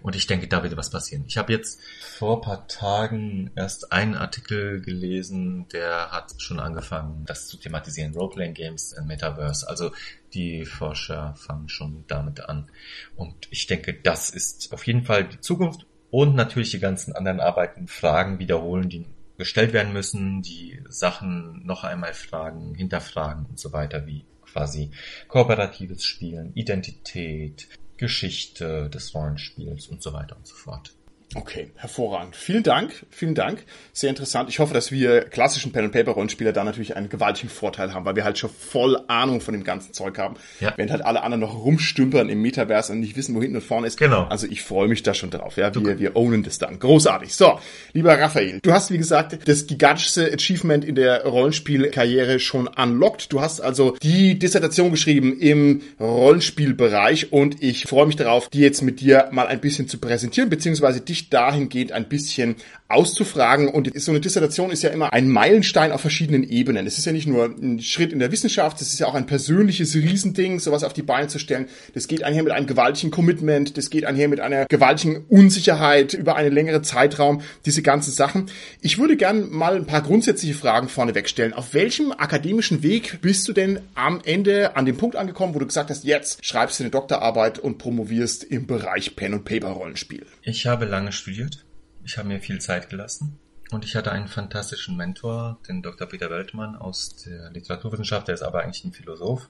Und 0.00 0.16
ich 0.16 0.26
denke, 0.26 0.48
da 0.48 0.62
wird 0.64 0.76
was 0.76 0.90
passieren. 0.90 1.24
Ich 1.28 1.36
habe 1.36 1.52
jetzt 1.52 1.80
vor 2.00 2.40
paar 2.40 2.66
Tagen 2.66 3.52
erst 3.54 3.92
einen 3.92 4.16
Artikel 4.16 4.80
gelesen, 4.80 5.68
der 5.68 6.10
hat 6.10 6.34
schon 6.38 6.58
angefangen, 6.58 7.24
das 7.26 7.46
zu 7.46 7.56
thematisieren. 7.56 8.14
Roleplaying 8.14 8.54
Games 8.54 8.94
and 8.94 9.06
Metaverse. 9.06 9.68
Also 9.68 9.92
die 10.34 10.64
Forscher 10.64 11.34
fangen 11.36 11.68
schon 11.68 12.04
damit 12.08 12.40
an. 12.40 12.68
Und 13.14 13.46
ich 13.50 13.66
denke, 13.68 13.94
das 13.94 14.30
ist 14.30 14.72
auf 14.72 14.86
jeden 14.86 15.04
Fall 15.04 15.28
die 15.28 15.40
Zukunft 15.40 15.86
und 16.12 16.36
natürlich 16.36 16.70
die 16.70 16.78
ganzen 16.78 17.16
anderen 17.16 17.40
Arbeiten, 17.40 17.88
Fragen 17.88 18.38
wiederholen, 18.38 18.90
die 18.90 19.06
gestellt 19.38 19.72
werden 19.72 19.94
müssen, 19.94 20.42
die 20.42 20.78
Sachen 20.88 21.64
noch 21.64 21.84
einmal 21.84 22.12
fragen, 22.12 22.74
hinterfragen 22.74 23.46
und 23.46 23.58
so 23.58 23.72
weiter, 23.72 24.06
wie 24.06 24.26
quasi 24.42 24.90
kooperatives 25.26 26.04
Spielen, 26.04 26.52
Identität, 26.54 27.66
Geschichte 27.96 28.90
des 28.90 29.14
Rollenspiels 29.14 29.86
und 29.86 30.02
so 30.02 30.12
weiter 30.12 30.36
und 30.36 30.46
so 30.46 30.54
fort. 30.54 30.92
Okay, 31.34 31.70
hervorragend. 31.76 32.36
Vielen 32.36 32.62
Dank, 32.62 32.92
vielen 33.08 33.34
Dank. 33.34 33.64
Sehr 33.94 34.10
interessant. 34.10 34.50
Ich 34.50 34.58
hoffe, 34.58 34.74
dass 34.74 34.92
wir 34.92 35.22
klassischen 35.22 35.72
Pen-and-Paper-Rollenspieler 35.72 36.52
da 36.52 36.62
natürlich 36.62 36.94
einen 36.94 37.08
gewaltigen 37.08 37.48
Vorteil 37.48 37.94
haben, 37.94 38.04
weil 38.04 38.16
wir 38.16 38.24
halt 38.24 38.36
schon 38.36 38.50
voll 38.50 38.98
Ahnung 39.08 39.40
von 39.40 39.54
dem 39.54 39.64
ganzen 39.64 39.94
Zeug 39.94 40.18
haben. 40.18 40.36
Ja. 40.60 40.74
Während 40.76 40.92
halt 40.92 41.02
alle 41.02 41.22
anderen 41.22 41.40
noch 41.40 41.64
rumstümpern 41.64 42.28
im 42.28 42.42
Metaverse 42.42 42.92
und 42.92 43.00
nicht 43.00 43.16
wissen, 43.16 43.34
wo 43.34 43.40
hinten 43.40 43.56
und 43.56 43.62
vorne 43.62 43.86
ist. 43.86 43.98
Genau. 43.98 44.24
Also 44.24 44.46
ich 44.46 44.62
freue 44.62 44.88
mich 44.88 45.02
da 45.02 45.14
schon 45.14 45.30
drauf. 45.30 45.56
Ja, 45.56 45.74
wir, 45.74 45.98
wir 45.98 46.16
ownen 46.16 46.42
das 46.42 46.58
dann. 46.58 46.78
Großartig. 46.78 47.34
So, 47.34 47.58
lieber 47.94 48.18
Raphael, 48.18 48.60
du 48.60 48.72
hast, 48.72 48.90
wie 48.90 48.98
gesagt, 48.98 49.48
das 49.48 49.66
gigantischste 49.66 50.30
Achievement 50.32 50.84
in 50.84 50.96
der 50.96 51.24
Rollenspielkarriere 51.24 52.40
schon 52.40 52.68
unlocked. 52.68 53.32
Du 53.32 53.40
hast 53.40 53.60
also 53.60 53.96
die 54.02 54.38
Dissertation 54.38 54.90
geschrieben 54.90 55.38
im 55.38 55.80
Rollenspielbereich 55.98 57.32
und 57.32 57.62
ich 57.62 57.84
freue 57.84 58.06
mich 58.06 58.16
darauf, 58.16 58.50
die 58.50 58.60
jetzt 58.60 58.82
mit 58.82 59.00
dir 59.00 59.28
mal 59.32 59.46
ein 59.46 59.60
bisschen 59.60 59.88
zu 59.88 59.98
präsentieren, 59.98 60.50
beziehungsweise 60.50 61.00
dich 61.00 61.21
dahingehend 61.30 61.92
ein 61.92 62.08
bisschen 62.08 62.56
auszufragen. 62.92 63.68
Und 63.68 63.90
so 64.00 64.12
eine 64.12 64.20
Dissertation 64.20 64.70
ist 64.70 64.82
ja 64.82 64.90
immer 64.90 65.12
ein 65.12 65.28
Meilenstein 65.28 65.92
auf 65.92 66.00
verschiedenen 66.00 66.42
Ebenen. 66.42 66.86
Es 66.86 66.98
ist 66.98 67.06
ja 67.06 67.12
nicht 67.12 67.26
nur 67.26 67.46
ein 67.46 67.80
Schritt 67.80 68.12
in 68.12 68.18
der 68.18 68.30
Wissenschaft, 68.30 68.80
es 68.80 68.92
ist 68.92 68.98
ja 68.98 69.06
auch 69.06 69.14
ein 69.14 69.26
persönliches 69.26 69.94
Riesending, 69.94 70.60
sowas 70.60 70.84
auf 70.84 70.92
die 70.92 71.02
Beine 71.02 71.28
zu 71.28 71.38
stellen. 71.38 71.68
Das 71.94 72.06
geht 72.06 72.22
einher 72.22 72.42
mit 72.42 72.52
einem 72.52 72.66
gewaltigen 72.66 73.10
Commitment, 73.10 73.76
das 73.76 73.90
geht 73.90 74.04
einher 74.04 74.28
mit 74.28 74.40
einer 74.40 74.66
gewaltigen 74.66 75.24
Unsicherheit 75.28 76.14
über 76.14 76.36
einen 76.36 76.52
längeren 76.52 76.84
Zeitraum, 76.84 77.40
diese 77.64 77.82
ganzen 77.82 78.12
Sachen. 78.12 78.50
Ich 78.80 78.98
würde 78.98 79.16
gern 79.16 79.50
mal 79.50 79.76
ein 79.76 79.86
paar 79.86 80.02
grundsätzliche 80.02 80.54
Fragen 80.54 80.88
vorneweg 80.88 81.28
stellen. 81.28 81.54
Auf 81.54 81.74
welchem 81.74 82.12
akademischen 82.12 82.82
Weg 82.82 83.20
bist 83.22 83.48
du 83.48 83.52
denn 83.52 83.80
am 83.94 84.20
Ende 84.24 84.76
an 84.76 84.84
dem 84.84 84.96
Punkt 84.96 85.16
angekommen, 85.16 85.54
wo 85.54 85.58
du 85.58 85.66
gesagt 85.66 85.90
hast, 85.90 86.04
jetzt 86.04 86.44
schreibst 86.44 86.78
du 86.78 86.84
eine 86.84 86.90
Doktorarbeit 86.90 87.58
und 87.58 87.78
promovierst 87.78 88.44
im 88.44 88.66
Bereich 88.66 89.16
Pen- 89.16 89.34
und 89.34 89.44
Paper-Rollenspiel? 89.44 90.26
Ich 90.42 90.66
habe 90.66 90.84
lange 90.84 91.11
studiert. 91.12 91.64
Ich 92.04 92.18
habe 92.18 92.28
mir 92.28 92.40
viel 92.40 92.60
Zeit 92.60 92.90
gelassen. 92.90 93.38
Und 93.70 93.84
ich 93.84 93.96
hatte 93.96 94.12
einen 94.12 94.28
fantastischen 94.28 94.96
Mentor, 94.96 95.58
den 95.66 95.82
Dr. 95.82 96.06
Peter 96.06 96.28
Weltmann 96.28 96.76
aus 96.76 97.16
der 97.16 97.50
Literaturwissenschaft. 97.50 98.28
Der 98.28 98.34
ist 98.34 98.42
aber 98.42 98.62
eigentlich 98.62 98.84
ein 98.84 98.92
Philosoph. 98.92 99.48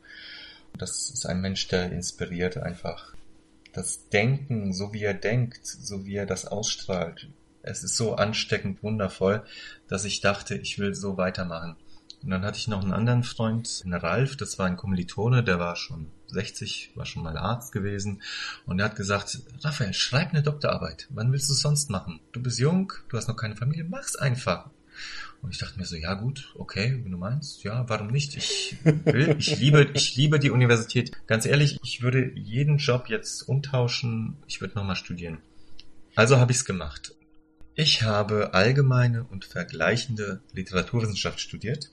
Das 0.78 1.10
ist 1.10 1.26
ein 1.26 1.40
Mensch, 1.40 1.66
der 1.68 1.90
inspiriert 1.90 2.56
einfach 2.56 3.14
das 3.72 4.08
Denken, 4.10 4.72
so 4.72 4.92
wie 4.92 5.02
er 5.02 5.14
denkt, 5.14 5.66
so 5.66 6.04
wie 6.04 6.16
er 6.16 6.26
das 6.26 6.46
ausstrahlt, 6.46 7.28
es 7.62 7.84
ist 7.84 7.96
so 7.96 8.16
ansteckend 8.16 8.82
wundervoll, 8.82 9.42
dass 9.88 10.04
ich 10.04 10.20
dachte, 10.20 10.56
ich 10.56 10.78
will 10.78 10.94
so 10.94 11.16
weitermachen. 11.16 11.76
Und 12.22 12.30
dann 12.30 12.44
hatte 12.44 12.58
ich 12.58 12.68
noch 12.68 12.82
einen 12.82 12.92
anderen 12.92 13.24
Freund, 13.24 13.82
einen 13.84 13.94
Ralf, 13.94 14.36
das 14.36 14.58
war 14.58 14.66
ein 14.66 14.76
Kommilitone, 14.76 15.42
der 15.42 15.58
war 15.58 15.74
schon 15.74 16.06
60, 16.28 16.92
war 16.94 17.04
schon 17.04 17.22
mal 17.22 17.36
Arzt 17.36 17.72
gewesen. 17.72 18.22
Und 18.64 18.78
er 18.78 18.86
hat 18.86 18.96
gesagt, 18.96 19.40
Raphael, 19.60 19.92
schreib 19.92 20.30
eine 20.30 20.42
Doktorarbeit. 20.42 21.08
Wann 21.10 21.32
willst 21.32 21.48
du 21.48 21.54
es 21.54 21.60
sonst 21.60 21.90
machen? 21.90 22.20
Du 22.32 22.40
bist 22.40 22.58
jung, 22.58 22.92
du 23.08 23.16
hast 23.16 23.28
noch 23.28 23.36
keine 23.36 23.56
Familie, 23.56 23.84
mach's 23.84 24.16
einfach. 24.16 24.70
Und 25.40 25.50
ich 25.50 25.58
dachte 25.58 25.78
mir 25.78 25.84
so, 25.84 25.96
ja 25.96 26.14
gut, 26.14 26.54
okay, 26.56 27.00
wenn 27.02 27.10
du 27.10 27.18
meinst, 27.18 27.64
ja, 27.64 27.88
warum 27.88 28.08
nicht? 28.08 28.36
Ich 28.36 28.76
will, 28.84 29.34
ich 29.38 29.58
liebe, 29.58 29.90
ich 29.94 30.14
liebe 30.14 30.38
die 30.38 30.50
Universität. 30.50 31.10
Ganz 31.26 31.46
ehrlich, 31.46 31.80
ich 31.82 32.02
würde 32.02 32.30
jeden 32.36 32.78
Job 32.78 33.08
jetzt 33.08 33.48
umtauschen. 33.48 34.36
Ich 34.46 34.60
würde 34.60 34.76
nochmal 34.76 34.94
studieren. 34.94 35.38
Also 36.14 36.38
habe 36.38 36.52
ich 36.52 36.58
es 36.58 36.64
gemacht. 36.64 37.16
Ich 37.74 38.02
habe 38.02 38.54
allgemeine 38.54 39.24
und 39.24 39.44
vergleichende 39.44 40.42
Literaturwissenschaft 40.52 41.40
studiert 41.40 41.90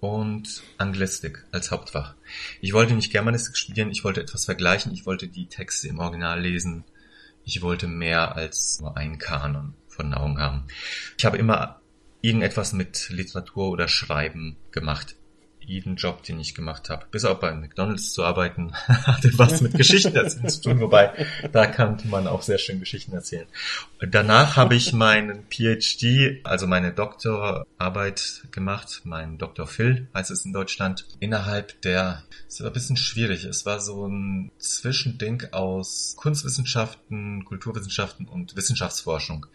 und 0.00 0.62
Anglistik 0.78 1.44
als 1.52 1.70
Hauptfach. 1.70 2.14
Ich 2.60 2.72
wollte 2.72 2.94
nicht 2.94 3.12
Germanistik 3.12 3.56
studieren, 3.56 3.90
ich 3.90 4.02
wollte 4.02 4.20
etwas 4.20 4.46
vergleichen, 4.46 4.92
ich 4.92 5.06
wollte 5.06 5.28
die 5.28 5.46
Texte 5.46 5.88
im 5.88 5.98
Original 5.98 6.40
lesen. 6.40 6.84
Ich 7.44 7.62
wollte 7.62 7.86
mehr 7.86 8.36
als 8.36 8.80
nur 8.80 8.96
einen 8.96 9.18
Kanon 9.18 9.74
vor 9.88 10.04
den 10.04 10.14
Augen 10.14 10.38
haben. 10.38 10.66
Ich 11.18 11.24
habe 11.24 11.38
immer 11.38 11.80
irgendetwas 12.22 12.72
mit 12.72 13.08
Literatur 13.10 13.70
oder 13.70 13.88
Schreiben 13.88 14.56
gemacht 14.72 15.16
jeden 15.60 15.96
Job, 15.96 16.22
den 16.22 16.40
ich 16.40 16.54
gemacht 16.54 16.90
habe, 16.90 17.06
bis 17.10 17.24
auch 17.24 17.38
bei 17.38 17.54
McDonalds 17.54 18.12
zu 18.12 18.24
arbeiten, 18.24 18.72
hatte 18.86 19.30
was 19.38 19.60
mit 19.60 19.74
Geschichten 19.74 20.14
erzählen 20.14 20.48
zu 20.48 20.62
tun, 20.62 20.80
wobei 20.80 21.26
da 21.52 21.66
kann 21.66 21.98
man 22.04 22.26
auch 22.26 22.42
sehr 22.42 22.58
schön 22.58 22.80
Geschichten 22.80 23.12
erzählen. 23.12 23.46
Danach 24.00 24.56
habe 24.56 24.74
ich 24.74 24.92
meinen 24.92 25.44
PhD, 25.50 26.44
also 26.44 26.66
meine 26.66 26.92
Doktorarbeit 26.92 28.42
gemacht, 28.50 29.02
mein 29.04 29.38
Dr. 29.38 29.66
Phil 29.66 30.08
heißt 30.14 30.30
es 30.30 30.44
in 30.44 30.52
Deutschland, 30.52 31.06
innerhalb 31.20 31.80
der, 31.82 32.24
es 32.48 32.60
war 32.60 32.68
ein 32.68 32.72
bisschen 32.72 32.96
schwierig, 32.96 33.44
es 33.44 33.66
war 33.66 33.80
so 33.80 34.06
ein 34.06 34.50
Zwischending 34.58 35.44
aus 35.52 36.14
Kunstwissenschaften, 36.16 37.44
Kulturwissenschaften 37.44 38.26
und 38.26 38.56
Wissenschaftsforschung. 38.56 39.46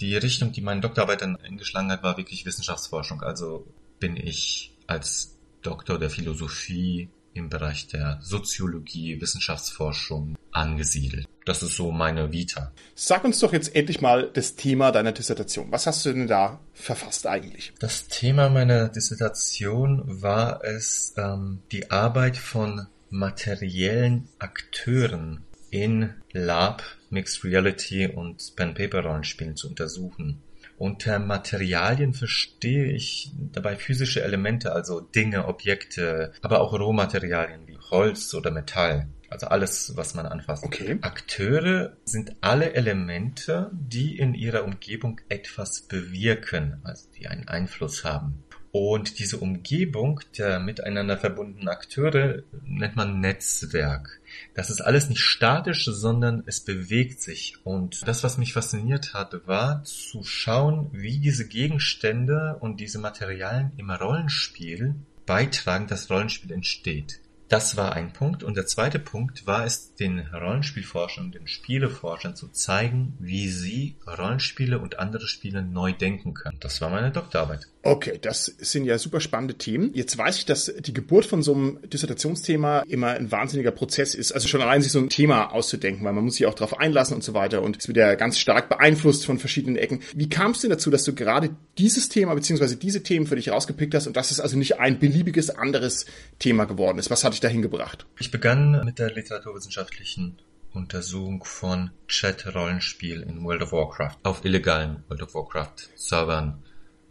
Die 0.00 0.16
Richtung, 0.16 0.52
die 0.52 0.62
meine 0.62 0.80
Doktorarbeit 0.80 1.22
dann 1.22 1.36
eingeschlagen 1.36 1.90
hat, 1.90 2.02
war 2.02 2.16
wirklich 2.16 2.46
Wissenschaftsforschung. 2.46 3.22
Also 3.22 3.66
bin 4.00 4.16
ich 4.16 4.71
als 4.86 5.38
Doktor 5.62 5.98
der 5.98 6.10
Philosophie 6.10 7.08
im 7.34 7.48
Bereich 7.48 7.86
der 7.86 8.18
Soziologie, 8.20 9.20
Wissenschaftsforschung 9.20 10.36
angesiedelt. 10.50 11.26
Das 11.44 11.62
ist 11.62 11.76
so 11.76 11.90
meine 11.90 12.30
Vita. 12.30 12.72
Sag 12.94 13.24
uns 13.24 13.40
doch 13.40 13.52
jetzt 13.52 13.74
endlich 13.74 14.00
mal 14.00 14.30
das 14.32 14.54
Thema 14.54 14.92
deiner 14.92 15.12
Dissertation. 15.12 15.72
Was 15.72 15.86
hast 15.86 16.04
du 16.04 16.12
denn 16.12 16.26
da 16.28 16.60
verfasst 16.74 17.26
eigentlich? 17.26 17.72
Das 17.80 18.06
Thema 18.08 18.48
meiner 18.48 18.88
Dissertation 18.88 20.22
war 20.22 20.62
es, 20.62 21.14
ähm, 21.16 21.62
die 21.72 21.90
Arbeit 21.90 22.36
von 22.36 22.86
materiellen 23.10 24.28
Akteuren 24.38 25.42
in 25.70 26.14
Lab, 26.32 26.82
Mixed 27.10 27.44
Reality 27.44 28.06
und 28.06 28.54
Pen-Paper-Rollenspielen 28.56 29.56
zu 29.56 29.68
untersuchen. 29.68 30.42
Unter 30.82 31.20
Materialien 31.20 32.12
verstehe 32.12 32.86
ich 32.86 33.30
dabei 33.52 33.76
physische 33.76 34.20
Elemente, 34.24 34.72
also 34.72 34.98
Dinge, 35.00 35.46
Objekte, 35.46 36.32
aber 36.42 36.60
auch 36.60 36.72
Rohmaterialien 36.72 37.68
wie 37.68 37.78
Holz 37.78 38.34
oder 38.34 38.50
Metall. 38.50 39.06
Also 39.30 39.46
alles, 39.46 39.92
was 39.94 40.16
man 40.16 40.26
anfasst. 40.26 40.64
Okay. 40.64 40.98
Akteure 41.02 41.96
sind 42.04 42.34
alle 42.40 42.72
Elemente, 42.72 43.70
die 43.72 44.18
in 44.18 44.34
ihrer 44.34 44.64
Umgebung 44.64 45.20
etwas 45.28 45.82
bewirken, 45.82 46.80
also 46.82 47.08
die 47.16 47.28
einen 47.28 47.46
Einfluss 47.46 48.04
haben. 48.04 48.42
Und 48.72 49.18
diese 49.18 49.36
Umgebung 49.36 50.20
der 50.38 50.58
miteinander 50.58 51.18
verbundenen 51.18 51.68
Akteure 51.68 52.42
nennt 52.64 52.96
man 52.96 53.20
Netzwerk. 53.20 54.18
Das 54.54 54.70
ist 54.70 54.80
alles 54.80 55.10
nicht 55.10 55.20
statisch, 55.20 55.84
sondern 55.84 56.42
es 56.46 56.60
bewegt 56.60 57.20
sich. 57.20 57.58
Und 57.64 58.00
das, 58.08 58.24
was 58.24 58.38
mich 58.38 58.54
fasziniert 58.54 59.12
hat, 59.12 59.46
war 59.46 59.84
zu 59.84 60.24
schauen, 60.24 60.88
wie 60.92 61.18
diese 61.18 61.46
Gegenstände 61.46 62.56
und 62.60 62.80
diese 62.80 62.98
Materialien 62.98 63.72
im 63.76 63.90
Rollenspiel 63.90 64.94
beitragen, 65.26 65.86
dass 65.86 66.10
Rollenspiel 66.10 66.52
entsteht. 66.52 67.20
Das 67.50 67.76
war 67.76 67.92
ein 67.92 68.14
Punkt. 68.14 68.42
Und 68.42 68.56
der 68.56 68.64
zweite 68.64 68.98
Punkt 68.98 69.46
war 69.46 69.66
es, 69.66 69.94
den 69.96 70.20
Rollenspielforschern 70.20 71.26
und 71.26 71.34
den 71.34 71.46
Spieleforschern 71.46 72.34
zu 72.34 72.48
zeigen, 72.48 73.18
wie 73.18 73.50
sie 73.50 73.96
Rollenspiele 74.06 74.78
und 74.78 74.98
andere 74.98 75.26
Spiele 75.26 75.62
neu 75.62 75.92
denken 75.92 76.32
können. 76.32 76.56
Das 76.60 76.80
war 76.80 76.88
meine 76.88 77.10
Doktorarbeit. 77.10 77.68
Okay, 77.84 78.18
das 78.20 78.44
sind 78.44 78.84
ja 78.84 78.96
super 78.96 79.20
spannende 79.20 79.54
Themen. 79.54 79.90
Jetzt 79.92 80.16
weiß 80.16 80.38
ich, 80.38 80.46
dass 80.46 80.72
die 80.78 80.94
Geburt 80.94 81.26
von 81.26 81.42
so 81.42 81.52
einem 81.52 81.80
Dissertationsthema 81.82 82.80
immer 82.86 83.08
ein 83.08 83.32
wahnsinniger 83.32 83.72
Prozess 83.72 84.14
ist. 84.14 84.30
Also 84.30 84.46
schon 84.46 84.62
allein 84.62 84.82
sich 84.82 84.92
so 84.92 85.00
ein 85.00 85.08
Thema 85.08 85.52
auszudenken, 85.52 86.04
weil 86.04 86.12
man 86.12 86.24
muss 86.24 86.36
sich 86.36 86.46
auch 86.46 86.54
darauf 86.54 86.78
einlassen 86.78 87.16
und 87.16 87.24
so 87.24 87.34
weiter. 87.34 87.60
Und 87.62 87.76
es 87.78 87.88
wird 87.88 87.96
ja 87.96 88.14
ganz 88.14 88.38
stark 88.38 88.68
beeinflusst 88.68 89.26
von 89.26 89.38
verschiedenen 89.38 89.76
Ecken. 89.76 90.00
Wie 90.14 90.28
kam 90.28 90.52
es 90.52 90.60
denn 90.60 90.70
dazu, 90.70 90.90
dass 90.90 91.02
du 91.02 91.12
gerade 91.12 91.50
dieses 91.76 92.08
Thema 92.08 92.34
beziehungsweise 92.34 92.76
diese 92.76 93.02
Themen 93.02 93.26
für 93.26 93.34
dich 93.34 93.50
rausgepickt 93.50 93.94
hast 93.96 94.06
und 94.06 94.16
dass 94.16 94.30
es 94.30 94.38
also 94.38 94.56
nicht 94.56 94.78
ein 94.78 95.00
beliebiges 95.00 95.50
anderes 95.50 96.06
Thema 96.38 96.66
geworden 96.66 96.98
ist? 96.98 97.10
Was 97.10 97.24
hat 97.24 97.32
dich 97.32 97.40
dahin 97.40 97.62
gebracht? 97.62 98.06
Ich 98.20 98.30
begann 98.30 98.84
mit 98.84 99.00
der 99.00 99.12
literaturwissenschaftlichen 99.12 100.38
Untersuchung 100.72 101.42
von 101.44 101.90
Chat-Rollenspiel 102.06 103.22
in 103.22 103.42
World 103.42 103.62
of 103.62 103.72
Warcraft 103.72 104.18
auf 104.22 104.44
illegalen 104.44 105.02
World 105.08 105.22
of 105.22 105.34
Warcraft 105.34 105.90
Servern 105.96 106.62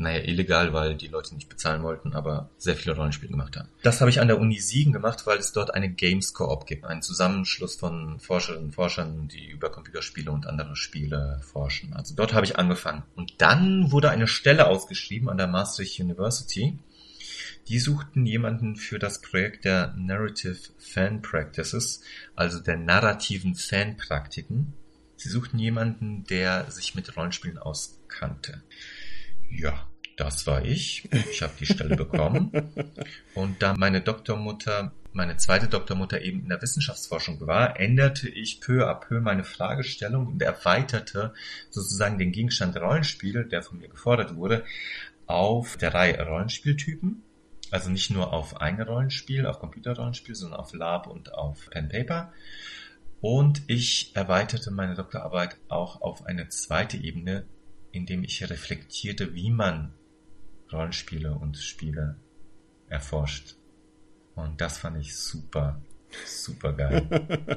naja, 0.01 0.23
illegal, 0.23 0.73
weil 0.73 0.95
die 0.95 1.07
Leute 1.07 1.35
nicht 1.35 1.49
bezahlen 1.49 1.83
wollten, 1.83 2.13
aber 2.13 2.49
sehr 2.57 2.75
viele 2.75 2.95
Rollenspiele 2.95 3.31
gemacht 3.31 3.57
haben. 3.57 3.69
Das 3.83 4.01
habe 4.01 4.09
ich 4.09 4.19
an 4.19 4.27
der 4.27 4.39
Uni 4.39 4.59
Siegen 4.59 4.93
gemacht, 4.93 5.25
weil 5.25 5.37
es 5.37 5.53
dort 5.53 5.73
eine 5.73 5.89
Games 5.89 6.33
Co-op 6.33 6.65
gibt. 6.65 6.85
Einen 6.85 7.01
Zusammenschluss 7.01 7.75
von 7.75 8.19
Forscherinnen 8.19 8.65
und 8.65 8.75
Forschern, 8.75 9.27
die 9.27 9.49
über 9.49 9.71
Computerspiele 9.71 10.31
und 10.31 10.47
andere 10.47 10.75
Spiele 10.75 11.39
forschen. 11.43 11.93
Also 11.93 12.15
dort 12.15 12.33
habe 12.33 12.45
ich 12.45 12.57
angefangen. 12.57 13.03
Und 13.15 13.41
dann 13.41 13.91
wurde 13.91 14.09
eine 14.09 14.27
Stelle 14.27 14.67
ausgeschrieben 14.67 15.29
an 15.29 15.37
der 15.37 15.47
Maastricht 15.47 15.99
University. 15.99 16.79
Die 17.67 17.79
suchten 17.79 18.25
jemanden 18.25 18.75
für 18.75 18.99
das 18.99 19.21
Projekt 19.21 19.65
der 19.65 19.93
Narrative 19.95 20.57
Fan 20.77 21.21
Practices, 21.21 22.01
also 22.35 22.59
der 22.59 22.77
narrativen 22.77 23.55
Fanpraktiken. 23.55 24.73
Sie 25.15 25.29
suchten 25.29 25.59
jemanden, 25.59 26.23
der 26.25 26.69
sich 26.71 26.95
mit 26.95 27.15
Rollenspielen 27.15 27.59
auskannte. 27.59 28.63
Ja, 29.51 29.87
das 30.21 30.45
war 30.45 30.63
ich. 30.63 31.09
Ich 31.31 31.41
habe 31.41 31.53
die 31.59 31.65
Stelle 31.65 31.95
bekommen. 31.95 32.51
Und 33.33 33.61
da 33.63 33.73
meine 33.73 34.01
Doktormutter, 34.01 34.93
meine 35.13 35.37
zweite 35.37 35.67
Doktormutter 35.67 36.21
eben 36.21 36.43
in 36.43 36.49
der 36.49 36.61
Wissenschaftsforschung 36.61 37.41
war, 37.47 37.79
änderte 37.79 38.29
ich 38.29 38.61
peu 38.61 38.87
à 38.87 38.93
peu 38.93 39.19
meine 39.19 39.43
Fragestellung 39.43 40.27
und 40.27 40.41
erweiterte 40.43 41.33
sozusagen 41.71 42.19
den 42.19 42.31
Gegenstand 42.31 42.77
Rollenspiel, 42.77 43.45
der 43.45 43.63
von 43.63 43.79
mir 43.79 43.89
gefordert 43.89 44.35
wurde, 44.35 44.63
auf 45.25 45.77
drei 45.77 46.21
Rollenspieltypen. 46.21 47.23
Also 47.71 47.89
nicht 47.89 48.11
nur 48.11 48.31
auf 48.31 48.61
ein 48.61 48.79
Rollenspiel, 48.79 49.47
auf 49.47 49.59
Computerrollenspiel, 49.59 50.35
sondern 50.35 50.59
auf 50.59 50.71
Lab 50.73 51.07
und 51.07 51.33
auf 51.33 51.67
Pen 51.71 51.89
Paper. 51.89 52.31
Und 53.21 53.63
ich 53.65 54.15
erweiterte 54.15 54.69
meine 54.69 54.93
Doktorarbeit 54.93 55.57
auch 55.67 56.01
auf 56.01 56.27
eine 56.27 56.49
zweite 56.49 56.97
Ebene, 56.97 57.45
indem 57.91 58.23
ich 58.23 58.47
reflektierte, 58.47 59.33
wie 59.33 59.49
man 59.49 59.93
Rollenspiele 60.71 61.33
und 61.33 61.57
Spiele 61.57 62.15
erforscht. 62.87 63.55
Und 64.35 64.61
das 64.61 64.77
fand 64.77 64.97
ich 64.97 65.15
super. 65.15 65.81
Super 66.25 66.73
geil. 66.73 67.07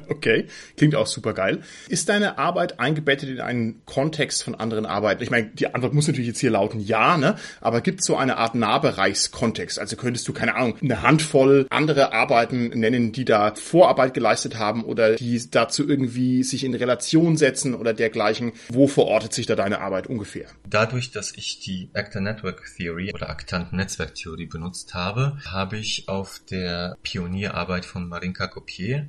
okay, 0.09 0.46
klingt 0.76 0.94
auch 0.94 1.07
super 1.07 1.32
geil. 1.32 1.62
Ist 1.88 2.09
deine 2.09 2.38
Arbeit 2.38 2.80
eingebettet 2.80 3.28
in 3.28 3.40
einen 3.40 3.84
Kontext 3.86 4.42
von 4.42 4.55
anderen 4.55 4.86
Arbeiten? 4.86 5.22
Ich 5.22 5.30
meine, 5.30 5.48
die 5.48 5.74
Antwort 5.74 5.94
muss 5.94 6.07
natürlich 6.07 6.28
jetzt 6.28 6.40
hier 6.40 6.50
lauten 6.50 6.80
ja, 6.80 7.16
ne? 7.16 7.36
Aber 7.61 7.80
gibt 7.80 8.00
es 8.00 8.07
so 8.07 8.16
eine 8.16 8.36
Art 8.36 8.55
Nahbereichskontext? 8.55 9.78
Also 9.78 9.96
könntest 9.96 10.26
du, 10.28 10.32
keine 10.32 10.55
Ahnung, 10.55 10.76
eine 10.82 11.02
Handvoll 11.02 11.66
andere 11.70 12.12
Arbeiten 12.12 12.68
nennen, 12.68 13.12
die 13.12 13.24
da 13.24 13.55
Vorarbeit 13.55 14.14
geleistet 14.14 14.59
haben 14.59 14.84
oder 14.84 15.16
die 15.16 15.42
dazu 15.50 15.88
irgendwie 15.88 16.42
sich 16.42 16.64
in 16.64 16.74
Relation 16.74 17.36
setzen 17.36 17.74
oder 17.74 17.94
dergleichen? 17.94 18.52
Wo 18.68 18.86
verortet 18.86 19.32
sich 19.32 19.46
da 19.46 19.57
deine 19.57 19.80
Arbeit 19.80 20.07
ungefähr? 20.07 20.46
Dadurch, 20.68 21.11
dass 21.11 21.32
ich 21.36 21.61
die 21.61 21.90
Actor 21.92 22.20
Network 22.20 22.62
Theory 22.76 23.12
oder 23.12 23.30
Aktanten-Netzwerktheorie 23.30 24.46
benutzt 24.46 24.94
habe, 24.94 25.38
habe 25.46 25.78
ich 25.78 26.09
auf 26.09 26.40
der 26.50 26.96
Pionierarbeit 27.02 27.84
von 27.84 28.09
Marinka 28.09 28.43
Copier 28.49 29.09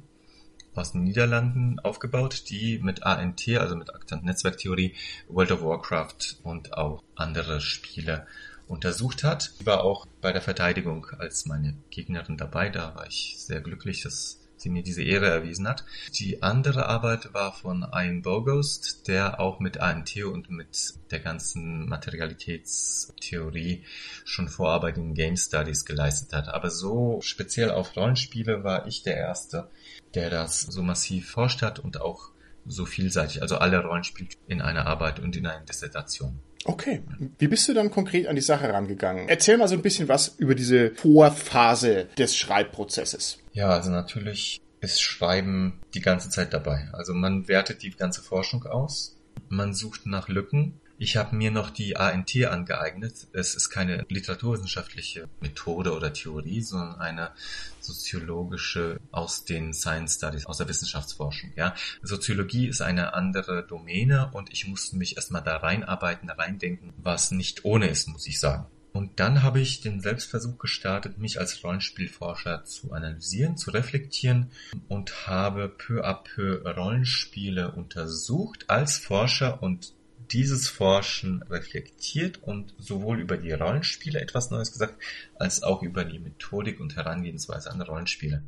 aus 0.74 0.92
den 0.92 1.04
Niederlanden 1.04 1.80
aufgebaut, 1.80 2.50
die 2.50 2.80
mit 2.80 3.04
ANT, 3.04 3.48
also 3.48 3.76
mit 3.76 3.94
Aktant 3.94 4.26
Netzwerktheorie, 4.26 4.94
World 5.30 5.52
of 5.52 5.64
Warcraft 5.64 6.38
und 6.44 6.74
auch 6.74 7.02
andere 7.16 7.62
Spiele 7.62 8.28
untersucht 8.68 9.24
hat. 9.24 9.52
Ich 9.60 9.66
war 9.66 9.84
auch 9.84 10.06
bei 10.22 10.32
der 10.32 10.42
Verteidigung 10.42 11.08
als 11.18 11.46
meine 11.46 11.76
Gegnerin 11.92 12.38
dabei, 12.38 12.70
da 12.70 12.96
war 12.96 13.08
ich 13.08 13.36
sehr 13.38 13.62
glücklich. 13.62 14.02
Das 14.02 14.45
sie 14.58 14.70
mir 14.70 14.84
diese 14.84 15.04
Ehre 15.04 15.28
erwiesen 15.28 15.68
hat. 15.68 15.86
Die 16.14 16.42
andere 16.42 16.88
Arbeit 16.88 17.34
war 17.34 17.54
von 17.54 17.86
Ian 17.94 18.22
Bogost, 18.22 19.08
der 19.08 19.40
auch 19.40 19.60
mit 19.60 19.80
ANT 19.80 20.16
und 20.18 20.50
mit 20.50 20.94
der 21.12 21.20
ganzen 21.20 21.88
Materialitätstheorie 21.88 23.84
schon 24.24 24.50
Vorarbeit 24.50 24.98
in 24.98 25.14
Game 25.14 25.38
Studies 25.38 25.86
geleistet 25.86 26.34
hat. 26.34 26.48
Aber 26.50 26.70
so 26.70 27.20
speziell 27.22 27.72
auf 27.72 27.96
Rollenspiele 27.96 28.64
war 28.64 28.88
ich 28.88 29.04
der 29.04 29.18
Erste, 29.18 29.70
der 30.14 30.30
das 30.30 30.62
so 30.62 30.82
massiv 30.82 31.30
forscht 31.30 31.62
hat 31.62 31.80
und 31.80 32.02
auch 32.02 32.32
so 32.66 32.86
vielseitig, 32.86 33.42
also 33.42 33.58
alle 33.58 33.84
Rollenspiele 33.84 34.30
in 34.48 34.62
einer 34.62 34.88
Arbeit 34.88 35.20
und 35.20 35.36
in 35.36 35.46
einer 35.46 35.66
Dissertation. 35.66 36.40
Okay. 36.66 37.04
Wie 37.38 37.48
bist 37.48 37.68
du 37.68 37.74
dann 37.74 37.92
konkret 37.92 38.28
an 38.28 38.36
die 38.36 38.42
Sache 38.42 38.68
rangegangen? 38.72 39.30
Erzähl 39.30 39.58
mal 39.58 39.68
so 39.68 39.76
ein 39.76 39.82
bisschen 39.82 40.08
was 40.08 40.36
über 40.38 40.56
diese 40.56 40.92
Vorphase 40.96 42.08
des 42.18 42.36
Schreibprozesses. 42.36 43.40
Ja, 43.54 43.70
also 43.70 43.92
natürlich 43.92 44.60
ist 44.82 45.02
Schreiben 45.02 45.80
die 45.94 46.02
ganze 46.02 46.30
Zeit 46.30 46.54
dabei. 46.54 46.90
Also 46.92 47.14
man 47.14 47.48
wertet 47.48 47.84
die 47.84 47.92
ganze 47.92 48.22
Forschung 48.22 48.66
aus, 48.66 49.16
man 49.48 49.74
sucht 49.74 50.06
nach 50.06 50.28
Lücken, 50.28 50.80
ich 50.98 51.18
habe 51.18 51.36
mir 51.36 51.52
noch 51.52 51.70
die 51.70 51.98
ANT 51.98 52.36
angeeignet. 52.46 53.28
Es 53.34 53.56
ist 53.56 53.70
keine 53.70 54.06
literaturwissenschaftliche 54.10 55.28
Methode 55.42 55.94
oder 55.94 56.14
Theorie, 56.14 56.62
sondern 56.62 57.00
eine 57.00 57.32
soziologische 57.80 59.00
aus 59.12 59.46
den 59.46 59.74
Science 59.74 60.16
Studies, 60.16 60.46
aus 60.46 60.58
der 60.58 60.70
Wissenschaftsforschung. 60.70 61.52
Ja, 61.56 61.76
Soziologie 62.02 62.68
ist 62.68 62.82
eine 62.82 63.14
andere 63.14 63.66
Domäne 63.68 64.32
und 64.32 64.52
ich 64.52 64.68
musste 64.68 64.98
mich 64.98 65.18
erstmal 65.18 65.44
da 65.44 65.58
reinarbeiten, 65.58 66.30
reindenken, 66.30 66.94
was 66.98 67.32
nicht 67.32 67.66
ohne 67.66 67.88
ist, 67.88 68.08
muss 68.08 68.28
ich 68.28 68.40
sagen. 68.40 68.66
Und 68.94 69.20
dann 69.20 69.44
habe 69.44 69.60
ich 69.60 69.82
den 69.82 70.00
Selbstversuch 70.00 70.58
gestartet, 70.58 71.18
mich 71.18 71.38
als 71.38 71.62
Rollenspielforscher 71.66 72.64
zu 72.64 72.94
analysieren, 72.94 73.58
zu 73.58 73.72
reflektieren 73.72 74.52
und 74.88 75.28
habe 75.28 75.68
peu 75.68 76.06
à 76.06 76.14
peu 76.14 76.62
Rollenspiele 76.64 77.72
untersucht 77.72 78.70
als 78.70 78.98
Forscher 78.98 79.62
und 79.62 79.94
dieses 80.32 80.68
Forschen 80.68 81.44
reflektiert 81.44 82.42
und 82.42 82.74
sowohl 82.78 83.20
über 83.20 83.38
die 83.38 83.52
Rollenspiele 83.52 84.20
etwas 84.20 84.52
Neues 84.52 84.72
gesagt, 84.72 85.02
als 85.36 85.64
auch 85.64 85.82
über 85.82 86.06
die 86.06 86.20
Methodik 86.20 86.80
und 86.80 86.96
Herangehensweise 86.96 87.72
an 87.72 87.82
Rollenspiele. 87.82 88.44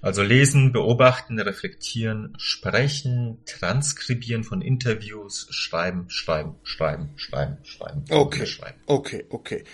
Also 0.00 0.22
lesen, 0.22 0.72
beobachten, 0.72 1.40
reflektieren, 1.40 2.34
sprechen, 2.38 3.38
transkribieren 3.46 4.44
von 4.44 4.62
Interviews, 4.62 5.48
schreiben, 5.50 6.08
schreiben, 6.08 6.54
schreiben, 6.62 7.10
schreiben, 7.16 7.58
schreiben. 7.64 8.04
Okay, 8.08 8.46
schreiben. 8.46 8.80
okay, 8.86 9.24
okay. 9.28 9.64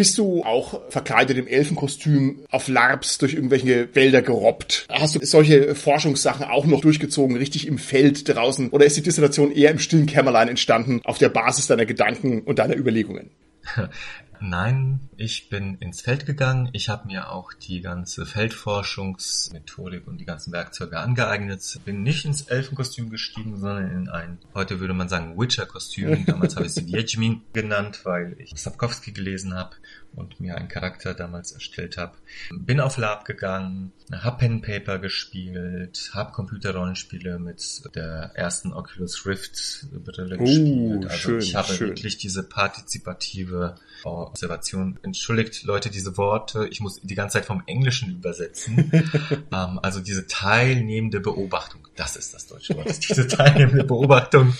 Bist 0.00 0.16
du 0.16 0.44
auch 0.44 0.80
verkleidet 0.88 1.36
im 1.36 1.46
Elfenkostüm 1.46 2.38
auf 2.50 2.68
LARPs 2.68 3.18
durch 3.18 3.34
irgendwelche 3.34 3.94
Wälder 3.94 4.22
gerobbt? 4.22 4.86
Hast 4.88 5.16
du 5.16 5.26
solche 5.26 5.74
Forschungssachen 5.74 6.46
auch 6.46 6.64
noch 6.64 6.80
durchgezogen, 6.80 7.36
richtig 7.36 7.66
im 7.66 7.76
Feld 7.76 8.26
draußen? 8.26 8.70
Oder 8.70 8.86
ist 8.86 8.96
die 8.96 9.02
Dissertation 9.02 9.52
eher 9.52 9.70
im 9.70 9.78
stillen 9.78 10.06
Kämmerlein 10.06 10.48
entstanden, 10.48 11.02
auf 11.04 11.18
der 11.18 11.28
Basis 11.28 11.66
deiner 11.66 11.84
Gedanken 11.84 12.40
und 12.40 12.58
deiner 12.58 12.78
Überlegungen? 12.78 13.28
Nein, 14.40 15.00
ich 15.20 15.50
bin 15.50 15.76
ins 15.80 16.00
Feld 16.00 16.24
gegangen. 16.24 16.70
Ich 16.72 16.88
habe 16.88 17.06
mir 17.06 17.30
auch 17.30 17.52
die 17.52 17.82
ganze 17.82 18.24
Feldforschungsmethodik 18.24 20.06
und 20.06 20.16
die 20.16 20.24
ganzen 20.24 20.50
Werkzeuge 20.50 20.98
angeeignet. 20.98 21.78
Bin 21.84 22.02
nicht 22.02 22.24
ins 22.24 22.42
Elfenkostüm 22.42 23.10
gestiegen, 23.10 23.58
sondern 23.58 23.90
in 23.90 24.08
ein, 24.08 24.38
heute 24.54 24.80
würde 24.80 24.94
man 24.94 25.10
sagen, 25.10 25.38
Witcher-Kostüm. 25.38 26.24
Damals 26.26 26.56
habe 26.56 26.64
ich 26.64 26.72
sie 26.72 26.86
Wiedźmin 26.86 27.42
genannt, 27.52 28.00
weil 28.04 28.34
ich 28.38 28.54
Sapkowski 28.56 29.12
gelesen 29.12 29.52
habe 29.52 29.76
und 30.14 30.40
mir 30.40 30.56
einen 30.56 30.68
Charakter 30.68 31.14
damals 31.14 31.52
erstellt 31.52 31.96
habe. 31.96 32.16
Bin 32.50 32.80
auf 32.80 32.96
Lab 32.96 33.24
gegangen, 33.24 33.92
hab 34.10 34.38
Pen 34.38 34.60
Paper 34.60 34.98
gespielt, 34.98 36.10
hab 36.14 36.32
Computerrollenspiele 36.32 37.38
mit 37.38 37.82
der 37.94 38.32
ersten 38.34 38.72
Oculus 38.72 39.26
Rift 39.26 39.86
Brille 39.92 40.36
uh, 40.36 40.44
gespielt. 40.44 41.04
Also 41.04 41.16
schön, 41.16 41.40
ich 41.40 41.54
habe 41.54 41.72
schön. 41.72 41.88
wirklich 41.88 42.18
diese 42.18 42.42
partizipative 42.42 43.76
Observation. 44.04 44.98
Entschuldigt 45.10 45.64
Leute 45.64 45.90
diese 45.90 46.16
Worte, 46.16 46.68
ich 46.70 46.78
muss 46.78 47.00
die 47.02 47.16
ganze 47.16 47.38
Zeit 47.38 47.44
vom 47.44 47.64
Englischen 47.66 48.12
übersetzen. 48.12 48.92
ähm, 49.52 49.80
also 49.82 49.98
diese 49.98 50.28
teilnehmende 50.28 51.18
Beobachtung, 51.18 51.80
das 51.96 52.14
ist 52.14 52.32
das 52.32 52.46
deutsche 52.46 52.76
Wort. 52.76 52.86
diese 53.08 53.26
teilnehmende 53.26 53.82
Beobachtung 53.82 54.54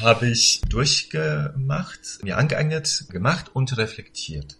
habe 0.00 0.28
ich 0.28 0.60
durchgemacht, 0.68 2.22
mir 2.22 2.36
angeeignet, 2.36 3.06
gemacht 3.10 3.50
und 3.52 3.76
reflektiert. 3.76 4.56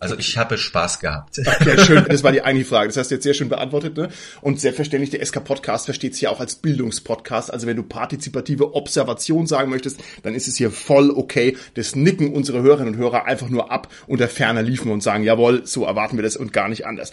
Also 0.00 0.16
ich 0.16 0.38
habe 0.38 0.56
Spaß 0.56 0.98
gehabt. 0.98 1.38
Okay, 1.60 1.78
schön. 1.78 2.04
Das 2.08 2.24
war 2.24 2.32
die 2.32 2.42
eigentliche 2.42 2.70
Frage. 2.70 2.88
Das 2.88 2.96
hast 2.96 3.10
du 3.10 3.16
jetzt 3.16 3.24
sehr 3.24 3.34
schön 3.34 3.50
beantwortet. 3.50 3.96
Ne? 3.96 4.08
Und 4.40 4.60
selbstverständlich, 4.60 5.10
der 5.10 5.24
SK-Podcast 5.24 5.84
versteht 5.84 6.14
sich 6.14 6.22
ja 6.22 6.30
auch 6.30 6.40
als 6.40 6.54
Bildungspodcast. 6.54 7.52
Also 7.52 7.66
wenn 7.66 7.76
du 7.76 7.82
partizipative 7.82 8.74
Observation 8.74 9.46
sagen 9.46 9.70
möchtest, 9.70 10.00
dann 10.22 10.34
ist 10.34 10.48
es 10.48 10.56
hier 10.56 10.70
voll 10.70 11.10
okay. 11.10 11.56
Das 11.74 11.94
nicken 11.94 12.32
unsere 12.32 12.62
Hörerinnen 12.62 12.94
und 12.94 13.00
Hörer 13.00 13.26
einfach 13.26 13.50
nur 13.50 13.70
ab 13.70 13.88
unter 14.06 14.28
ferner 14.28 14.62
liefen 14.62 14.90
und 14.90 15.02
sagen, 15.02 15.22
jawohl, 15.22 15.66
so 15.66 15.84
erwarten 15.84 16.16
wir 16.16 16.22
das 16.22 16.36
und 16.36 16.52
gar 16.52 16.68
nicht 16.68 16.86
anders. 16.86 17.12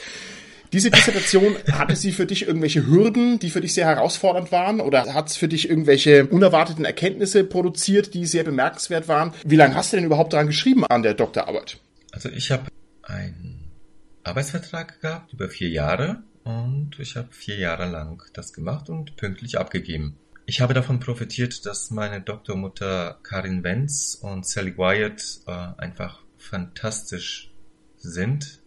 Diese 0.71 0.91
Dissertation, 0.91 1.55
hatte 1.73 1.95
sie 1.95 2.11
für 2.11 2.25
dich 2.25 2.47
irgendwelche 2.47 2.85
Hürden, 2.87 3.39
die 3.39 3.49
für 3.49 3.61
dich 3.61 3.73
sehr 3.73 3.85
herausfordernd 3.85 4.51
waren? 4.51 4.79
Oder 4.79 5.13
hat 5.13 5.29
es 5.29 5.35
für 5.35 5.47
dich 5.47 5.69
irgendwelche 5.69 6.25
unerwarteten 6.27 6.85
Erkenntnisse 6.85 7.43
produziert, 7.43 8.13
die 8.13 8.25
sehr 8.25 8.43
bemerkenswert 8.43 9.07
waren? 9.07 9.33
Wie 9.45 9.55
lange 9.55 9.75
hast 9.75 9.91
du 9.91 9.97
denn 9.97 10.05
überhaupt 10.05 10.33
daran 10.33 10.47
geschrieben 10.47 10.85
an 10.85 11.03
der 11.03 11.13
Doktorarbeit? 11.13 11.77
Also 12.11 12.29
ich 12.29 12.51
habe 12.51 12.63
einen 13.07 13.71
Arbeitsvertrag 14.23 15.01
gehabt 15.01 15.33
über 15.33 15.49
vier 15.49 15.69
Jahre 15.69 16.23
und 16.43 16.99
ich 16.99 17.15
habe 17.15 17.29
vier 17.31 17.57
Jahre 17.57 17.89
lang 17.89 18.23
das 18.33 18.53
gemacht 18.53 18.89
und 18.89 19.15
pünktlich 19.15 19.57
abgegeben. 19.57 20.17
Ich 20.45 20.61
habe 20.61 20.73
davon 20.73 20.99
profitiert, 20.99 21.65
dass 21.65 21.91
meine 21.91 22.21
Doktormutter 22.21 23.19
Karin 23.23 23.63
Wenz 23.63 24.17
und 24.21 24.45
Sally 24.45 24.77
Wyatt 24.77 25.41
äh, 25.45 25.51
einfach 25.51 26.21
fantastisch 26.37 27.51
sind, 27.97 28.61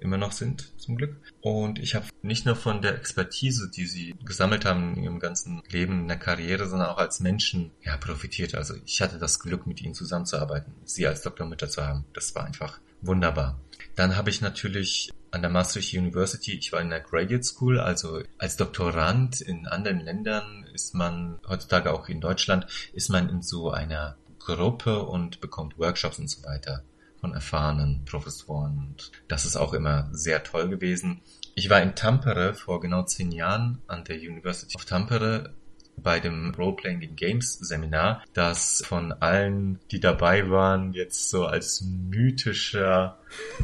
immer 0.00 0.16
noch 0.16 0.32
sind 0.32 0.72
zum 0.80 0.96
Glück. 0.96 1.16
Und 1.40 1.78
ich 1.78 1.94
habe 1.94 2.06
nicht 2.22 2.46
nur 2.46 2.56
von 2.56 2.82
der 2.82 2.96
Expertise, 2.96 3.70
die 3.70 3.86
sie 3.86 4.16
gesammelt 4.24 4.64
haben 4.64 4.96
in 4.96 5.04
ihrem 5.04 5.20
ganzen 5.20 5.62
Leben, 5.70 6.00
in 6.00 6.08
der 6.08 6.18
Karriere, 6.18 6.68
sondern 6.68 6.88
auch 6.88 6.98
als 6.98 7.20
Menschen 7.20 7.70
ja, 7.82 7.96
profitiert. 7.96 8.54
Also 8.54 8.74
ich 8.84 9.00
hatte 9.00 9.18
das 9.18 9.38
Glück, 9.38 9.66
mit 9.66 9.80
ihnen 9.80 9.94
zusammenzuarbeiten, 9.94 10.72
sie 10.84 11.06
als 11.06 11.22
Doktormutter 11.22 11.68
zu 11.68 11.84
haben. 11.86 12.04
Das 12.12 12.34
war 12.34 12.44
einfach 12.44 12.80
wunderbar. 13.00 13.60
Dann 13.96 14.16
habe 14.16 14.30
ich 14.30 14.40
natürlich 14.40 15.10
an 15.30 15.42
der 15.42 15.50
Maastricht 15.50 15.94
University, 15.94 16.52
ich 16.58 16.72
war 16.72 16.80
in 16.80 16.90
der 16.90 17.00
Graduate 17.00 17.44
School, 17.44 17.78
also 17.78 18.22
als 18.38 18.56
Doktorand 18.56 19.40
in 19.40 19.66
anderen 19.66 20.00
Ländern 20.00 20.66
ist 20.72 20.94
man, 20.94 21.38
heutzutage 21.46 21.92
auch 21.92 22.08
in 22.08 22.20
Deutschland, 22.20 22.66
ist 22.92 23.10
man 23.10 23.28
in 23.28 23.42
so 23.42 23.70
einer 23.70 24.16
Gruppe 24.38 25.02
und 25.02 25.40
bekommt 25.40 25.78
Workshops 25.78 26.18
und 26.18 26.28
so 26.28 26.42
weiter 26.44 26.82
von 27.20 27.34
erfahrenen 27.34 28.04
Professoren. 28.04 28.78
Und 28.78 29.12
das 29.26 29.44
ist 29.44 29.56
auch 29.56 29.74
immer 29.74 30.08
sehr 30.12 30.42
toll 30.44 30.68
gewesen. 30.68 31.20
Ich 31.54 31.68
war 31.68 31.82
in 31.82 31.94
Tampere 31.94 32.54
vor 32.54 32.80
genau 32.80 33.02
zehn 33.02 33.32
Jahren 33.32 33.82
an 33.88 34.04
der 34.04 34.16
University 34.16 34.76
of 34.76 34.84
Tampere 34.84 35.54
bei 36.02 36.20
dem 36.20 36.54
Role-Playing 36.54 37.02
in 37.02 37.16
Games 37.16 37.54
Seminar, 37.54 38.24
das 38.32 38.82
von 38.86 39.12
allen, 39.12 39.78
die 39.90 40.00
dabei 40.00 40.50
waren, 40.50 40.92
jetzt 40.92 41.30
so 41.30 41.46
als 41.46 41.82
mythischer 41.82 43.18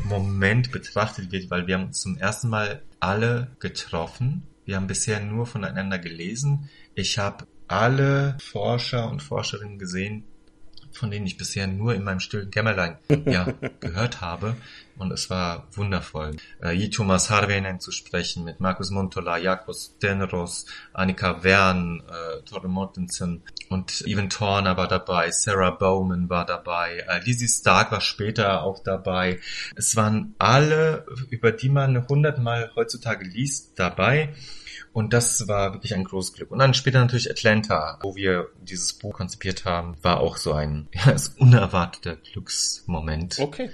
Moment 0.04 0.72
betrachtet 0.72 1.32
wird, 1.32 1.50
weil 1.50 1.66
wir 1.66 1.74
haben 1.74 1.86
uns 1.86 2.00
zum 2.00 2.16
ersten 2.16 2.48
Mal 2.48 2.82
alle 3.00 3.48
getroffen. 3.60 4.42
Wir 4.64 4.76
haben 4.76 4.86
bisher 4.86 5.20
nur 5.20 5.46
voneinander 5.46 5.98
gelesen. 5.98 6.70
Ich 6.94 7.18
habe 7.18 7.46
alle 7.68 8.36
Forscher 8.40 9.10
und 9.10 9.22
Forscherinnen 9.22 9.78
gesehen, 9.78 10.24
von 10.94 11.10
denen 11.10 11.26
ich 11.26 11.36
bisher 11.36 11.66
nur 11.66 11.94
in 11.94 12.04
meinem 12.04 12.20
stillen 12.20 12.50
Kämmerlein 12.50 12.96
ja, 13.26 13.44
gehört 13.80 14.20
habe. 14.20 14.56
Und 14.96 15.10
es 15.10 15.28
war 15.28 15.66
wundervoll. 15.72 16.36
Äh, 16.60 16.88
Thomas 16.88 17.28
Harvenen 17.28 17.80
zu 17.80 17.90
sprechen, 17.90 18.44
mit 18.44 18.60
Markus 18.60 18.90
Montola, 18.90 19.38
Jakobs 19.38 19.98
Denros, 20.00 20.66
Annika 20.92 21.42
Wern, 21.42 22.00
äh, 22.08 22.42
Torre 22.42 22.68
Mortensen 22.68 23.42
und 23.70 24.02
Evan 24.06 24.30
Torner 24.30 24.76
war 24.76 24.86
dabei, 24.86 25.32
Sarah 25.32 25.72
Bowman 25.72 26.30
war 26.30 26.46
dabei, 26.46 27.04
äh, 27.08 27.20
Lizzie 27.24 27.48
Stark 27.48 27.90
war 27.90 28.00
später 28.00 28.62
auch 28.62 28.84
dabei. 28.84 29.40
Es 29.74 29.96
waren 29.96 30.36
alle, 30.38 31.06
über 31.28 31.50
die 31.50 31.70
man 31.70 32.06
hundertmal 32.06 32.70
heutzutage 32.76 33.24
liest, 33.24 33.72
dabei. 33.76 34.32
Und 34.94 35.12
das 35.12 35.48
war 35.48 35.74
wirklich 35.74 35.92
ein 35.92 36.04
großes 36.04 36.34
Glück. 36.34 36.52
Und 36.52 36.60
dann 36.60 36.72
später 36.72 37.00
natürlich 37.00 37.28
Atlanta, 37.28 37.98
wo 38.00 38.14
wir 38.14 38.50
dieses 38.62 38.92
Buch 38.92 39.14
konzipiert 39.14 39.64
haben, 39.64 39.96
war 40.02 40.20
auch 40.20 40.36
so 40.36 40.52
ein 40.52 40.88
ja, 40.92 41.16
unerwarteter 41.36 42.16
Glücksmoment. 42.16 43.40
Okay 43.40 43.70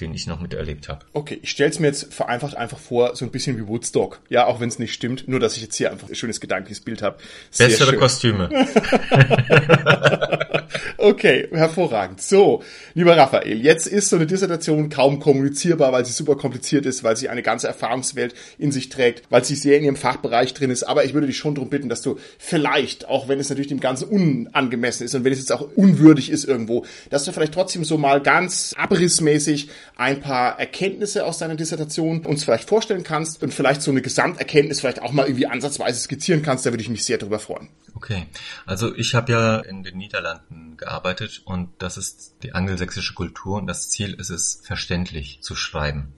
den 0.00 0.12
ich 0.12 0.26
noch 0.26 0.40
miterlebt 0.40 0.88
habe. 0.88 1.06
Okay, 1.12 1.38
ich 1.40 1.50
stelle 1.50 1.70
es 1.70 1.78
mir 1.78 1.86
jetzt 1.86 2.12
vereinfacht 2.12 2.56
einfach 2.56 2.78
vor, 2.78 3.14
so 3.14 3.24
ein 3.24 3.30
bisschen 3.30 3.56
wie 3.58 3.68
Woodstock. 3.68 4.18
Ja, 4.28 4.46
auch 4.46 4.58
wenn 4.58 4.68
es 4.68 4.80
nicht 4.80 4.92
stimmt, 4.92 5.28
nur 5.28 5.38
dass 5.38 5.56
ich 5.56 5.62
jetzt 5.62 5.76
hier 5.76 5.92
einfach 5.92 6.08
ein 6.08 6.16
schönes 6.16 6.40
gedankliches 6.40 6.80
Bild 6.80 7.00
habe. 7.00 7.18
Bessere 7.56 7.90
schön. 7.90 8.00
Kostüme. 8.00 8.48
Okay, 10.98 11.48
hervorragend. 11.52 12.20
So, 12.20 12.62
lieber 12.94 13.16
Raphael, 13.16 13.60
jetzt 13.60 13.86
ist 13.86 14.08
so 14.08 14.16
eine 14.16 14.26
Dissertation 14.26 14.88
kaum 14.88 15.18
kommunizierbar, 15.18 15.92
weil 15.92 16.04
sie 16.04 16.12
super 16.12 16.36
kompliziert 16.36 16.86
ist, 16.86 17.04
weil 17.04 17.16
sie 17.16 17.28
eine 17.28 17.42
ganze 17.42 17.66
Erfahrungswelt 17.66 18.34
in 18.58 18.72
sich 18.72 18.88
trägt, 18.88 19.24
weil 19.30 19.44
sie 19.44 19.54
sehr 19.54 19.78
in 19.78 19.84
ihrem 19.84 19.96
Fachbereich 19.96 20.54
drin 20.54 20.70
ist. 20.70 20.84
Aber 20.84 21.04
ich 21.04 21.14
würde 21.14 21.26
dich 21.26 21.36
schon 21.36 21.54
darum 21.54 21.70
bitten, 21.70 21.88
dass 21.88 22.02
du 22.02 22.18
vielleicht, 22.38 23.08
auch 23.08 23.28
wenn 23.28 23.40
es 23.40 23.48
natürlich 23.48 23.68
dem 23.68 23.80
Ganzen 23.80 24.08
unangemessen 24.08 25.04
ist 25.04 25.14
und 25.14 25.24
wenn 25.24 25.32
es 25.32 25.40
jetzt 25.40 25.52
auch 25.52 25.68
unwürdig 25.76 26.30
ist 26.30 26.44
irgendwo, 26.44 26.84
dass 27.10 27.24
du 27.24 27.32
vielleicht 27.32 27.54
trotzdem 27.54 27.84
so 27.84 27.98
mal 27.98 28.20
ganz 28.20 28.74
abrissmäßig 28.76 29.68
ein 29.96 30.20
paar 30.20 30.58
Erkenntnisse 30.58 31.24
aus 31.26 31.38
deiner 31.38 31.56
Dissertation 31.56 32.24
uns 32.24 32.44
vielleicht 32.44 32.68
vorstellen 32.68 33.02
kannst 33.02 33.42
und 33.42 33.52
vielleicht 33.52 33.82
so 33.82 33.90
eine 33.90 34.02
Gesamterkenntnis 34.02 34.80
vielleicht 34.80 35.02
auch 35.02 35.12
mal 35.12 35.26
irgendwie 35.26 35.46
ansatzweise 35.46 36.00
skizzieren 36.00 36.42
kannst. 36.42 36.66
Da 36.66 36.70
würde 36.70 36.82
ich 36.82 36.88
mich 36.88 37.04
sehr 37.04 37.18
darüber 37.18 37.38
freuen. 37.38 37.68
Okay, 37.94 38.26
also 38.66 38.94
ich 38.94 39.14
habe 39.14 39.32
ja 39.32 39.58
in 39.60 39.82
den 39.82 39.96
Niederlanden 39.96 40.53
gearbeitet 40.76 41.42
und 41.44 41.70
das 41.78 41.96
ist 41.96 42.36
die 42.42 42.54
angelsächsische 42.54 43.14
Kultur 43.14 43.58
und 43.58 43.66
das 43.66 43.90
Ziel 43.90 44.14
ist 44.14 44.30
es, 44.30 44.60
verständlich 44.64 45.40
zu 45.42 45.54
schreiben. 45.54 46.12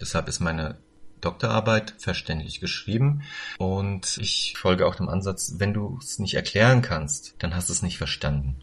Deshalb 0.00 0.28
ist 0.28 0.40
meine 0.40 0.78
Doktorarbeit 1.20 1.94
verständlich 1.98 2.60
geschrieben 2.60 3.22
und 3.58 4.18
ich 4.18 4.54
folge 4.58 4.86
auch 4.86 4.94
dem 4.94 5.08
Ansatz, 5.08 5.54
wenn 5.58 5.72
du 5.72 5.98
es 6.02 6.18
nicht 6.18 6.34
erklären 6.34 6.82
kannst, 6.82 7.34
dann 7.38 7.54
hast 7.54 7.68
du 7.68 7.72
es 7.72 7.82
nicht 7.82 7.98
verstanden. 7.98 8.56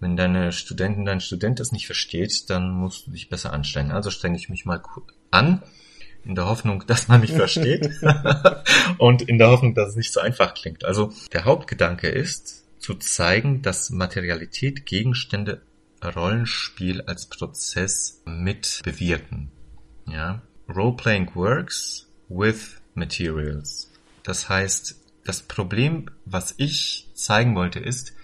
Wenn 0.00 0.16
deine 0.16 0.52
Studentin, 0.52 1.04
dein 1.04 1.20
Student 1.20 1.60
es 1.60 1.72
nicht 1.72 1.86
versteht, 1.86 2.48
dann 2.50 2.70
musst 2.70 3.06
du 3.06 3.10
dich 3.10 3.28
besser 3.28 3.52
anstrengen. 3.52 3.90
Also 3.90 4.10
strenge 4.10 4.36
ich 4.36 4.48
mich 4.48 4.64
mal 4.64 4.80
an, 5.30 5.62
in 6.24 6.34
der 6.34 6.46
Hoffnung, 6.46 6.84
dass 6.86 7.08
man 7.08 7.20
mich 7.20 7.32
versteht 7.32 7.90
und 8.98 9.22
in 9.22 9.38
der 9.38 9.48
Hoffnung, 9.48 9.74
dass 9.74 9.90
es 9.90 9.96
nicht 9.96 10.12
so 10.12 10.20
einfach 10.20 10.54
klingt. 10.54 10.84
Also 10.84 11.12
der 11.32 11.44
Hauptgedanke 11.44 12.08
ist, 12.08 12.64
zu 12.88 12.94
zeigen, 12.94 13.60
dass 13.60 13.90
Materialität, 13.90 14.86
Gegenstände, 14.86 15.60
Rollenspiel 16.02 17.02
als 17.02 17.26
Prozess 17.26 18.22
mit 18.24 18.80
bewirken. 18.82 19.50
Ja? 20.06 20.40
Role-playing 20.74 21.34
works 21.34 22.08
with 22.30 22.80
materials. 22.94 23.92
Das 24.22 24.48
heißt, 24.48 24.98
das 25.22 25.42
Problem, 25.42 26.10
was 26.24 26.54
ich 26.56 27.10
zeigen 27.12 27.54
wollte, 27.54 27.78
ist, 27.78 28.14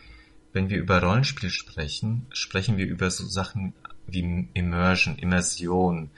wenn 0.54 0.70
wir 0.70 0.78
über 0.78 1.02
Rollenspiel 1.02 1.50
sprechen, 1.50 2.24
sprechen 2.32 2.78
wir 2.78 2.86
über 2.86 3.10
so 3.10 3.26
Sachen 3.26 3.74
wie 4.06 4.48
Immersion, 4.54 5.18
Immersion, 5.18 6.08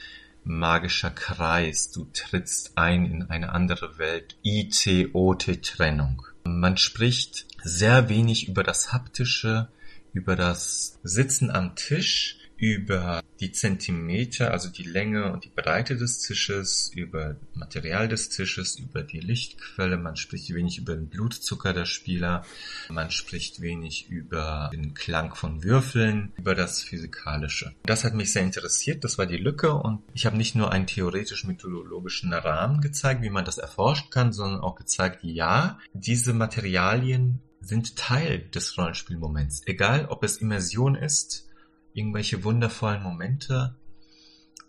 magischer 0.44 1.10
Kreis, 1.10 1.90
du 1.90 2.06
trittst 2.12 2.78
ein 2.78 3.06
in 3.06 3.24
eine 3.24 3.50
andere 3.50 3.98
Welt, 3.98 4.36
ITOT-Trennung. 4.44 6.22
Man 6.44 6.76
spricht 6.76 7.45
sehr 7.66 8.08
wenig 8.08 8.48
über 8.48 8.62
das 8.62 8.92
Haptische, 8.92 9.68
über 10.12 10.36
das 10.36 10.98
Sitzen 11.02 11.50
am 11.50 11.74
Tisch, 11.74 12.38
über 12.58 13.22
die 13.40 13.52
Zentimeter, 13.52 14.50
also 14.52 14.70
die 14.70 14.84
Länge 14.84 15.30
und 15.32 15.44
die 15.44 15.52
Breite 15.54 15.96
des 15.96 16.20
Tisches, 16.20 16.90
über 16.94 17.36
Material 17.54 18.08
des 18.08 18.30
Tisches, 18.30 18.78
über 18.78 19.02
die 19.02 19.20
Lichtquelle. 19.20 19.98
Man 19.98 20.16
spricht 20.16 20.54
wenig 20.54 20.78
über 20.78 20.94
den 20.94 21.08
Blutzucker 21.08 21.74
der 21.74 21.84
Spieler. 21.84 22.46
Man 22.88 23.10
spricht 23.10 23.60
wenig 23.60 24.08
über 24.08 24.70
den 24.72 24.94
Klang 24.94 25.34
von 25.34 25.64
Würfeln, 25.64 26.32
über 26.38 26.54
das 26.54 26.82
Physikalische. 26.82 27.74
Das 27.82 28.04
hat 28.04 28.14
mich 28.14 28.32
sehr 28.32 28.42
interessiert. 28.42 29.04
Das 29.04 29.18
war 29.18 29.26
die 29.26 29.36
Lücke 29.36 29.74
und 29.74 30.02
ich 30.14 30.24
habe 30.24 30.38
nicht 30.38 30.54
nur 30.54 30.72
einen 30.72 30.86
theoretisch-methodologischen 30.86 32.32
Rahmen 32.32 32.80
gezeigt, 32.80 33.22
wie 33.22 33.30
man 33.30 33.44
das 33.44 33.58
erforschen 33.58 34.08
kann, 34.08 34.32
sondern 34.32 34.60
auch 34.60 34.76
gezeigt, 34.76 35.24
ja, 35.24 35.78
diese 35.92 36.32
Materialien 36.32 37.42
sind 37.66 37.96
Teil 37.96 38.40
des 38.48 38.78
Rollenspielmoments. 38.78 39.62
Egal, 39.66 40.06
ob 40.06 40.22
es 40.22 40.38
Immersion 40.38 40.94
ist, 40.94 41.48
irgendwelche 41.92 42.44
wundervollen 42.44 43.02
Momente 43.02 43.76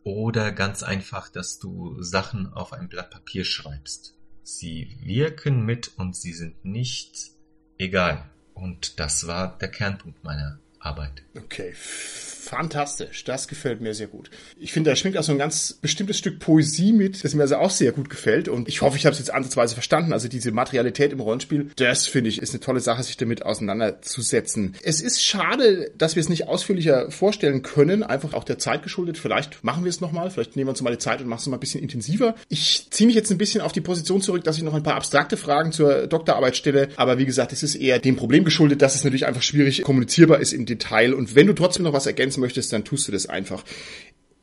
oder 0.04 0.52
ganz 0.52 0.84
einfach, 0.84 1.30
dass 1.30 1.60
du 1.60 2.02
Sachen 2.02 2.54
auf 2.54 2.74
ein 2.74 2.90
Blatt 2.90 3.12
Papier 3.12 3.44
schreibst. 3.44 4.16
Sie 4.44 4.98
wirken 5.02 5.66
mit 5.66 5.98
und 5.98 6.16
sie 6.16 6.34
sind 6.34 6.64
nicht 6.64 7.32
egal. 7.78 8.30
Und 8.54 9.00
das 9.00 9.28
war 9.28 9.58
der 9.58 9.70
Kernpunkt 9.70 10.24
meiner 10.24 10.60
Arbeit. 10.80 11.24
Okay, 11.36 11.74
fantastisch. 12.48 13.24
Das 13.26 13.48
gefällt 13.48 13.82
mir 13.82 13.94
sehr 13.94 14.08
gut. 14.08 14.30
Ich 14.58 14.72
finde, 14.72 14.90
da 14.90 14.96
schwingt 14.96 15.18
auch 15.18 15.24
so 15.24 15.32
ein 15.32 15.38
ganz 15.38 15.74
bestimmtes 15.82 16.18
Stück 16.18 16.40
Poesie 16.40 16.94
mit, 16.94 17.24
das 17.24 17.34
mir 17.34 17.42
also 17.42 17.58
auch 17.58 17.70
sehr 17.70 17.92
gut 17.92 18.10
gefällt. 18.10 18.48
Und 18.48 18.68
ich 18.68 18.82
hoffe, 18.82 18.98
ich 18.98 19.06
habe 19.06 19.14
es 19.14 19.20
jetzt 19.20 19.34
ansatzweise 19.34 19.74
verstanden. 19.74 20.14
Also 20.14 20.28
diese 20.28 20.52
Materialität 20.52 21.12
im 21.12 21.20
Rollenspiel, 21.20 21.70
das 21.76 22.08
finde 22.08 22.30
ich, 22.30 22.42
ist 22.42 22.54
eine 22.54 22.62
tolle 22.62 22.80
Sache, 22.80 23.04
sich 23.04 23.18
damit 23.18 23.46
auseinanderzusetzen. 23.46 24.76
Es 24.82 25.02
ist 25.02 25.24
schade, 25.24 25.92
dass 25.98 26.16
wir 26.16 26.22
es 26.22 26.30
nicht 26.30 26.48
ausführlicher 26.48 27.12
vorstellen 27.12 27.62
können, 27.62 28.04
einfach 28.04 28.34
auch 28.34 28.44
der 28.44 28.58
Zeit 28.58 28.84
geschuldet. 28.84 29.18
Vielleicht 29.18 29.64
machen 29.64 29.84
wir 29.84 29.90
es 29.90 30.00
nochmal, 30.02 30.30
vielleicht 30.32 30.56
nehmen 30.56 30.68
wir 30.68 30.72
uns 30.72 30.82
mal 30.82 30.92
die 30.92 30.98
Zeit 30.98 31.22
und 31.22 31.28
machen 31.28 31.42
es 31.42 31.48
mal 31.48 31.58
ein 31.58 31.62
bisschen 31.62 31.82
intensiver. 31.82 32.36
Ich 32.50 32.88
ziehe 32.90 33.08
mich 33.08 33.16
jetzt 33.16 33.32
ein 33.32 33.38
bisschen 33.38 33.62
auf 33.62 33.74
die 33.74 33.82
Position 33.82 34.22
zurück, 34.22 34.44
dass 34.44 34.58
ich 34.58 34.64
noch 34.64 34.74
ein 34.74 34.84
paar 34.84 34.96
abstrakte 34.96 35.38
Fragen 35.38 35.72
zur 35.72 36.08
Doktorarbeit 36.08 36.56
stelle. 36.56 36.90
Aber 36.96 37.18
wie 37.18 37.26
gesagt, 37.26 37.52
es 37.52 37.64
ist 37.64 37.76
eher 37.76 38.00
dem 38.00 38.16
Problem 38.16 38.46
geschuldet, 38.46 38.82
dass 38.82 38.96
es 38.96 39.04
natürlich 39.04 39.26
einfach 39.26 39.42
schwierig 39.42 39.82
kommunizierbar 39.82 40.40
ist 40.40 40.54
im 40.54 40.66
Detail. 40.66 41.14
Und 41.14 41.36
wenn 41.36 41.48
du 41.48 41.54
trotzdem 41.54 41.84
noch 41.84 41.94
was 41.94 42.08
umsetzen 42.37 42.37
möchtest, 42.38 42.74
dann 42.74 42.86
tust 42.86 43.08
du 43.08 43.12
das 43.12 43.28
einfach. 43.28 43.64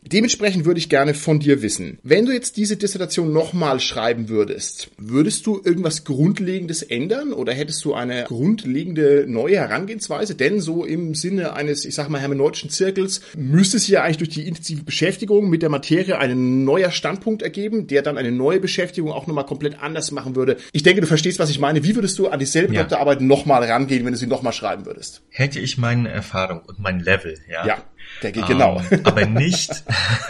Dementsprechend 0.07 0.67
würde 0.67 0.79
ich 0.79 0.91
gerne 0.91 1.15
von 1.15 1.41
dir 1.41 1.63
wissen, 1.63 1.99
wenn 2.03 2.27
du 2.27 2.33
jetzt 2.33 2.59
diese 2.59 2.77
Dissertation 2.77 3.33
nochmal 3.33 3.81
schreiben 3.81 4.29
würdest, 4.29 4.91
würdest 4.99 5.47
du 5.47 5.63
irgendwas 5.65 6.05
Grundlegendes 6.05 6.83
ändern 6.83 7.33
oder 7.33 7.55
hättest 7.55 7.83
du 7.87 7.95
eine 7.95 8.25
grundlegende 8.25 9.25
neue 9.27 9.57
Herangehensweise? 9.57 10.35
Denn 10.35 10.61
so 10.61 10.85
im 10.85 11.15
Sinne 11.15 11.55
eines, 11.55 11.87
ich 11.87 11.95
sag 11.95 12.11
mal, 12.11 12.21
hermeneutischen 12.21 12.69
Zirkels 12.69 13.23
müsste 13.35 13.79
sich 13.79 13.89
ja 13.89 14.03
eigentlich 14.03 14.19
durch 14.19 14.29
die 14.29 14.47
intensive 14.47 14.83
Beschäftigung 14.83 15.49
mit 15.49 15.63
der 15.63 15.71
Materie 15.71 16.19
ein 16.19 16.65
neuer 16.65 16.91
Standpunkt 16.91 17.41
ergeben, 17.41 17.87
der 17.87 18.03
dann 18.03 18.19
eine 18.19 18.31
neue 18.31 18.61
Beschäftigung 18.61 19.11
auch 19.11 19.27
nochmal 19.27 19.47
komplett 19.47 19.83
anders 19.83 20.11
machen 20.11 20.37
würde. 20.37 20.59
Ich 20.73 20.83
denke, 20.83 21.01
du 21.01 21.07
verstehst, 21.07 21.39
was 21.39 21.49
ich 21.49 21.59
meine. 21.59 21.83
Wie 21.83 21.95
würdest 21.95 22.19
du 22.19 22.29
an 22.29 22.39
dieselbe 22.39 22.75
ja. 22.75 22.83
Doktorarbeit 22.83 23.23
nochmal 23.23 23.65
rangehen, 23.65 24.05
wenn 24.05 24.13
du 24.13 24.19
sie 24.19 24.27
nochmal 24.27 24.53
schreiben 24.53 24.85
würdest? 24.85 25.23
Hätte 25.31 25.61
ich 25.61 25.79
meine 25.79 26.11
Erfahrung 26.11 26.61
und 26.67 26.79
mein 26.79 27.01
Level, 27.01 27.39
ja. 27.49 27.67
Ja 27.67 27.83
Denke 28.23 28.41
ich, 28.41 28.47
genau. 28.47 28.83
Ähm, 28.91 29.01
aber 29.05 29.27
nicht, 29.27 29.85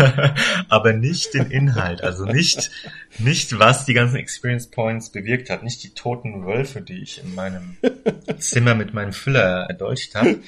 aber 0.68 0.92
nicht 0.92 1.34
den 1.34 1.50
Inhalt, 1.50 2.02
also 2.02 2.24
nicht, 2.24 2.70
nicht 3.18 3.58
was 3.58 3.84
die 3.84 3.94
ganzen 3.94 4.16
Experience 4.16 4.68
Points 4.68 5.10
bewirkt 5.10 5.50
hat, 5.50 5.62
nicht 5.62 5.82
die 5.82 5.90
toten 5.90 6.44
Wölfe, 6.44 6.80
die 6.80 7.02
ich 7.02 7.22
in 7.22 7.34
meinem 7.34 7.76
Zimmer 8.38 8.74
mit 8.74 8.94
meinem 8.94 9.12
Füller 9.12 9.66
erdolcht 9.68 10.14
habe, 10.14 10.40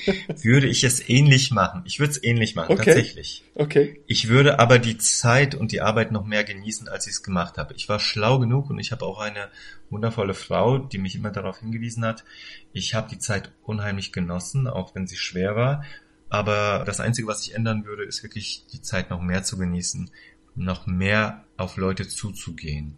würde 0.43 0.67
ich 0.67 0.85
es 0.85 1.09
ähnlich 1.09 1.51
machen. 1.51 1.83
Ich 1.85 2.01
würde 2.01 2.13
es 2.13 2.23
ähnlich 2.23 2.55
machen, 2.55 2.73
okay. 2.73 2.85
tatsächlich. 2.85 3.45
Okay. 3.55 4.01
Ich 4.07 4.29
würde 4.29 4.59
aber 4.59 4.79
die 4.79 4.99
Zeit 4.99 5.55
und 5.55 5.73
die 5.73 5.81
Arbeit 5.81 6.13
noch 6.13 6.25
mehr 6.25 6.45
genießen, 6.45 6.89
als 6.89 7.07
ich 7.07 7.15
es 7.15 7.23
gemacht 7.23 7.59
habe. 7.59 7.75
Ich 7.75 7.89
war 7.89 8.01
schlau 8.01 8.39
genug 8.39 8.71
und 8.71 8.79
ich 8.79 8.93
habe 8.93 9.05
auch 9.05 9.21
eine 9.21 9.49
wundervolle 9.91 10.35
Frau, 10.35 10.79
die 10.79 10.99
mich 10.99 11.15
immer 11.15 11.31
darauf 11.31 11.61
hingewiesen 11.61 12.05
hat. 12.05 12.25
Ich 12.73 12.95
habe 12.95 13.09
die 13.09 13.19
Zeit 13.19 13.53
unheimlich 13.63 14.13
genossen, 14.13 14.67
auch 14.67 14.95
wenn 14.95 15.07
sie 15.07 15.17
schwer 15.17 15.55
war 15.55 15.85
aber 16.29 16.85
das 16.85 17.01
Einzige, 17.01 17.29
was 17.29 17.47
ich 17.47 17.55
ändern 17.55 17.85
würde, 17.85 18.05
ist 18.05 18.23
wirklich 18.23 18.65
die 18.73 18.83
Zeit 18.83 19.11
noch 19.11 19.21
mehr 19.21 19.43
zu 19.45 19.57
genießen, 19.57 20.11
noch 20.55 20.87
mehr 20.87 21.45
auf 21.57 21.77
Leute 21.77 22.09
zuzugehen 22.09 22.97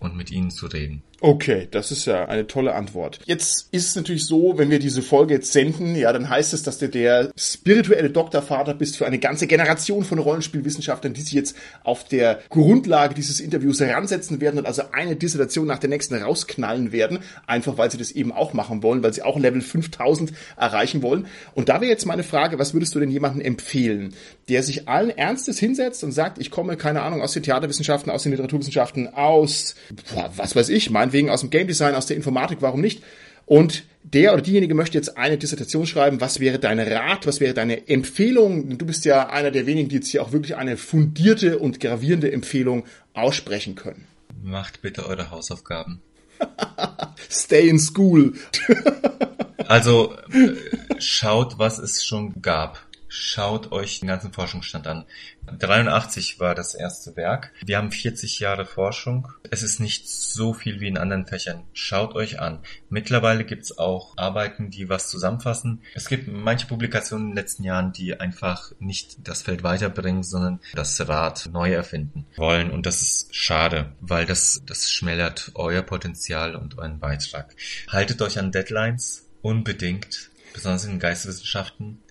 und 0.00 0.16
mit 0.16 0.30
ihnen 0.30 0.50
zu 0.50 0.66
reden. 0.66 1.02
Okay, 1.20 1.66
das 1.68 1.90
ist 1.90 2.04
ja 2.06 2.26
eine 2.26 2.46
tolle 2.46 2.76
Antwort. 2.76 3.18
Jetzt 3.26 3.68
ist 3.72 3.88
es 3.88 3.96
natürlich 3.96 4.24
so, 4.24 4.56
wenn 4.56 4.70
wir 4.70 4.78
diese 4.78 5.02
Folge 5.02 5.34
jetzt 5.34 5.52
senden, 5.52 5.96
ja, 5.96 6.12
dann 6.12 6.30
heißt 6.30 6.54
es, 6.54 6.62
dass 6.62 6.78
du 6.78 6.88
der 6.88 7.32
spirituelle 7.36 8.10
Doktorvater 8.10 8.72
bist 8.74 8.96
für 8.96 9.04
eine 9.04 9.18
ganze 9.18 9.48
Generation 9.48 10.04
von 10.04 10.20
Rollenspielwissenschaftlern, 10.20 11.14
die 11.14 11.22
sich 11.22 11.32
jetzt 11.32 11.56
auf 11.82 12.04
der 12.04 12.38
Grundlage 12.50 13.14
dieses 13.14 13.40
Interviews 13.40 13.80
heransetzen 13.80 14.40
werden 14.40 14.60
und 14.60 14.66
also 14.66 14.82
eine 14.92 15.16
Dissertation 15.16 15.66
nach 15.66 15.80
der 15.80 15.90
nächsten 15.90 16.14
rausknallen 16.14 16.92
werden, 16.92 17.18
einfach 17.48 17.76
weil 17.78 17.90
sie 17.90 17.98
das 17.98 18.12
eben 18.12 18.30
auch 18.30 18.52
machen 18.52 18.84
wollen, 18.84 19.02
weil 19.02 19.12
sie 19.12 19.22
auch 19.22 19.40
Level 19.40 19.60
5000 19.60 20.32
erreichen 20.56 21.02
wollen. 21.02 21.26
Und 21.54 21.68
da 21.68 21.80
wäre 21.80 21.90
jetzt 21.90 22.06
meine 22.06 22.22
Frage, 22.22 22.60
was 22.60 22.74
würdest 22.74 22.94
du 22.94 23.00
denn 23.00 23.10
jemandem 23.10 23.40
empfehlen, 23.40 24.14
der 24.48 24.62
sich 24.62 24.88
allen 24.88 25.10
Ernstes 25.10 25.58
hinsetzt 25.58 26.04
und 26.04 26.12
sagt, 26.12 26.38
ich 26.38 26.52
komme, 26.52 26.76
keine 26.76 27.02
Ahnung, 27.02 27.22
aus 27.22 27.32
den 27.32 27.42
Theaterwissenschaften, 27.42 28.12
aus 28.12 28.22
den 28.22 28.30
Literaturwissenschaften, 28.30 29.12
aus, 29.14 29.74
was 30.36 30.54
weiß 30.54 30.68
ich, 30.68 30.90
mein 30.90 31.07
meinetwegen 31.08 31.30
aus 31.30 31.40
dem 31.40 31.50
Game 31.50 31.66
Design, 31.66 31.94
aus 31.94 32.06
der 32.06 32.16
Informatik, 32.16 32.58
warum 32.60 32.80
nicht? 32.80 33.02
Und 33.46 33.84
der 34.02 34.34
oder 34.34 34.42
diejenige 34.42 34.74
möchte 34.74 34.98
jetzt 34.98 35.16
eine 35.16 35.38
Dissertation 35.38 35.86
schreiben. 35.86 36.20
Was 36.20 36.38
wäre 36.40 36.58
dein 36.58 36.78
Rat? 36.78 37.26
Was 37.26 37.40
wäre 37.40 37.54
deine 37.54 37.88
Empfehlung? 37.88 38.76
Du 38.78 38.86
bist 38.86 39.04
ja 39.04 39.28
einer 39.28 39.50
der 39.50 39.66
wenigen, 39.66 39.88
die 39.88 39.96
jetzt 39.96 40.08
hier 40.08 40.22
auch 40.22 40.32
wirklich 40.32 40.56
eine 40.56 40.76
fundierte 40.76 41.58
und 41.58 41.80
gravierende 41.80 42.30
Empfehlung 42.30 42.84
aussprechen 43.14 43.74
können. 43.74 44.06
Macht 44.42 44.82
bitte 44.82 45.06
eure 45.06 45.30
Hausaufgaben. 45.30 46.00
Stay 47.30 47.68
in 47.68 47.78
school. 47.78 48.34
also 49.66 50.14
schaut, 50.98 51.58
was 51.58 51.78
es 51.78 52.04
schon 52.04 52.40
gab. 52.40 52.86
Schaut 53.08 53.72
euch 53.72 54.00
den 54.00 54.08
ganzen 54.08 54.32
Forschungsstand 54.32 54.86
an. 54.86 55.04
83 55.46 56.40
war 56.40 56.54
das 56.54 56.74
erste 56.74 57.16
Werk. 57.16 57.52
Wir 57.64 57.78
haben 57.78 57.90
40 57.90 58.38
Jahre 58.38 58.66
Forschung. 58.66 59.28
Es 59.50 59.62
ist 59.62 59.80
nicht 59.80 60.08
so 60.08 60.52
viel 60.52 60.80
wie 60.80 60.88
in 60.88 60.98
anderen 60.98 61.26
Fächern. 61.26 61.64
Schaut 61.72 62.14
euch 62.14 62.38
an. 62.38 62.60
Mittlerweile 62.90 63.44
gibt's 63.44 63.78
auch 63.78 64.12
Arbeiten, 64.18 64.70
die 64.70 64.90
was 64.90 65.08
zusammenfassen. 65.08 65.82
Es 65.94 66.08
gibt 66.08 66.28
manche 66.28 66.66
Publikationen 66.66 67.28
in 67.28 67.30
den 67.30 67.36
letzten 67.36 67.64
Jahren, 67.64 67.92
die 67.94 68.20
einfach 68.20 68.72
nicht 68.78 69.26
das 69.26 69.42
Feld 69.42 69.62
weiterbringen, 69.62 70.22
sondern 70.22 70.60
das 70.74 71.08
Rad 71.08 71.48
neu 71.50 71.72
erfinden 71.72 72.26
wollen. 72.36 72.70
Und 72.70 72.84
das 72.84 73.00
ist 73.00 73.34
schade, 73.34 73.92
weil 74.00 74.26
das, 74.26 74.62
das 74.66 74.90
schmälert 74.90 75.52
euer 75.54 75.82
Potenzial 75.82 76.54
und 76.54 76.76
euren 76.76 77.00
Beitrag. 77.00 77.54
Haltet 77.88 78.20
euch 78.20 78.38
an 78.38 78.52
Deadlines 78.52 79.26
unbedingt, 79.40 80.30
besonders 80.52 80.84
in 80.84 80.98
Geisteswissenschaften 80.98 82.02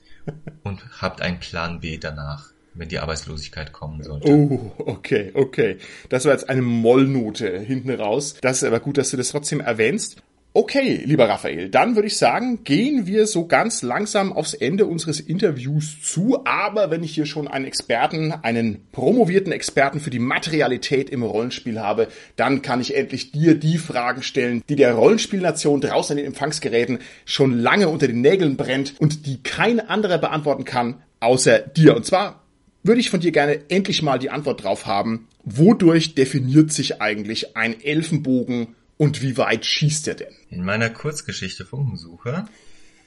und 0.63 1.01
habt 1.01 1.21
einen 1.21 1.39
Plan 1.39 1.80
B 1.80 1.97
danach, 1.97 2.51
wenn 2.73 2.89
die 2.89 2.99
Arbeitslosigkeit 2.99 3.73
kommen 3.73 4.03
sollte. 4.03 4.30
Oh, 4.30 4.71
okay, 4.78 5.32
okay. 5.34 5.78
Das 6.09 6.25
war 6.25 6.34
jetzt 6.34 6.49
eine 6.49 6.61
Mollnote 6.61 7.59
hinten 7.59 7.91
raus. 7.91 8.36
Das 8.41 8.57
ist 8.57 8.63
aber 8.63 8.80
gut, 8.80 8.97
dass 8.97 9.09
du 9.09 9.17
das 9.17 9.30
trotzdem 9.30 9.59
erwähnst. 9.59 10.21
Okay, 10.58 11.03
lieber 11.05 11.30
Raphael, 11.30 11.70
dann 11.70 11.93
würde 11.93 12.08
ich 12.08 12.18
sagen, 12.18 12.64
gehen 12.64 13.05
wir 13.05 13.28
so 13.28 13.45
ganz 13.45 13.84
langsam 13.84 14.34
aufs 14.34 14.55
Ende 14.55 14.88
unseres 14.88 15.20
Interviews 15.20 16.01
zu. 16.01 16.45
Aber 16.45 16.89
wenn 16.89 17.03
ich 17.03 17.14
hier 17.14 17.28
schon 17.28 17.47
einen 17.47 17.66
Experten, 17.66 18.32
einen 18.32 18.88
promovierten 18.91 19.51
Experten 19.51 19.99
für 19.99 20.10
die 20.10 20.18
Materialität 20.18 21.12
im 21.12 21.22
Rollenspiel 21.22 21.80
habe, 21.80 22.08
dann 22.38 22.64
kann 22.64 22.82
ich 22.82 22.95
endlich 22.95 23.32
dir 23.32 23.53
die 23.53 23.78
Fragen 23.78 24.24
stellen, 24.24 24.64
die 24.68 24.76
der 24.76 24.95
Rollenspielnation 24.95 25.80
draußen 25.80 26.14
an 26.14 26.18
den 26.18 26.26
Empfangsgeräten 26.26 27.01
schon 27.26 27.60
lange 27.60 27.88
unter 27.88 28.08
den 28.08 28.22
Nägeln 28.22 28.58
brennt 28.58 28.95
und 28.99 29.28
die 29.28 29.43
kein 29.43 29.80
anderer 29.80 30.18
beantworten 30.18 30.66
kann, 30.66 31.03
außer 31.20 31.60
dir. 31.60 31.95
Und 31.95 32.08
zwar 32.08 32.41
würde 32.82 32.99
ich 32.99 33.12
von 33.12 33.20
dir 33.20 33.32
gerne 33.32 33.60
endlich 33.70 34.01
mal 34.01 34.18
die 34.18 34.32
Antwort 34.32 34.64
drauf 34.64 34.88
haben. 34.88 35.28
Wodurch 35.43 36.16
definiert 36.16 36.72
sich 36.72 36.99
eigentlich 36.99 37.55
ein 37.55 37.80
Elfenbogen 37.80 38.70
und 38.98 39.22
wie 39.22 39.38
weit 39.38 39.66
schießt 39.66 40.08
er 40.08 40.16
denn? 40.16 40.34
In 40.50 40.64
meiner 40.64 40.89
Kurzgeschichte 40.89 41.66
Funkensucher 41.66 42.48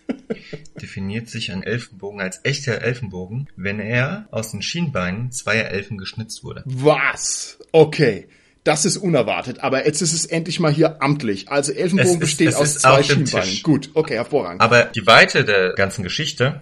definiert 0.80 1.28
sich 1.28 1.52
ein 1.52 1.62
Elfenbogen 1.62 2.20
als 2.20 2.40
echter 2.44 2.80
Elfenbogen, 2.80 3.48
wenn 3.56 3.80
er 3.80 4.28
aus 4.30 4.52
den 4.52 4.62
Schienbeinen 4.62 5.32
zweier 5.32 5.68
Elfen 5.68 5.98
geschnitzt 5.98 6.44
wurde. 6.44 6.62
Was? 6.66 7.58
Okay. 7.72 8.28
Das 8.62 8.84
ist 8.84 8.98
unerwartet, 8.98 9.60
aber 9.60 9.86
jetzt 9.86 10.02
ist 10.02 10.12
es 10.12 10.26
endlich 10.26 10.60
mal 10.60 10.70
hier 10.70 11.00
amtlich. 11.02 11.48
Also 11.48 11.72
Elfenbogen 11.72 12.12
ist, 12.14 12.20
besteht 12.20 12.54
aus 12.54 12.74
zwei 12.78 13.02
Schienbeinen. 13.02 13.62
Gut, 13.62 13.90
okay, 13.94 14.16
hervorragend. 14.16 14.60
Aber 14.60 14.84
die 14.84 15.06
Weite 15.06 15.46
der 15.46 15.72
ganzen 15.72 16.02
Geschichte, 16.02 16.60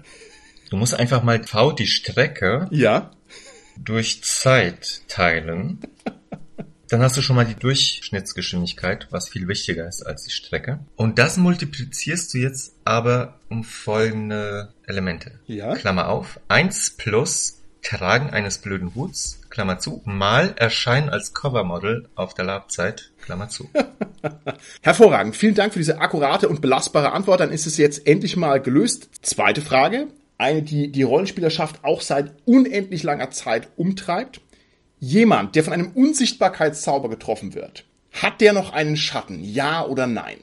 du 0.70 0.76
musst 0.76 0.94
einfach 0.94 1.24
mal 1.24 1.42
V 1.42 1.72
die 1.72 1.88
Strecke 1.88 2.68
ja. 2.70 3.10
durch 3.76 4.22
Zeit 4.22 5.02
teilen. 5.08 5.80
Dann 6.88 7.02
hast 7.02 7.16
du 7.16 7.22
schon 7.22 7.36
mal 7.36 7.44
die 7.44 7.54
Durchschnittsgeschwindigkeit, 7.54 9.08
was 9.10 9.28
viel 9.28 9.46
wichtiger 9.46 9.86
ist 9.86 10.02
als 10.02 10.24
die 10.24 10.30
Strecke. 10.30 10.80
Und 10.96 11.18
das 11.18 11.36
multiplizierst 11.36 12.32
du 12.32 12.38
jetzt 12.38 12.74
aber 12.84 13.34
um 13.50 13.62
folgende 13.62 14.72
Elemente. 14.86 15.32
Ja. 15.46 15.74
Klammer 15.74 16.08
auf. 16.08 16.40
eins 16.48 16.90
plus 16.90 17.58
Tragen 17.82 18.30
eines 18.30 18.58
blöden 18.58 18.94
Huts, 18.94 19.40
Klammer 19.50 19.78
zu, 19.78 20.02
mal 20.04 20.54
Erscheinen 20.56 21.08
als 21.08 21.32
Covermodel 21.32 22.08
auf 22.16 22.34
der 22.34 22.44
Labzeit, 22.44 23.12
Klammer 23.22 23.48
zu. 23.48 23.70
Hervorragend. 24.82 25.36
Vielen 25.36 25.54
Dank 25.54 25.72
für 25.72 25.78
diese 25.78 26.00
akkurate 26.00 26.48
und 26.48 26.60
belastbare 26.60 27.12
Antwort. 27.12 27.40
Dann 27.40 27.52
ist 27.52 27.66
es 27.66 27.76
jetzt 27.76 28.06
endlich 28.06 28.36
mal 28.36 28.60
gelöst. 28.60 29.08
Zweite 29.22 29.60
Frage. 29.60 30.08
Eine, 30.38 30.62
die 30.62 30.90
die 30.90 31.02
Rollenspielerschaft 31.02 31.84
auch 31.84 32.00
seit 32.00 32.32
unendlich 32.44 33.02
langer 33.02 33.30
Zeit 33.30 33.68
umtreibt. 33.76 34.40
Jemand, 35.00 35.54
der 35.54 35.64
von 35.64 35.72
einem 35.72 35.92
Unsichtbarkeitszauber 35.92 37.08
getroffen 37.08 37.54
wird, 37.54 37.84
hat 38.12 38.40
der 38.40 38.52
noch 38.52 38.72
einen 38.72 38.96
Schatten? 38.96 39.42
Ja 39.44 39.84
oder 39.84 40.06
nein? 40.06 40.38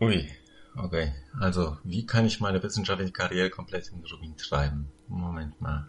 Ui, 0.00 0.28
okay. 0.76 1.12
Also, 1.40 1.76
wie 1.82 2.06
kann 2.06 2.24
ich 2.24 2.40
meine 2.40 2.62
wissenschaftliche 2.62 3.12
Karriere 3.12 3.50
komplett 3.50 3.88
in 3.88 4.04
Rubin 4.04 4.36
treiben? 4.36 4.88
Moment 5.08 5.60
mal. 5.60 5.88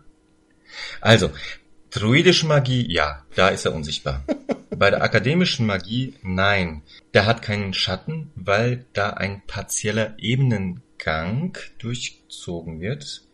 Also, 1.00 1.30
druidische 1.92 2.48
Magie, 2.48 2.92
ja, 2.92 3.24
da 3.36 3.50
ist 3.50 3.66
er 3.66 3.74
unsichtbar. 3.74 4.24
Bei 4.76 4.90
der 4.90 5.04
akademischen 5.04 5.66
Magie, 5.66 6.16
nein. 6.24 6.82
Der 7.14 7.26
hat 7.26 7.42
keinen 7.42 7.74
Schatten, 7.74 8.32
weil 8.36 8.86
da 8.94 9.12
ein 9.12 9.44
partieller 9.46 10.16
Ebenengang 10.18 11.58
durchzogen 11.80 12.82
wird 12.82 13.27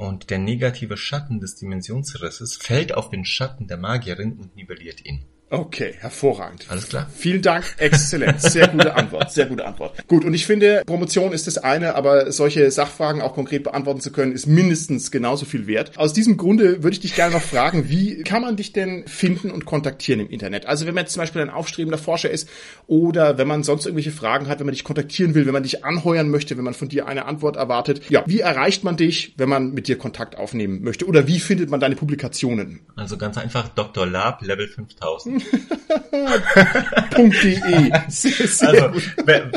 und 0.00 0.30
der 0.30 0.38
negative 0.38 0.96
Schatten 0.96 1.40
des 1.40 1.56
Dimensionsrisses 1.56 2.56
fällt 2.56 2.94
auf 2.94 3.10
den 3.10 3.26
Schatten 3.26 3.66
der 3.66 3.76
Magierin 3.76 4.32
und 4.32 4.56
nivelliert 4.56 5.04
ihn. 5.04 5.26
Okay, 5.52 5.94
hervorragend. 5.98 6.66
Alles 6.68 6.88
klar. 6.88 7.08
Vielen 7.12 7.42
Dank, 7.42 7.64
exzellent. 7.78 8.40
Sehr 8.40 8.68
gute 8.68 8.94
Antwort, 8.96 9.32
sehr 9.32 9.46
gute 9.46 9.64
Antwort. 9.66 10.06
Gut, 10.06 10.24
und 10.24 10.32
ich 10.32 10.46
finde, 10.46 10.84
Promotion 10.86 11.32
ist 11.32 11.48
das 11.48 11.58
eine, 11.58 11.96
aber 11.96 12.30
solche 12.30 12.70
Sachfragen 12.70 13.20
auch 13.20 13.34
konkret 13.34 13.64
beantworten 13.64 14.00
zu 14.00 14.12
können, 14.12 14.30
ist 14.30 14.46
mindestens 14.46 15.10
genauso 15.10 15.44
viel 15.46 15.66
wert. 15.66 15.98
Aus 15.98 16.12
diesem 16.12 16.36
Grunde 16.36 16.84
würde 16.84 16.94
ich 16.94 17.00
dich 17.00 17.16
gerne 17.16 17.34
noch 17.34 17.42
fragen, 17.42 17.88
wie 17.88 18.22
kann 18.22 18.42
man 18.42 18.56
dich 18.56 18.72
denn 18.72 19.08
finden 19.08 19.50
und 19.50 19.64
kontaktieren 19.64 20.20
im 20.20 20.30
Internet? 20.30 20.66
Also 20.66 20.86
wenn 20.86 20.94
man 20.94 21.02
jetzt 21.02 21.14
zum 21.14 21.22
Beispiel 21.22 21.42
ein 21.42 21.50
aufstrebender 21.50 21.98
Forscher 21.98 22.30
ist 22.30 22.48
oder 22.86 23.36
wenn 23.36 23.48
man 23.48 23.64
sonst 23.64 23.86
irgendwelche 23.86 24.12
Fragen 24.12 24.46
hat, 24.46 24.60
wenn 24.60 24.66
man 24.66 24.74
dich 24.74 24.84
kontaktieren 24.84 25.34
will, 25.34 25.46
wenn 25.46 25.52
man 25.52 25.64
dich 25.64 25.84
anheuern 25.84 26.28
möchte, 26.28 26.56
wenn 26.58 26.64
man 26.64 26.74
von 26.74 26.88
dir 26.88 27.08
eine 27.08 27.24
Antwort 27.24 27.56
erwartet. 27.56 28.02
Ja, 28.08 28.22
wie 28.24 28.38
erreicht 28.38 28.84
man 28.84 28.96
dich, 28.96 29.34
wenn 29.36 29.48
man 29.48 29.72
mit 29.72 29.88
dir 29.88 29.98
Kontakt 29.98 30.38
aufnehmen 30.38 30.82
möchte? 30.82 31.06
Oder 31.06 31.26
wie 31.26 31.40
findet 31.40 31.70
man 31.70 31.80
deine 31.80 31.96
Publikationen? 31.96 32.82
Also 32.94 33.16
ganz 33.16 33.36
einfach 33.36 33.68
Dr. 33.70 34.06
Lab 34.06 34.42
Level 34.42 34.68
5000. 34.68 35.39
.de. 37.16 37.92
Sehr, 38.08 38.46
sehr 38.46 38.68
also, 38.68 38.92
wenn, 39.24 39.52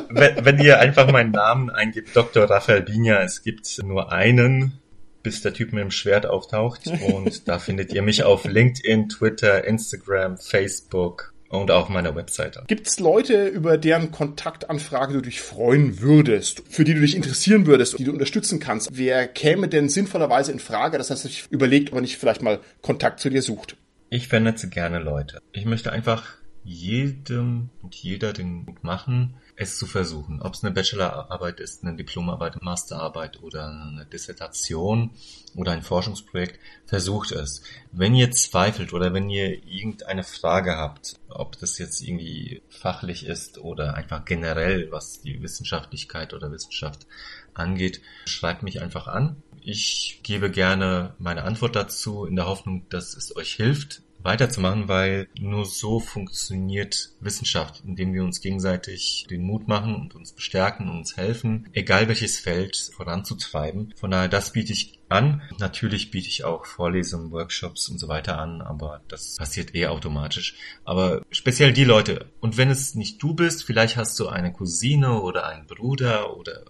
wenn, 0.45 0.59
ihr 0.59 0.79
einfach 0.79 1.11
meinen 1.11 1.31
Namen 1.31 1.69
eingibt, 1.69 2.15
Dr. 2.15 2.49
Raphael 2.49 2.81
Binja, 2.81 3.21
es 3.21 3.43
gibt 3.43 3.67
nur 3.83 4.11
einen, 4.11 4.79
bis 5.21 5.41
der 5.41 5.53
Typ 5.53 5.73
mit 5.73 5.81
dem 5.81 5.91
Schwert 5.91 6.25
auftaucht. 6.25 6.81
Und 6.87 7.47
da 7.47 7.59
findet 7.59 7.93
ihr 7.93 8.01
mich 8.01 8.23
auf 8.23 8.45
LinkedIn, 8.45 9.09
Twitter, 9.09 9.63
Instagram, 9.65 10.37
Facebook 10.37 11.33
und 11.53 11.69
auf 11.71 11.87
meiner 11.87 12.15
Webseite. 12.15 12.63
Gibt 12.67 12.87
es 12.87 12.99
Leute, 12.99 13.47
über 13.47 13.77
deren 13.77 14.11
Kontaktanfrage 14.11 15.13
du 15.13 15.21
dich 15.21 15.41
freuen 15.41 16.01
würdest, 16.01 16.63
für 16.67 16.83
die 16.83 16.95
du 16.95 17.01
dich 17.01 17.15
interessieren 17.15 17.67
würdest, 17.67 17.99
die 17.99 18.05
du 18.05 18.11
unterstützen 18.11 18.59
kannst? 18.59 18.89
Wer 18.91 19.27
käme 19.27 19.67
denn 19.67 19.87
sinnvollerweise 19.87 20.51
in 20.51 20.59
Frage, 20.59 20.97
dass 20.97 21.11
er 21.11 21.15
sich 21.15 21.45
überlegt, 21.51 21.91
ob 21.91 21.99
er 21.99 22.01
nicht 22.01 22.17
vielleicht 22.17 22.41
mal 22.41 22.59
Kontakt 22.81 23.19
zu 23.19 23.29
dir 23.29 23.43
sucht? 23.43 23.77
Ich 24.15 24.27
vernetze 24.27 24.69
gerne 24.69 24.99
Leute. 24.99 25.41
Ich 25.53 25.65
möchte 25.65 25.91
einfach 25.91 26.35
jedem 26.63 27.71
und 27.81 27.95
jeder 27.95 28.31
den 28.31 28.63
Mut 28.63 28.83
machen, 28.83 29.37
es 29.55 29.79
zu 29.79 29.87
versuchen. 29.87 30.39
Ob 30.39 30.53
es 30.53 30.63
eine 30.63 30.71
Bachelorarbeit 30.71 31.59
ist, 31.59 31.83
eine 31.83 31.95
Diplomarbeit, 31.95 32.53
eine 32.53 32.63
Masterarbeit 32.63 33.41
oder 33.41 33.69
eine 33.69 34.05
Dissertation 34.05 35.09
oder 35.55 35.71
ein 35.71 35.81
Forschungsprojekt, 35.81 36.59
versucht 36.85 37.31
es. 37.31 37.63
Wenn 37.91 38.13
ihr 38.13 38.29
zweifelt 38.29 38.93
oder 38.93 39.15
wenn 39.15 39.31
ihr 39.31 39.65
irgendeine 39.65 40.23
Frage 40.23 40.77
habt, 40.77 41.15
ob 41.27 41.57
das 41.57 41.79
jetzt 41.79 42.03
irgendwie 42.03 42.61
fachlich 42.69 43.25
ist 43.25 43.57
oder 43.57 43.95
einfach 43.95 44.25
generell, 44.25 44.91
was 44.91 45.21
die 45.21 45.41
Wissenschaftlichkeit 45.41 46.35
oder 46.35 46.51
Wissenschaft 46.51 47.07
angeht, 47.55 47.99
schreibt 48.25 48.61
mich 48.61 48.79
einfach 48.79 49.07
an. 49.07 49.37
Ich 49.65 50.19
gebe 50.23 50.51
gerne 50.51 51.15
meine 51.19 51.45
Antwort 51.45 51.75
dazu 51.75 52.25
in 52.25 52.35
der 52.35 52.47
Hoffnung, 52.47 52.85
dass 52.89 53.15
es 53.15 53.35
euch 53.35 53.53
hilft, 53.53 54.02
weiterzumachen, 54.23 54.87
weil 54.87 55.27
nur 55.39 55.65
so 55.65 55.99
funktioniert 55.99 57.09
Wissenschaft, 57.19 57.83
indem 57.85 58.13
wir 58.13 58.23
uns 58.23 58.41
gegenseitig 58.41 59.27
den 59.29 59.43
Mut 59.43 59.67
machen 59.67 59.95
und 59.95 60.15
uns 60.15 60.33
bestärken 60.33 60.89
und 60.89 60.97
uns 60.97 61.17
helfen, 61.17 61.69
egal 61.73 62.07
welches 62.07 62.39
Feld 62.39 62.91
voranzutreiben. 62.95 63.93
Von 63.95 64.11
daher, 64.11 64.29
das 64.29 64.53
biete 64.53 64.73
ich 64.73 64.99
an. 65.09 65.41
Natürlich 65.59 66.11
biete 66.11 66.27
ich 66.27 66.43
auch 66.43 66.65
Vorlesungen, 66.65 67.31
Workshops 67.31 67.89
und 67.89 67.99
so 67.99 68.07
weiter 68.07 68.39
an, 68.39 68.61
aber 68.61 69.01
das 69.07 69.35
passiert 69.35 69.75
eher 69.75 69.91
automatisch. 69.91 70.55
Aber 70.85 71.21
speziell 71.29 71.73
die 71.73 71.83
Leute. 71.83 72.25
Und 72.39 72.57
wenn 72.57 72.69
es 72.69 72.95
nicht 72.95 73.21
du 73.21 73.33
bist, 73.33 73.63
vielleicht 73.63 73.97
hast 73.97 74.19
du 74.19 74.27
eine 74.27 74.51
Cousine 74.51 75.21
oder 75.21 75.45
einen 75.45 75.67
Bruder 75.67 76.35
oder 76.35 76.63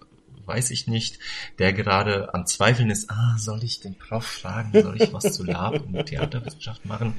weiß 0.46 0.70
ich 0.70 0.86
nicht, 0.86 1.18
der 1.58 1.72
gerade 1.72 2.34
am 2.34 2.46
Zweifeln 2.46 2.90
ist, 2.90 3.10
ah, 3.10 3.36
soll 3.38 3.64
ich 3.64 3.80
den 3.80 3.96
Prof 3.96 4.24
fragen, 4.24 4.72
soll 4.82 5.00
ich 5.00 5.12
was 5.12 5.32
zu 5.32 5.44
Lab 5.44 5.84
und 5.86 6.06
Theaterwissenschaft 6.06 6.84
machen? 6.84 7.14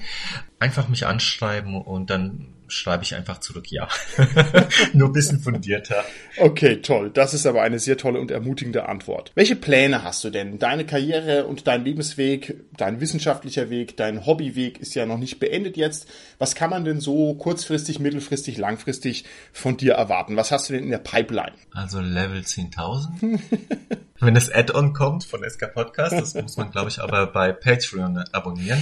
einfach 0.60 0.88
mich 0.88 1.06
anschreiben 1.06 1.82
und 1.82 2.10
dann 2.10 2.48
schreibe 2.68 3.04
ich 3.04 3.16
einfach 3.16 3.40
zurück, 3.40 3.72
ja. 3.72 3.88
Nur 4.94 5.10
ein 5.10 5.14
bisschen 5.14 5.40
fundierter. 5.40 6.04
Okay, 6.38 6.82
toll. 6.82 7.10
Das 7.10 7.34
ist 7.34 7.46
aber 7.46 7.62
eine 7.62 7.80
sehr 7.80 7.98
tolle 7.98 8.20
und 8.20 8.32
ermutigende 8.32 8.88
Antwort. 8.88 9.32
Welche 9.36 9.56
Pläne 9.56 10.04
hast 10.04 10.24
du 10.24 10.30
denn? 10.30 10.60
Deine 10.60 10.86
Karriere 10.86 11.46
und 11.46 11.68
dein 11.68 11.84
Lebensweg, 11.84 12.56
dein 12.78 13.00
wissenschaftlicher 13.00 13.70
Weg, 13.70 13.98
dein 13.98 14.26
Hobbyweg 14.26 14.80
ist 14.80 14.96
ja 14.96 15.06
noch 15.06 15.18
nicht 15.18 15.40
beendet 15.40 15.78
jetzt. 15.78 16.08
Was 16.40 16.56
kann 16.56 16.70
man 16.70 16.86
denn 16.86 17.00
so 17.00 17.34
kurzfristig, 17.36 18.00
mittelfristig, 18.00 18.58
langfristig 18.58 19.26
von 19.54 19.78
dir 19.78 19.94
erwarten? 19.94 20.36
Was 20.36 20.52
hast 20.52 20.70
du 20.70 20.74
denn 20.74 20.84
in 20.84 20.92
der 20.92 20.98
Pipeline? 21.00 21.54
Also 21.72 22.00
Level 22.00 22.42
10.000. 22.42 23.40
Wenn 24.20 24.34
das 24.34 24.50
Add-on 24.50 24.94
kommt 24.94 25.26
von 25.26 25.44
SK 25.48 25.74
Podcast, 25.74 26.14
das 26.14 26.36
muss 26.36 26.56
man, 26.56 26.72
glaube 26.72 26.90
ich, 26.90 27.00
aber 27.00 27.28
bei 27.28 27.52
Patreon 27.52 28.24
abonnieren. 28.32 28.82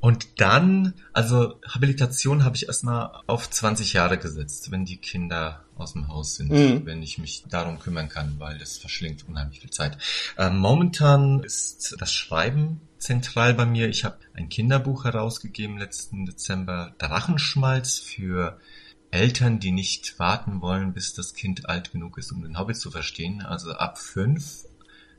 Und 0.00 0.40
dann, 0.40 0.94
also 1.12 1.60
Habilitation 1.66 2.44
habe 2.44 2.54
ich 2.54 2.66
erstmal 2.66 3.10
auf 3.26 3.50
20 3.50 3.94
Jahre 3.94 4.16
gesetzt, 4.18 4.70
wenn 4.70 4.84
die 4.84 4.98
Kinder 4.98 5.64
aus 5.76 5.92
dem 5.92 6.08
Haus 6.08 6.36
sind, 6.36 6.50
mhm. 6.50 6.86
wenn 6.86 7.02
ich 7.02 7.18
mich 7.18 7.44
darum 7.48 7.78
kümmern 7.78 8.08
kann, 8.08 8.36
weil 8.38 8.58
das 8.58 8.78
verschlingt 8.78 9.28
unheimlich 9.28 9.60
viel 9.60 9.70
Zeit. 9.70 9.98
Ähm, 10.36 10.58
momentan 10.58 11.42
ist 11.42 11.96
das 11.98 12.12
Schreiben 12.12 12.80
zentral 12.98 13.54
bei 13.54 13.66
mir. 13.66 13.88
Ich 13.88 14.04
habe 14.04 14.18
ein 14.34 14.48
Kinderbuch 14.48 15.04
herausgegeben 15.04 15.78
letzten 15.78 16.26
Dezember, 16.26 16.94
Drachenschmalz 16.98 17.98
für 17.98 18.58
Eltern, 19.10 19.58
die 19.58 19.72
nicht 19.72 20.18
warten 20.18 20.60
wollen, 20.60 20.92
bis 20.92 21.14
das 21.14 21.34
Kind 21.34 21.68
alt 21.68 21.92
genug 21.92 22.18
ist, 22.18 22.30
um 22.30 22.42
den 22.42 22.58
Hobbit 22.58 22.76
zu 22.76 22.90
verstehen. 22.90 23.42
Also 23.42 23.72
ab 23.72 23.98
fünf. 23.98 24.64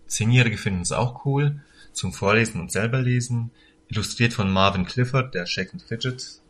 Zehnjährige 0.07 0.57
finden 0.57 0.81
es 0.81 0.91
auch 0.91 1.25
cool 1.25 1.61
zum 1.93 2.13
Vorlesen 2.13 2.61
und 2.61 2.71
selber 2.71 3.01
lesen 3.01 3.51
illustriert 3.89 4.33
von 4.33 4.51
Marvin 4.51 4.85
Clifford, 4.85 5.33
der 5.33 5.45
Shake 5.45 5.73
and 5.73 5.81
Fidget 5.81 6.41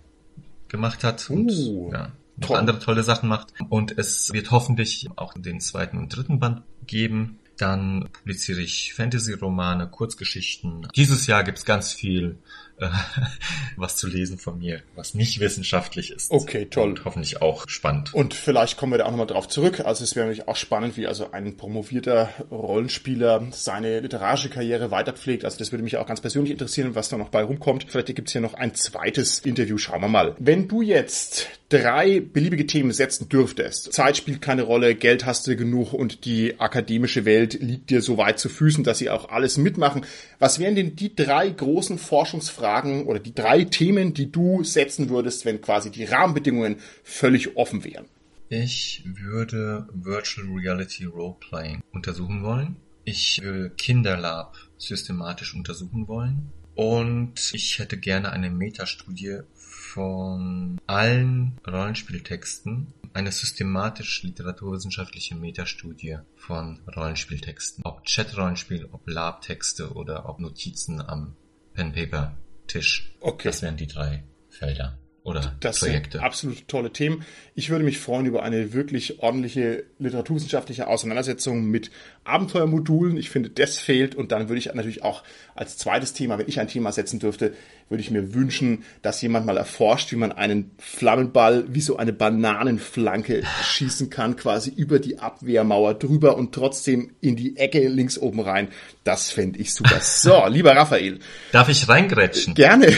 gemacht 0.68 1.04
hat 1.04 1.30
und 1.30 1.52
uh, 1.52 1.92
ja, 1.92 2.12
noch 2.38 2.52
andere 2.52 2.80
tolle 2.80 3.04
Sachen 3.04 3.28
macht. 3.30 3.54
Und 3.70 3.98
es 3.98 4.32
wird 4.34 4.52
hoffentlich 4.52 5.10
auch 5.16 5.34
den 5.34 5.60
zweiten 5.60 5.98
und 5.98 6.16
dritten 6.16 6.40
Band 6.40 6.62
geben. 6.86 7.40
Dann 7.58 8.10
publiziere 8.14 8.62
ich 8.62 8.94
Fantasy-Romane, 8.94 9.88
Kurzgeschichten. 9.88 10.88
Dieses 10.96 11.28
Jahr 11.28 11.44
gibt's 11.44 11.66
ganz 11.66 11.92
viel 11.92 12.38
äh, 12.80 12.90
was 13.78 13.96
zu 13.96 14.08
lesen 14.08 14.38
von 14.38 14.60
mir, 14.60 14.82
was 14.96 15.14
nicht 15.14 15.40
wissenschaftlich 15.40 16.12
ist. 16.12 16.32
Okay, 16.32 16.66
toll. 16.66 16.90
Und 16.90 17.06
hoffentlich 17.06 17.42
auch 17.42 17.68
spannend. 17.68 18.14
Und 18.14 18.34
vielleicht 18.34 18.78
kommen 18.78 18.94
wir 18.94 18.98
da 18.98 19.06
auch 19.06 19.12
nochmal 19.12 19.28
drauf 19.28 19.48
zurück. 19.48 19.82
Also 19.82 20.04
es 20.04 20.16
wäre 20.16 20.28
natürlich 20.28 20.48
auch 20.48 20.56
spannend, 20.56 20.98
wie 20.98 21.08
also 21.08 21.32
ein 21.32 21.58
promovierter 21.58 22.30
Rollenspieler 22.52 23.48
seine 23.52 24.00
literarische 24.00 24.50
Karriere 24.50 24.92
weiterpflegt. 24.92 25.46
Also 25.46 25.58
das 25.58 25.72
würde 25.72 25.84
mich 25.84 25.98
auch 25.98 26.08
ganz 26.08 26.22
persönlich 26.22 26.52
interessieren, 26.52 26.96
was 26.96 27.10
da 27.10 27.18
noch 27.18 27.30
bei 27.30 27.44
rumkommt. 27.44 27.86
Vielleicht 27.88 28.16
gibt's 28.16 28.32
hier 28.32 28.42
noch 28.42 28.54
ein 28.54 28.76
zweites 28.76 29.40
Interview. 29.40 29.78
Schauen 29.78 30.02
wir 30.02 30.08
mal. 30.08 30.36
Wenn 30.40 30.68
du 30.68 30.82
jetzt 30.82 31.48
drei 31.70 32.20
beliebige 32.20 32.66
Themen 32.66 32.92
setzen 32.92 33.30
dürftest, 33.30 33.94
Zeit 33.94 34.18
spielt 34.18 34.42
keine 34.42 34.64
Rolle, 34.64 34.96
Geld 34.96 35.26
hast 35.26 35.48
du 35.48 35.56
genug 35.56 35.94
und 35.94 36.26
die 36.26 36.60
akademische 36.60 37.26
Welt 37.26 37.54
liegt 37.62 37.90
dir 37.90 38.02
so 38.02 38.18
weit 38.18 38.40
zu 38.40 38.50
Füßen, 38.50 38.84
dass 38.84 38.98
sie 38.98 39.10
auch 39.10 39.30
alles 39.30 39.58
mitmachen. 39.58 40.06
Was 40.40 40.58
wären 40.58 40.76
denn 40.76 40.96
die 40.96 41.14
drei 41.14 41.50
großen 41.50 41.98
Forschungsfragen, 41.98 42.92
Fragen 42.92 43.08
oder 43.08 43.20
die 43.20 43.36
drei 43.36 43.66
Themen, 43.66 44.14
die 44.14 44.32
du 44.32 44.64
setzen 44.64 45.10
würdest, 45.10 45.46
wenn 45.46 45.60
quasi 45.60 45.92
die 45.92 46.06
Rahmenbedingungen 46.06 46.78
völlig 47.04 47.58
offen 47.58 47.84
wären? 47.84 48.06
Ich 48.48 49.04
würde 49.06 49.88
Virtual 49.94 50.48
Reality 50.48 51.06
Roleplaying 51.06 51.82
untersuchen 51.92 52.42
wollen. 52.44 52.78
Ich 53.04 53.42
würde 53.44 53.70
Kinderlab 53.72 54.58
systematisch 54.78 55.56
untersuchen 55.56 56.08
wollen. 56.08 56.52
Und 56.74 57.52
ich 57.54 57.80
hätte 57.80 57.98
gerne 57.98 58.32
eine 58.32 58.50
Metastudie 58.50 59.40
von 59.56 60.80
allen 60.88 61.58
Rollenspieltexten, 61.68 62.94
eine 63.14 63.32
systematisch 63.32 64.24
literaturwissenschaftliche 64.24 65.36
Metastudie 65.36 66.20
von 66.36 66.82
Rollenspieltexten. 66.96 67.84
Ob 67.86 68.04
Chat-Rollenspiel, 68.06 68.88
ob 68.92 69.08
Lab-Texte 69.08 69.94
oder 69.94 70.30
ob 70.30 70.40
Notizen 70.40 71.02
am 71.02 71.36
Pen-Paper 71.74 72.38
Tisch. 72.68 73.16
Okay. 73.20 73.48
Das 73.50 73.62
wären 73.62 73.78
die 73.78 73.88
drei 73.88 74.24
Felder 74.50 74.98
oder 75.30 75.56
das 75.60 75.80
Projekte. 75.80 76.18
Sind 76.18 76.26
absolut 76.26 76.68
tolle 76.68 76.92
Themen. 76.92 77.24
Ich 77.56 77.70
würde 77.70 77.86
mich 77.86 78.00
freuen 78.00 78.26
über 78.26 78.44
eine 78.44 78.74
wirklich 78.74 79.20
ordentliche 79.20 79.84
literaturwissenschaftliche 80.00 80.88
Auseinandersetzung 80.88 81.66
mit 81.66 81.92
Abenteuermodulen. 82.24 83.18
Ich 83.18 83.30
finde, 83.30 83.50
das 83.50 83.78
fehlt. 83.78 84.16
Und 84.16 84.32
dann 84.32 84.50
würde 84.50 84.60
ich 84.60 84.74
natürlich 84.74 85.04
auch 85.04 85.24
als 85.56 85.78
zweites 85.78 86.14
Thema, 86.14 86.38
wenn 86.40 86.48
ich 86.48 86.60
ein 86.60 86.68
Thema 86.68 86.92
setzen 86.92 87.20
dürfte, 87.20 87.54
würde 87.90 88.02
ich 88.02 88.12
mir 88.12 88.34
wünschen, 88.34 88.84
dass 89.02 89.22
jemand 89.22 89.46
mal 89.46 89.58
erforscht, 89.58 90.12
wie 90.12 90.16
man 90.16 90.32
einen 90.32 90.72
Flammenball 90.78 91.66
wie 91.68 91.82
so 91.82 91.98
eine 91.98 92.14
Bananenflanke 92.14 93.44
schießen 93.64 94.10
kann, 94.10 94.36
quasi 94.36 94.72
über 94.72 95.00
die 95.00 95.20
Abwehrmauer 95.20 95.96
drüber 95.96 96.38
und 96.38 96.54
trotzdem 96.54 97.12
in 97.22 97.36
die 97.36 97.58
Ecke 97.58 97.88
links 97.88 98.18
oben 98.18 98.40
rein. 98.40 98.70
Das 99.04 99.30
fände 99.32 99.60
ich 99.60 99.74
super. 99.74 100.00
So, 100.02 100.46
lieber 100.50 100.76
Raphael. 100.76 101.20
Darf 101.52 101.70
ich 101.70 101.88
reingrätschen? 101.88 102.54
Gerne. 102.54 102.94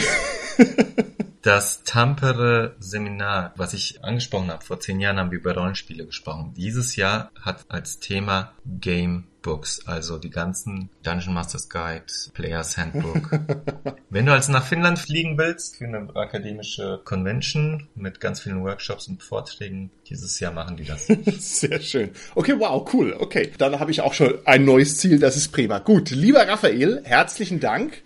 Das 1.42 1.82
Tampere 1.82 2.76
Seminar, 2.78 3.52
was 3.56 3.74
ich 3.74 4.04
angesprochen 4.04 4.52
habe, 4.52 4.64
vor 4.64 4.78
zehn 4.78 5.00
Jahren 5.00 5.18
haben 5.18 5.32
wir 5.32 5.40
über 5.40 5.56
Rollenspiele 5.56 6.06
gesprochen. 6.06 6.54
Dieses 6.56 6.94
Jahr 6.94 7.32
hat 7.40 7.64
als 7.68 7.98
Thema 7.98 8.52
Game 8.64 9.24
Books, 9.42 9.84
also 9.88 10.18
die 10.18 10.30
ganzen 10.30 10.88
Dungeon 11.02 11.34
Masters 11.34 11.68
Guide, 11.68 12.04
Players 12.32 12.78
Handbook. 12.78 13.40
Wenn 14.08 14.26
du 14.26 14.32
also 14.32 14.52
nach 14.52 14.64
Finnland 14.64 15.00
fliegen 15.00 15.36
willst 15.36 15.78
für 15.78 15.86
eine 15.86 16.14
akademische 16.14 17.00
Convention 17.04 17.88
mit 17.96 18.20
ganz 18.20 18.38
vielen 18.38 18.62
Workshops 18.62 19.08
und 19.08 19.20
Vorträgen, 19.20 19.90
dieses 20.08 20.38
Jahr 20.38 20.52
machen 20.52 20.76
die 20.76 20.84
das. 20.84 21.06
Sehr 21.38 21.80
schön. 21.80 22.10
Okay, 22.36 22.54
wow, 22.56 22.88
cool. 22.94 23.16
Okay, 23.18 23.50
dann 23.58 23.80
habe 23.80 23.90
ich 23.90 24.00
auch 24.00 24.14
schon 24.14 24.38
ein 24.44 24.64
neues 24.64 24.98
Ziel, 24.98 25.18
das 25.18 25.36
ist 25.36 25.48
prima. 25.48 25.80
Gut, 25.80 26.10
lieber 26.10 26.46
Raphael, 26.46 27.02
herzlichen 27.02 27.58
Dank 27.58 28.00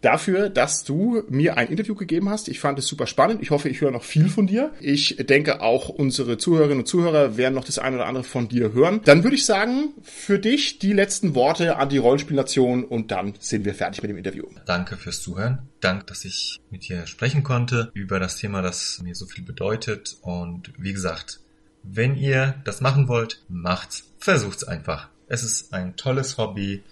dafür, 0.00 0.48
dass 0.48 0.84
du 0.84 1.22
mir 1.28 1.56
ein 1.56 1.68
Interview 1.68 1.94
gegeben 1.94 2.28
hast. 2.28 2.48
Ich 2.48 2.60
fand 2.60 2.78
es 2.78 2.86
super 2.86 3.06
spannend. 3.06 3.42
Ich 3.42 3.50
hoffe, 3.50 3.68
ich 3.68 3.80
höre 3.80 3.90
noch 3.90 4.02
viel 4.02 4.28
von 4.28 4.46
dir. 4.46 4.72
Ich 4.80 5.16
denke, 5.18 5.60
auch 5.60 5.88
unsere 5.88 6.38
Zuhörerinnen 6.38 6.80
und 6.80 6.86
Zuhörer 6.86 7.36
werden 7.36 7.54
noch 7.54 7.64
das 7.64 7.78
eine 7.78 7.96
oder 7.96 8.06
andere 8.06 8.24
von 8.24 8.48
dir 8.48 8.72
hören. 8.72 9.00
Dann 9.04 9.24
würde 9.24 9.36
ich 9.36 9.44
sagen, 9.44 9.94
für 10.02 10.38
dich 10.38 10.78
die 10.78 10.92
letzten 10.92 11.34
Worte 11.34 11.76
an 11.76 11.88
die 11.88 11.98
Rollenspielnation 11.98 12.84
und 12.84 13.10
dann 13.10 13.34
sind 13.38 13.64
wir 13.64 13.74
fertig 13.74 14.02
mit 14.02 14.10
dem 14.10 14.18
Interview. 14.18 14.44
Danke 14.66 14.96
fürs 14.96 15.22
Zuhören. 15.22 15.58
Danke, 15.80 16.04
dass 16.06 16.24
ich 16.24 16.60
mit 16.70 16.88
dir 16.88 17.06
sprechen 17.06 17.42
konnte 17.42 17.90
über 17.94 18.18
das 18.20 18.36
Thema, 18.36 18.62
das 18.62 19.00
mir 19.02 19.14
so 19.14 19.26
viel 19.26 19.44
bedeutet. 19.44 20.16
Und 20.22 20.72
wie 20.78 20.92
gesagt, 20.92 21.40
wenn 21.82 22.16
ihr 22.16 22.56
das 22.64 22.80
machen 22.80 23.08
wollt, 23.08 23.42
macht's. 23.48 24.04
Versucht's 24.18 24.64
einfach. 24.64 25.08
Es 25.28 25.42
ist 25.42 25.72
ein 25.72 25.96
tolles 25.96 26.36
Hobby 26.38 26.82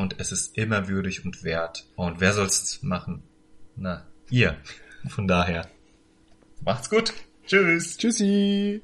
und 0.00 0.16
es 0.18 0.32
ist 0.32 0.56
immer 0.56 0.88
würdig 0.88 1.24
und 1.24 1.44
wert. 1.44 1.86
Und 1.94 2.20
wer 2.20 2.32
soll's 2.32 2.82
machen? 2.82 3.22
Na, 3.76 4.06
ihr. 4.30 4.56
Von 5.08 5.28
daher. 5.28 5.68
Macht's 6.64 6.90
gut. 6.90 7.12
Tschüss. 7.46 7.96
Tschüssi. 7.96 8.82